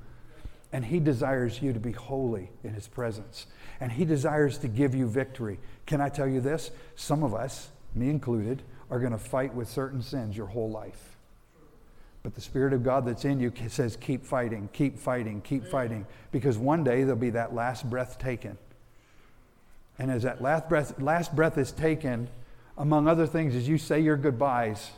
And 0.72 0.84
He 0.84 1.00
desires 1.00 1.62
you 1.62 1.72
to 1.72 1.80
be 1.80 1.92
holy 1.92 2.50
in 2.62 2.74
His 2.74 2.88
presence. 2.88 3.46
And 3.80 3.92
He 3.92 4.04
desires 4.04 4.58
to 4.58 4.68
give 4.68 4.94
you 4.94 5.06
victory. 5.06 5.58
Can 5.86 6.00
I 6.00 6.08
tell 6.08 6.28
you 6.28 6.40
this? 6.40 6.70
Some 6.96 7.22
of 7.22 7.34
us, 7.34 7.68
me 7.94 8.10
included, 8.10 8.62
are 8.90 8.98
going 8.98 9.12
to 9.12 9.18
fight 9.18 9.54
with 9.54 9.68
certain 9.68 10.02
sins 10.02 10.36
your 10.36 10.46
whole 10.46 10.70
life. 10.70 11.13
But 12.24 12.34
the 12.34 12.40
Spirit 12.40 12.72
of 12.72 12.82
God 12.82 13.06
that's 13.06 13.26
in 13.26 13.38
you 13.38 13.52
says, 13.68 13.96
keep 13.96 14.24
fighting, 14.24 14.70
keep 14.72 14.98
fighting, 14.98 15.42
keep 15.42 15.64
mm. 15.64 15.70
fighting. 15.70 16.06
Because 16.32 16.56
one 16.56 16.82
day 16.82 17.04
there'll 17.04 17.16
be 17.16 17.30
that 17.30 17.54
last 17.54 17.88
breath 17.88 18.18
taken. 18.18 18.56
And 19.98 20.10
as 20.10 20.22
that 20.22 20.42
last 20.42 20.68
breath, 20.68 21.00
last 21.00 21.36
breath 21.36 21.58
is 21.58 21.70
taken, 21.70 22.28
among 22.78 23.06
other 23.06 23.26
things, 23.26 23.54
as 23.54 23.68
you 23.68 23.76
say 23.76 24.00
your 24.00 24.16
goodbyes, 24.16 24.90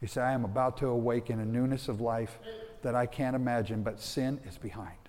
you 0.00 0.08
say, 0.08 0.22
I 0.22 0.32
am 0.32 0.46
about 0.46 0.78
to 0.78 0.86
awaken 0.86 1.40
a 1.40 1.44
newness 1.44 1.88
of 1.88 2.00
life 2.00 2.38
that 2.82 2.94
I 2.94 3.04
can't 3.04 3.36
imagine, 3.36 3.82
but 3.82 4.00
sin 4.00 4.40
is 4.48 4.56
behind. 4.56 4.99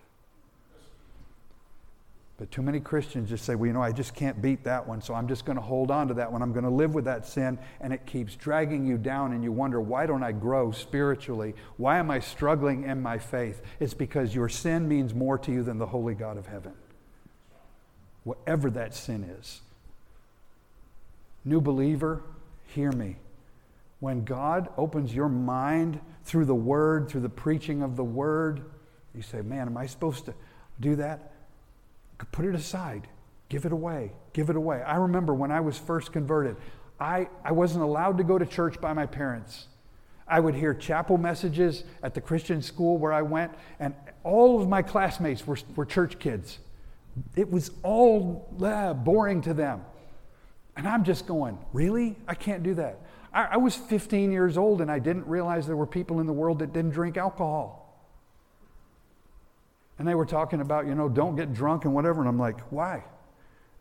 But 2.41 2.49
too 2.49 2.63
many 2.63 2.79
Christians 2.79 3.29
just 3.29 3.45
say, 3.45 3.53
well, 3.53 3.67
you 3.67 3.73
know, 3.73 3.83
I 3.83 3.91
just 3.91 4.15
can't 4.15 4.41
beat 4.41 4.63
that 4.63 4.87
one, 4.87 4.99
so 4.99 5.13
I'm 5.13 5.27
just 5.27 5.45
going 5.45 5.57
to 5.57 5.61
hold 5.61 5.91
on 5.91 6.07
to 6.07 6.15
that 6.15 6.31
one. 6.31 6.41
I'm 6.41 6.53
going 6.53 6.63
to 6.63 6.71
live 6.71 6.95
with 6.95 7.05
that 7.05 7.27
sin, 7.27 7.59
and 7.79 7.93
it 7.93 8.07
keeps 8.07 8.35
dragging 8.35 8.83
you 8.83 8.97
down, 8.97 9.33
and 9.33 9.43
you 9.43 9.51
wonder, 9.51 9.79
why 9.79 10.07
don't 10.07 10.23
I 10.23 10.31
grow 10.31 10.71
spiritually? 10.71 11.53
Why 11.77 11.99
am 11.99 12.09
I 12.09 12.19
struggling 12.19 12.85
in 12.85 12.99
my 12.99 13.19
faith? 13.19 13.61
It's 13.79 13.93
because 13.93 14.33
your 14.33 14.49
sin 14.49 14.87
means 14.87 15.13
more 15.13 15.37
to 15.37 15.51
you 15.51 15.61
than 15.61 15.77
the 15.77 15.85
holy 15.85 16.15
God 16.15 16.35
of 16.35 16.47
heaven. 16.47 16.73
Whatever 18.23 18.71
that 18.71 18.95
sin 18.95 19.23
is. 19.39 19.61
New 21.45 21.61
believer, 21.61 22.23
hear 22.69 22.91
me. 22.91 23.17
When 23.99 24.23
God 24.23 24.67
opens 24.77 25.13
your 25.13 25.29
mind 25.29 25.99
through 26.23 26.45
the 26.45 26.55
Word, 26.55 27.07
through 27.07 27.21
the 27.21 27.29
preaching 27.29 27.83
of 27.83 27.95
the 27.95 28.03
Word, 28.03 28.63
you 29.13 29.21
say, 29.21 29.43
man, 29.43 29.67
am 29.67 29.77
I 29.77 29.85
supposed 29.85 30.25
to 30.25 30.33
do 30.79 30.95
that? 30.95 31.27
Put 32.31 32.45
it 32.45 32.55
aside. 32.55 33.07
Give 33.49 33.65
it 33.65 33.71
away. 33.71 34.11
Give 34.33 34.49
it 34.49 34.55
away. 34.55 34.81
I 34.81 34.95
remember 34.95 35.33
when 35.33 35.51
I 35.51 35.59
was 35.59 35.77
first 35.77 36.11
converted, 36.13 36.55
I, 36.99 37.27
I 37.43 37.51
wasn't 37.51 37.83
allowed 37.83 38.17
to 38.19 38.23
go 38.23 38.37
to 38.37 38.45
church 38.45 38.79
by 38.79 38.93
my 38.93 39.05
parents. 39.05 39.67
I 40.27 40.39
would 40.39 40.55
hear 40.55 40.73
chapel 40.73 41.17
messages 41.17 41.83
at 42.01 42.13
the 42.13 42.21
Christian 42.21 42.61
school 42.61 42.97
where 42.97 43.11
I 43.11 43.21
went, 43.21 43.51
and 43.79 43.93
all 44.23 44.61
of 44.61 44.69
my 44.69 44.81
classmates 44.81 45.45
were, 45.45 45.57
were 45.75 45.85
church 45.85 46.19
kids. 46.19 46.59
It 47.35 47.51
was 47.51 47.71
all 47.83 48.47
uh, 48.63 48.93
boring 48.93 49.41
to 49.41 49.53
them. 49.53 49.83
And 50.77 50.87
I'm 50.87 51.03
just 51.03 51.27
going, 51.27 51.57
really? 51.73 52.15
I 52.27 52.35
can't 52.35 52.63
do 52.63 52.75
that. 52.75 52.99
I, 53.33 53.43
I 53.43 53.57
was 53.57 53.75
15 53.75 54.31
years 54.31 54.57
old 54.57 54.81
and 54.81 54.89
I 54.89 54.99
didn't 54.99 55.27
realize 55.27 55.67
there 55.67 55.75
were 55.75 55.87
people 55.87 56.19
in 56.19 56.27
the 56.27 56.33
world 56.33 56.59
that 56.59 56.73
didn't 56.73 56.91
drink 56.91 57.17
alcohol. 57.17 57.80
And 60.01 60.07
they 60.07 60.15
were 60.15 60.25
talking 60.25 60.61
about, 60.61 60.87
you 60.87 60.95
know, 60.95 61.07
don't 61.07 61.35
get 61.35 61.53
drunk 61.53 61.85
and 61.85 61.93
whatever. 61.93 62.21
And 62.21 62.27
I'm 62.27 62.39
like, 62.39 62.59
why? 62.71 63.03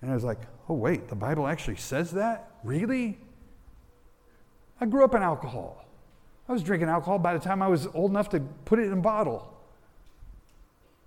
And 0.03 0.11
I 0.11 0.15
was 0.15 0.23
like, 0.23 0.37
oh, 0.69 0.75
wait, 0.75 1.09
the 1.09 1.15
Bible 1.15 1.47
actually 1.47 1.77
says 1.77 2.11
that? 2.11 2.51
Really? 2.63 3.19
I 4.79 4.85
grew 4.85 5.03
up 5.03 5.15
in 5.15 5.23
alcohol. 5.23 5.83
I 6.47 6.53
was 6.53 6.63
drinking 6.63 6.91
alcohol 6.91 7.19
by 7.19 7.33
the 7.33 7.41
time 7.41 7.63
I 7.63 7.69
was 7.69 7.87
old 7.95 8.11
enough 8.11 8.29
to 8.31 8.41
put 8.67 8.79
it 8.79 8.83
in 8.83 8.93
a 8.93 9.01
bottle. 9.01 9.51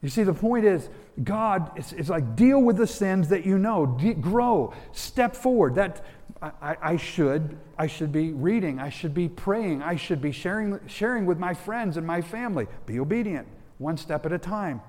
You 0.02 0.10
see, 0.10 0.24
the 0.24 0.34
point 0.34 0.66
is, 0.66 0.90
God, 1.24 1.70
it's, 1.76 1.94
it's 1.94 2.10
like 2.10 2.36
deal 2.36 2.60
with 2.60 2.78
the 2.78 2.88
sins 2.88 3.28
that 3.28 3.46
you 3.46 3.60
know, 3.60 3.86
De- 3.86 4.16
grow, 4.16 4.74
step 4.94 5.36
forward. 5.36 5.76
That 5.76 6.04
I, 6.42 6.76
I, 6.82 6.98
should, 6.98 7.56
I 7.78 7.86
should 7.86 8.12
be 8.12 8.32
reading, 8.32 8.80
I 8.80 8.90
should 8.90 9.14
be 9.14 9.30
praying, 9.30 9.84
I 9.84 9.96
should 9.96 10.24
be 10.24 10.32
sharing, 10.32 10.80
sharing 10.88 11.28
with 11.28 11.38
my 11.38 11.54
friends 11.54 11.98
and 11.98 12.08
my 12.08 12.22
family. 12.24 12.66
Be 12.88 13.00
obedient, 13.00 13.48
one 13.78 13.96
step 13.96 14.26
at 14.26 14.34
a 14.34 14.40
time. 14.40 14.82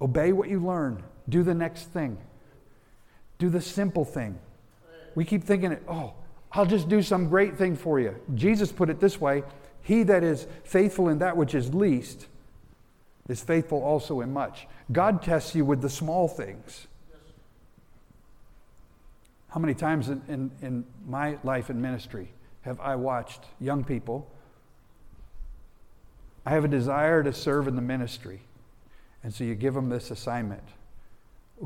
Obey 0.00 0.32
what 0.32 0.48
you 0.48 0.60
learn. 0.60 1.02
Do 1.28 1.42
the 1.42 1.54
next 1.54 1.92
thing. 1.92 2.18
Do 3.38 3.48
the 3.48 3.60
simple 3.60 4.04
thing. 4.04 4.38
We 5.14 5.24
keep 5.24 5.44
thinking, 5.44 5.76
oh, 5.88 6.14
I'll 6.52 6.66
just 6.66 6.88
do 6.88 7.02
some 7.02 7.28
great 7.28 7.56
thing 7.56 7.76
for 7.76 8.00
you. 8.00 8.16
Jesus 8.34 8.72
put 8.72 8.90
it 8.90 9.00
this 9.00 9.20
way 9.20 9.44
He 9.82 10.02
that 10.04 10.24
is 10.24 10.46
faithful 10.64 11.08
in 11.08 11.18
that 11.18 11.36
which 11.36 11.54
is 11.54 11.74
least 11.74 12.26
is 13.30 13.40
faithful 13.40 13.82
also 13.82 14.20
in 14.20 14.32
much. 14.32 14.66
God 14.90 15.22
tests 15.22 15.54
you 15.54 15.64
with 15.64 15.80
the 15.80 15.88
small 15.88 16.26
things. 16.26 16.88
How 19.50 19.60
many 19.60 19.74
times 19.74 20.08
in, 20.08 20.22
in, 20.28 20.50
in 20.62 20.84
my 21.06 21.38
life 21.44 21.70
and 21.70 21.80
ministry 21.80 22.32
have 22.62 22.80
I 22.80 22.96
watched 22.96 23.44
young 23.60 23.84
people? 23.84 24.28
I 26.44 26.50
have 26.50 26.64
a 26.64 26.68
desire 26.68 27.22
to 27.22 27.32
serve 27.32 27.68
in 27.68 27.76
the 27.76 27.82
ministry. 27.82 28.40
And 29.22 29.32
so 29.32 29.44
you 29.44 29.54
give 29.54 29.74
them 29.74 29.88
this 29.88 30.10
assignment. 30.10 30.62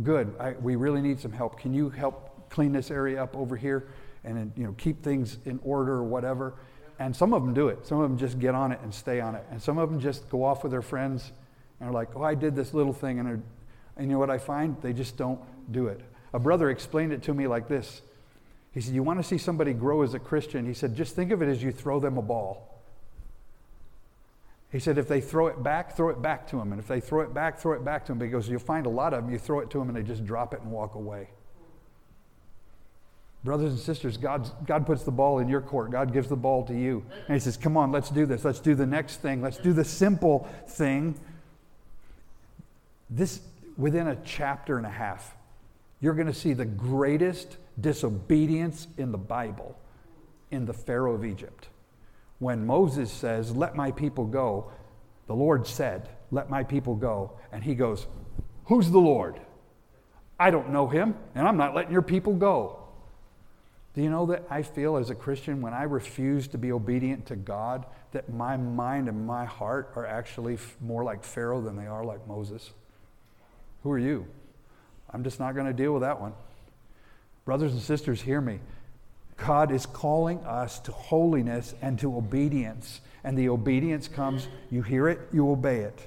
Good, 0.02 0.34
I, 0.40 0.52
we 0.52 0.76
really 0.76 1.00
need 1.00 1.20
some 1.20 1.32
help. 1.32 1.60
Can 1.60 1.72
you 1.72 1.88
help 1.90 2.50
clean 2.50 2.72
this 2.72 2.90
area 2.90 3.22
up 3.22 3.36
over 3.36 3.56
here 3.56 3.88
and 4.24 4.52
you 4.56 4.64
know 4.64 4.74
keep 4.76 5.02
things 5.02 5.38
in 5.44 5.60
order 5.62 5.92
or 5.92 6.04
whatever? 6.04 6.54
And 6.98 7.14
some 7.14 7.32
of 7.32 7.42
them 7.42 7.54
do 7.54 7.68
it. 7.68 7.86
Some 7.86 8.00
of 8.00 8.08
them 8.08 8.18
just 8.18 8.38
get 8.38 8.54
on 8.54 8.72
it 8.72 8.80
and 8.82 8.92
stay 8.94 9.20
on 9.20 9.34
it. 9.34 9.44
And 9.50 9.60
some 9.60 9.78
of 9.78 9.90
them 9.90 10.00
just 10.00 10.28
go 10.28 10.44
off 10.44 10.62
with 10.62 10.72
their 10.72 10.82
friends 10.82 11.32
and 11.80 11.88
are 11.88 11.92
like, 11.92 12.14
oh, 12.14 12.22
I 12.22 12.34
did 12.34 12.54
this 12.54 12.72
little 12.72 12.92
thing. 12.92 13.18
And, 13.18 13.42
and 13.96 14.06
you 14.06 14.12
know 14.12 14.18
what 14.18 14.30
I 14.30 14.38
find? 14.38 14.80
They 14.80 14.92
just 14.92 15.16
don't 15.16 15.40
do 15.72 15.88
it. 15.88 16.00
A 16.32 16.38
brother 16.38 16.70
explained 16.70 17.12
it 17.12 17.22
to 17.24 17.34
me 17.34 17.46
like 17.46 17.68
this. 17.68 18.02
He 18.72 18.80
said, 18.80 18.94
You 18.94 19.04
want 19.04 19.20
to 19.20 19.24
see 19.24 19.38
somebody 19.38 19.72
grow 19.72 20.02
as 20.02 20.14
a 20.14 20.18
Christian? 20.18 20.66
He 20.66 20.74
said, 20.74 20.96
Just 20.96 21.14
think 21.14 21.30
of 21.30 21.42
it 21.42 21.48
as 21.48 21.62
you 21.62 21.70
throw 21.70 22.00
them 22.00 22.18
a 22.18 22.22
ball. 22.22 22.73
He 24.74 24.80
said, 24.80 24.98
if 24.98 25.06
they 25.06 25.20
throw 25.20 25.46
it 25.46 25.62
back, 25.62 25.96
throw 25.96 26.08
it 26.08 26.20
back 26.20 26.48
to 26.48 26.56
them. 26.56 26.72
And 26.72 26.80
if 26.80 26.88
they 26.88 26.98
throw 26.98 27.20
it 27.20 27.32
back, 27.32 27.60
throw 27.60 27.74
it 27.74 27.84
back 27.84 28.04
to 28.06 28.10
them. 28.10 28.18
Because 28.18 28.48
you'll 28.48 28.58
find 28.58 28.86
a 28.86 28.90
lot 28.90 29.14
of 29.14 29.22
them, 29.22 29.32
you 29.32 29.38
throw 29.38 29.60
it 29.60 29.70
to 29.70 29.78
them 29.78 29.88
and 29.88 29.96
they 29.96 30.02
just 30.02 30.26
drop 30.26 30.52
it 30.52 30.62
and 30.62 30.72
walk 30.72 30.96
away. 30.96 31.28
Brothers 33.44 33.70
and 33.70 33.78
sisters, 33.78 34.16
God, 34.16 34.50
God 34.66 34.84
puts 34.84 35.04
the 35.04 35.12
ball 35.12 35.38
in 35.38 35.46
your 35.46 35.60
court. 35.60 35.92
God 35.92 36.12
gives 36.12 36.28
the 36.28 36.34
ball 36.34 36.64
to 36.64 36.74
you. 36.74 37.04
And 37.28 37.34
He 37.34 37.38
says, 37.38 37.56
Come 37.56 37.76
on, 37.76 37.92
let's 37.92 38.10
do 38.10 38.26
this. 38.26 38.44
Let's 38.44 38.58
do 38.58 38.74
the 38.74 38.84
next 38.84 39.18
thing. 39.18 39.40
Let's 39.42 39.58
do 39.58 39.72
the 39.72 39.84
simple 39.84 40.48
thing. 40.66 41.20
This, 43.08 43.42
within 43.76 44.08
a 44.08 44.16
chapter 44.24 44.76
and 44.76 44.86
a 44.86 44.90
half, 44.90 45.36
you're 46.00 46.14
going 46.14 46.26
to 46.26 46.34
see 46.34 46.52
the 46.52 46.64
greatest 46.64 47.58
disobedience 47.80 48.88
in 48.98 49.12
the 49.12 49.18
Bible 49.18 49.78
in 50.50 50.66
the 50.66 50.74
Pharaoh 50.74 51.14
of 51.14 51.24
Egypt 51.24 51.68
when 52.44 52.66
Moses 52.66 53.10
says, 53.10 53.56
Let 53.56 53.74
my 53.74 53.90
people 53.90 54.26
go, 54.26 54.70
the 55.28 55.34
Lord 55.34 55.66
said, 55.66 56.10
Let 56.30 56.50
my 56.50 56.62
people 56.62 56.94
go. 56.94 57.32
And 57.50 57.64
he 57.64 57.74
goes, 57.74 58.06
Who's 58.66 58.90
the 58.90 58.98
Lord? 58.98 59.40
I 60.38 60.50
don't 60.50 60.68
know 60.68 60.86
him, 60.86 61.14
and 61.34 61.48
I'm 61.48 61.56
not 61.56 61.74
letting 61.74 61.92
your 61.92 62.02
people 62.02 62.34
go. 62.34 62.80
Do 63.94 64.02
you 64.02 64.10
know 64.10 64.26
that 64.26 64.42
I 64.50 64.60
feel 64.60 64.98
as 64.98 65.08
a 65.08 65.14
Christian 65.14 65.62
when 65.62 65.72
I 65.72 65.84
refuse 65.84 66.46
to 66.48 66.58
be 66.58 66.70
obedient 66.70 67.24
to 67.26 67.36
God, 67.36 67.86
that 68.12 68.30
my 68.30 68.58
mind 68.58 69.08
and 69.08 69.26
my 69.26 69.46
heart 69.46 69.92
are 69.96 70.04
actually 70.04 70.58
more 70.82 71.02
like 71.02 71.24
Pharaoh 71.24 71.62
than 71.62 71.76
they 71.76 71.86
are 71.86 72.04
like 72.04 72.28
Moses? 72.28 72.72
Who 73.84 73.90
are 73.90 73.98
you? 73.98 74.26
I'm 75.10 75.24
just 75.24 75.40
not 75.40 75.54
going 75.54 75.66
to 75.66 75.72
deal 75.72 75.94
with 75.94 76.02
that 76.02 76.20
one. 76.20 76.34
Brothers 77.46 77.72
and 77.72 77.80
sisters, 77.80 78.20
hear 78.20 78.42
me. 78.42 78.60
God 79.36 79.72
is 79.72 79.86
calling 79.86 80.38
us 80.44 80.78
to 80.80 80.92
holiness 80.92 81.74
and 81.82 81.98
to 81.98 82.16
obedience. 82.16 83.00
And 83.24 83.36
the 83.36 83.48
obedience 83.48 84.06
comes, 84.08 84.48
you 84.70 84.82
hear 84.82 85.08
it, 85.08 85.20
you 85.32 85.50
obey 85.50 85.80
it. 85.80 85.98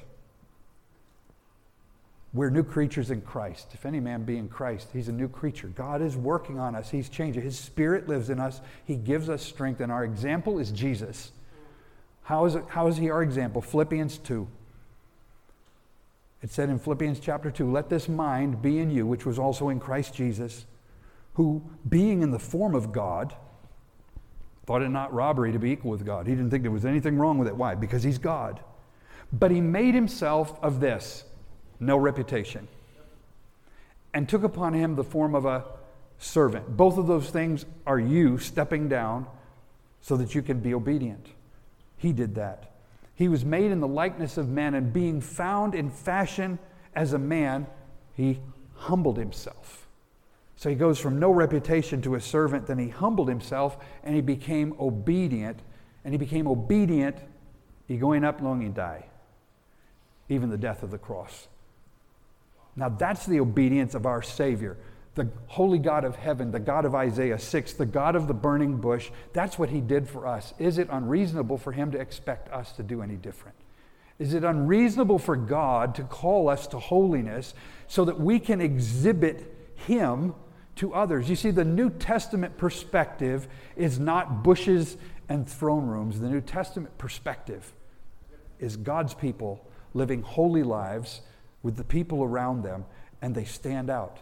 We're 2.33 2.49
new 2.49 2.63
creatures 2.63 3.09
in 3.09 3.21
Christ. 3.21 3.69
If 3.73 3.85
any 3.85 3.99
man 3.99 4.23
be 4.23 4.37
in 4.37 4.47
Christ, 4.47 4.89
he's 4.93 5.07
a 5.07 5.13
new 5.13 5.27
creature. 5.27 5.67
God 5.67 6.01
is 6.01 6.15
working 6.15 6.59
on 6.59 6.75
us, 6.75 6.89
he's 6.89 7.09
changing. 7.09 7.41
His 7.41 7.57
spirit 7.57 8.07
lives 8.07 8.29
in 8.29 8.39
us, 8.39 8.61
he 8.85 8.95
gives 8.95 9.29
us 9.29 9.41
strength, 9.41 9.81
and 9.81 9.91
our 9.91 10.03
example 10.03 10.59
is 10.59 10.71
Jesus. 10.71 11.31
How 12.23 12.45
is, 12.45 12.55
it, 12.55 12.65
how 12.67 12.87
is 12.87 12.97
he 12.97 13.09
our 13.09 13.23
example? 13.23 13.61
Philippians 13.61 14.17
2. 14.19 14.47
It 16.43 16.51
said 16.51 16.69
in 16.69 16.77
Philippians 16.77 17.19
chapter 17.19 17.49
2, 17.49 17.71
let 17.71 17.89
this 17.89 18.07
mind 18.07 18.61
be 18.61 18.77
in 18.77 18.91
you, 18.91 19.07
which 19.07 19.25
was 19.25 19.39
also 19.39 19.69
in 19.69 19.79
Christ 19.79 20.13
Jesus 20.13 20.65
who, 21.37 21.61
being 21.87 22.23
in 22.23 22.31
the 22.31 22.39
form 22.39 22.73
of 22.73 22.91
God, 22.91 23.35
thought 24.65 24.81
it 24.81 24.89
not 24.89 25.13
robbery 25.13 25.51
to 25.51 25.59
be 25.59 25.69
equal 25.69 25.91
with 25.91 26.03
God. 26.03 26.25
He 26.25 26.33
didn't 26.33 26.49
think 26.49 26.63
there 26.63 26.71
was 26.71 26.83
anything 26.83 27.15
wrong 27.15 27.37
with 27.37 27.47
it. 27.47 27.55
Why? 27.55 27.75
Because 27.75 28.01
he's 28.01 28.17
God. 28.17 28.59
But 29.31 29.51
he 29.51 29.61
made 29.61 29.93
himself 29.93 30.57
of 30.63 30.79
this 30.79 31.25
no 31.79 31.95
reputation 31.95 32.67
and 34.15 34.27
took 34.27 34.41
upon 34.41 34.73
him 34.73 34.95
the 34.95 35.03
form 35.03 35.35
of 35.35 35.45
a 35.45 35.63
servant. 36.17 36.75
Both 36.75 36.97
of 36.97 37.05
those 37.05 37.29
things 37.29 37.67
are 37.85 37.99
you 37.99 38.39
stepping 38.39 38.89
down 38.89 39.27
so 40.01 40.17
that 40.17 40.33
you 40.33 40.41
can 40.41 40.59
be 40.59 40.73
obedient. 40.73 41.27
He 41.97 42.13
did 42.13 42.33
that. 42.33 42.71
He 43.13 43.27
was 43.27 43.45
made 43.45 43.69
in 43.69 43.79
the 43.79 43.87
likeness 43.87 44.37
of 44.37 44.49
men, 44.49 44.73
and 44.73 44.91
being 44.91 45.21
found 45.21 45.75
in 45.75 45.91
fashion 45.91 46.57
as 46.95 47.13
a 47.13 47.19
man, 47.19 47.67
he 48.15 48.39
humbled 48.73 49.17
himself 49.17 49.86
so 50.57 50.69
he 50.69 50.75
goes 50.75 50.99
from 50.99 51.19
no 51.19 51.29
reputation 51.29 52.01
to 52.01 52.15
a 52.15 52.19
servant, 52.19 52.65
then 52.65 52.79
he 52.79 52.89
humbled 52.89 53.29
himself 53.29 53.77
and 54.03 54.15
he 54.15 54.21
became 54.21 54.75
obedient. 54.79 55.59
And 56.03 56.13
he 56.13 56.17
became 56.17 56.47
obedient, 56.47 57.17
he 57.85 57.97
going 57.97 58.23
up 58.23 58.41
long 58.41 58.63
and 58.63 58.73
die, 58.73 59.05
even 60.29 60.49
the 60.49 60.57
death 60.57 60.81
of 60.81 60.89
the 60.89 60.97
cross. 60.97 61.47
Now 62.75 62.89
that's 62.89 63.25
the 63.25 63.39
obedience 63.39 63.93
of 63.93 64.05
our 64.05 64.21
Savior, 64.21 64.77
the 65.15 65.27
holy 65.47 65.79
God 65.79 66.05
of 66.05 66.15
heaven, 66.15 66.51
the 66.51 66.59
God 66.59 66.85
of 66.85 66.95
Isaiah 66.95 67.37
6, 67.37 67.73
the 67.73 67.85
God 67.85 68.15
of 68.15 68.27
the 68.27 68.33
burning 68.33 68.77
bush. 68.77 69.11
That's 69.33 69.59
what 69.59 69.69
he 69.69 69.81
did 69.81 70.07
for 70.07 70.25
us. 70.25 70.53
Is 70.57 70.77
it 70.77 70.87
unreasonable 70.89 71.57
for 71.57 71.73
him 71.73 71.91
to 71.91 71.99
expect 71.99 72.49
us 72.53 72.71
to 72.73 72.83
do 72.83 73.01
any 73.01 73.15
different? 73.15 73.57
Is 74.17 74.33
it 74.33 74.43
unreasonable 74.43 75.19
for 75.19 75.35
God 75.35 75.93
to 75.95 76.03
call 76.03 76.49
us 76.49 76.65
to 76.67 76.79
holiness 76.79 77.53
so 77.87 78.05
that 78.05 78.19
we 78.19 78.39
can 78.39 78.61
exhibit 78.61 79.53
him 79.75 80.33
to 80.77 80.93
others. 80.93 81.29
You 81.29 81.35
see, 81.35 81.51
the 81.51 81.65
New 81.65 81.89
Testament 81.89 82.57
perspective 82.57 83.47
is 83.75 83.99
not 83.99 84.43
bushes 84.43 84.97
and 85.29 85.47
throne 85.47 85.87
rooms. 85.87 86.19
The 86.19 86.29
New 86.29 86.41
Testament 86.41 86.97
perspective 86.97 87.73
is 88.59 88.77
God's 88.77 89.13
people 89.13 89.65
living 89.93 90.21
holy 90.21 90.63
lives 90.63 91.21
with 91.63 91.75
the 91.75 91.83
people 91.83 92.23
around 92.23 92.63
them, 92.63 92.85
and 93.21 93.33
they 93.33 93.45
stand 93.45 93.89
out. 93.89 94.19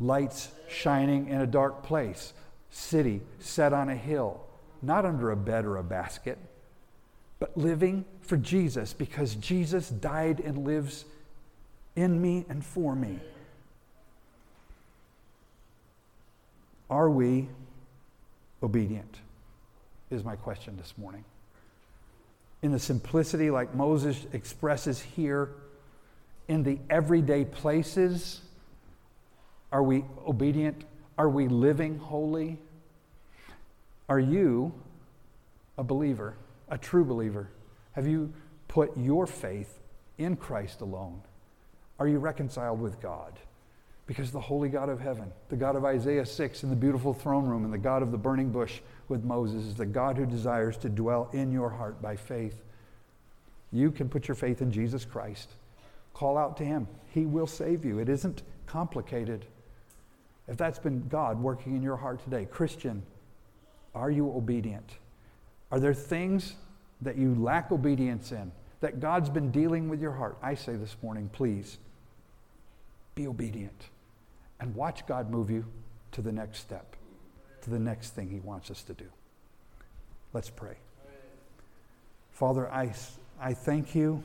Lights 0.00 0.50
shining 0.68 1.28
in 1.28 1.40
a 1.40 1.46
dark 1.46 1.82
place, 1.82 2.32
city 2.70 3.20
set 3.38 3.72
on 3.72 3.88
a 3.88 3.96
hill, 3.96 4.44
not 4.82 5.04
under 5.04 5.30
a 5.30 5.36
bed 5.36 5.64
or 5.64 5.76
a 5.76 5.84
basket, 5.84 6.38
but 7.38 7.56
living 7.56 8.04
for 8.20 8.36
Jesus 8.36 8.92
because 8.92 9.34
Jesus 9.36 9.88
died 9.88 10.40
and 10.40 10.64
lives 10.64 11.04
in 11.94 12.20
me 12.20 12.44
and 12.48 12.64
for 12.64 12.96
me. 12.96 13.20
Are 16.94 17.10
we 17.10 17.48
obedient? 18.62 19.16
Is 20.12 20.22
my 20.22 20.36
question 20.36 20.76
this 20.76 20.94
morning. 20.96 21.24
In 22.62 22.70
the 22.70 22.78
simplicity, 22.78 23.50
like 23.50 23.74
Moses 23.74 24.24
expresses 24.32 25.02
here, 25.02 25.50
in 26.46 26.62
the 26.62 26.78
everyday 26.88 27.46
places, 27.46 28.42
are 29.72 29.82
we 29.82 30.04
obedient? 30.24 30.84
Are 31.18 31.28
we 31.28 31.48
living 31.48 31.98
holy? 31.98 32.58
Are 34.08 34.20
you 34.20 34.72
a 35.76 35.82
believer, 35.82 36.36
a 36.68 36.78
true 36.78 37.04
believer? 37.04 37.50
Have 37.96 38.06
you 38.06 38.32
put 38.68 38.96
your 38.96 39.26
faith 39.26 39.80
in 40.16 40.36
Christ 40.36 40.80
alone? 40.80 41.22
Are 41.98 42.06
you 42.06 42.20
reconciled 42.20 42.80
with 42.80 43.00
God? 43.00 43.32
Because 44.06 44.30
the 44.30 44.40
holy 44.40 44.68
God 44.68 44.90
of 44.90 45.00
heaven, 45.00 45.32
the 45.48 45.56
God 45.56 45.76
of 45.76 45.84
Isaiah 45.84 46.26
6 46.26 46.62
in 46.62 46.70
the 46.70 46.76
beautiful 46.76 47.14
throne 47.14 47.46
room, 47.46 47.64
and 47.64 47.72
the 47.72 47.78
God 47.78 48.02
of 48.02 48.12
the 48.12 48.18
burning 48.18 48.50
bush 48.50 48.80
with 49.08 49.24
Moses 49.24 49.64
is 49.64 49.74
the 49.74 49.86
God 49.86 50.18
who 50.18 50.26
desires 50.26 50.76
to 50.78 50.90
dwell 50.90 51.30
in 51.32 51.50
your 51.50 51.70
heart 51.70 52.02
by 52.02 52.16
faith. 52.16 52.62
You 53.72 53.90
can 53.90 54.08
put 54.08 54.28
your 54.28 54.34
faith 54.34 54.60
in 54.60 54.70
Jesus 54.70 55.04
Christ. 55.04 55.50
Call 56.12 56.36
out 56.36 56.56
to 56.58 56.64
him. 56.64 56.86
He 57.08 57.24
will 57.24 57.46
save 57.46 57.84
you. 57.84 57.98
It 57.98 58.08
isn't 58.08 58.42
complicated. 58.66 59.46
If 60.48 60.58
that's 60.58 60.78
been 60.78 61.08
God 61.08 61.40
working 61.40 61.74
in 61.74 61.82
your 61.82 61.96
heart 61.96 62.22
today, 62.22 62.46
Christian, 62.50 63.02
are 63.94 64.10
you 64.10 64.28
obedient? 64.30 64.98
Are 65.72 65.80
there 65.80 65.94
things 65.94 66.54
that 67.00 67.16
you 67.16 67.34
lack 67.34 67.72
obedience 67.72 68.32
in 68.32 68.52
that 68.80 69.00
God's 69.00 69.30
been 69.30 69.50
dealing 69.50 69.88
with 69.88 70.00
your 70.00 70.12
heart? 70.12 70.36
I 70.42 70.54
say 70.54 70.76
this 70.76 70.96
morning, 71.02 71.30
please 71.32 71.78
be 73.14 73.26
obedient 73.26 73.88
and 74.64 74.74
watch 74.74 75.06
God 75.06 75.30
move 75.30 75.50
you 75.50 75.66
to 76.12 76.22
the 76.22 76.32
next 76.32 76.60
step, 76.60 76.96
to 77.60 77.68
the 77.68 77.78
next 77.78 78.14
thing 78.14 78.30
He 78.30 78.40
wants 78.40 78.70
us 78.70 78.82
to 78.84 78.94
do. 78.94 79.04
Let's 80.32 80.48
pray. 80.48 80.76
Father, 82.32 82.72
I, 82.72 82.94
I 83.38 83.52
thank 83.52 83.94
you 83.94 84.22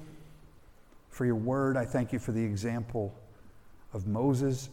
for 1.10 1.26
your 1.26 1.36
word. 1.36 1.76
I 1.76 1.84
thank 1.84 2.14
you 2.14 2.20
for 2.20 2.32
the 2.32 2.42
example 2.42 3.14
of 3.94 4.08
Moses 4.08 4.70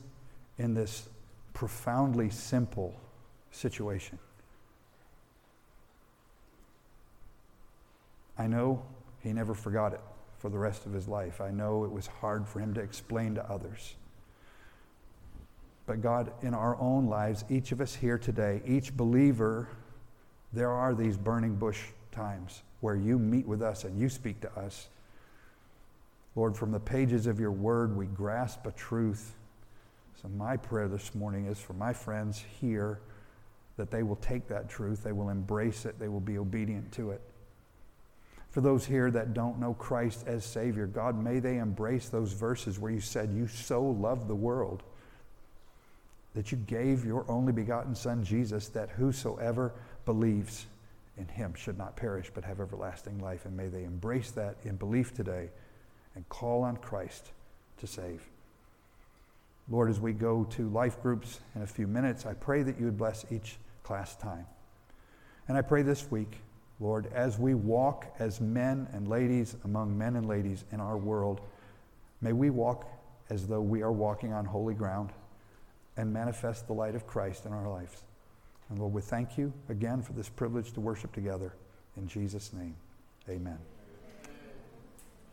in 0.57 0.73
this 0.73 1.09
profoundly 1.53 2.31
simple 2.31 2.95
situation. 3.51 4.21
I 8.39 8.47
know 8.47 8.85
he 9.21 9.33
never 9.33 9.53
forgot 9.53 9.95
it 9.95 10.01
for 10.39 10.49
the 10.49 10.59
rest 10.59 10.87
of 10.87 10.93
his 10.93 11.09
life. 11.09 11.41
I 11.41 11.51
know 11.51 11.83
it 11.83 11.91
was 11.91 12.07
hard 12.07 12.47
for 12.47 12.61
him 12.61 12.73
to 12.75 12.81
explain 12.81 13.35
to 13.35 13.51
others. 13.51 13.97
But 15.87 16.03
God, 16.03 16.33
in 16.43 16.53
our 16.53 16.77
own 16.81 17.07
lives, 17.07 17.45
each 17.49 17.73
of 17.73 17.81
us 17.81 17.95
here 17.95 18.19
today, 18.19 18.61
each 18.67 18.97
believer, 18.97 19.69
there 20.53 20.71
are 20.71 20.95
these 20.95 21.17
burning 21.17 21.55
bush 21.55 21.81
times 22.13 22.63
where 22.81 22.97
you 22.97 23.19
meet 23.19 23.47
with 23.47 23.63
us 23.63 23.85
and 23.85 23.99
you 23.99 24.09
speak 24.09 24.41
to 24.41 24.53
us. 24.59 24.89
Lord, 26.35 26.57
from 26.57 26.73
the 26.73 26.81
pages 26.81 27.27
of 27.27 27.41
your 27.41 27.53
word, 27.53 27.97
we 27.97 28.07
grasp 28.07 28.67
a 28.67 28.73
truth 28.73 29.35
so, 30.23 30.29
my 30.31 30.57
prayer 30.57 30.89
this 30.89 31.15
morning 31.15 31.47
is 31.47 31.59
for 31.59 31.75
my 31.75 31.93
friends 31.93 32.43
here 32.61 33.01
that 33.77 33.91
they 33.91 34.03
will 34.03 34.17
take 34.17 34.49
that 34.49 34.69
truth, 34.69 35.03
they 35.03 35.13
will 35.13 35.29
embrace 35.29 35.85
it, 35.85 35.99
they 35.99 36.09
will 36.09 36.21
be 36.21 36.39
obedient 36.39 36.91
to 36.93 37.11
it. 37.11 37.21
For 38.51 38.63
those 38.63 38.87
here 38.87 39.11
that 39.11 39.35
don't 39.35 39.61
know 39.61 39.75
Christ 39.75 40.27
as 40.27 40.45
Savior, 40.45 40.87
God, 40.87 41.23
may 41.23 41.41
they 41.41 41.59
embrace 41.59 42.09
those 42.09 42.33
verses 42.33 42.79
where 42.79 42.91
you 42.91 43.01
said, 43.01 43.31
You 43.35 43.47
so 43.47 43.83
loved 43.83 44.29
the 44.29 44.35
world 44.35 44.83
that 46.37 46.53
you 46.53 46.59
gave 46.59 47.03
your 47.03 47.25
only 47.31 47.51
begotten 47.51 47.95
Son, 47.95 48.23
Jesus, 48.23 48.69
that 48.69 48.91
whosoever 48.91 49.73
believes 50.05 50.67
in 51.17 51.27
him 51.27 51.55
should 51.55 51.79
not 51.79 51.97
perish 51.97 52.31
but 52.33 52.45
have 52.45 52.61
everlasting 52.61 53.19
life. 53.21 53.47
And 53.47 53.57
may 53.57 53.69
they 53.69 53.85
embrace 53.85 54.33
that 54.33 54.59
in 54.63 54.77
belief 54.77 55.15
today 55.15 55.49
and 56.15 56.29
call 56.29 56.63
on 56.63 56.77
Christ 56.77 57.31
to 57.79 57.87
save. 57.87 58.23
Lord, 59.71 59.89
as 59.89 59.99
we 59.99 60.13
go 60.13 60.45
to 60.51 60.69
life 60.69 61.01
groups 61.03 61.41
in 61.55 61.63
a 61.63 61.67
few 61.67 61.87
minutes, 61.87 62.27
I 62.27 62.35
pray 62.35 62.63
that 62.65 62.79
you 62.79 62.85
would 62.85 62.99
bless 62.99 63.25
each 63.33 63.57
class 63.83 64.15
time. 64.15 64.45
And 65.49 65.57
I 65.57 65.63
pray 65.63 65.81
this 65.81 66.11
week, 66.11 66.37
Lord, 66.81 67.11
as 67.15 67.39
we 67.39 67.55
walk 67.55 68.15
as 68.19 68.43
men 68.43 68.89
and 68.93 69.09
ladies 69.09 69.57
among 69.65 69.97
men 69.97 70.17
and 70.17 70.29
ladies 70.29 70.65
in 70.71 70.81
our 70.81 70.99
world, 70.99 71.41
may 72.21 72.35
we 72.35 72.51
walk 72.51 72.87
as 73.31 73.47
though 73.47 73.63
we 73.63 73.81
are 73.81 73.93
walking 73.93 74.35
on 74.35 74.45
holy 74.45 74.75
ground 74.75 75.13
and 75.97 76.13
manifest 76.13 76.67
the 76.67 76.73
light 76.73 76.95
of 76.95 77.07
Christ 77.07 77.47
in 77.47 77.53
our 77.53 77.69
lives. 77.69 78.03
And 78.69 78.79
Lord, 78.79 78.93
we 78.93 79.03
thank 79.03 79.39
you 79.39 79.53
again 79.69 80.03
for 80.03 80.13
this 80.13 80.29
privilege 80.29 80.73
to 80.73 80.81
worship 80.81 81.13
together. 81.13 81.55
In 81.97 82.09
Jesus' 82.09 82.53
name, 82.53 82.77
amen. 83.29 83.59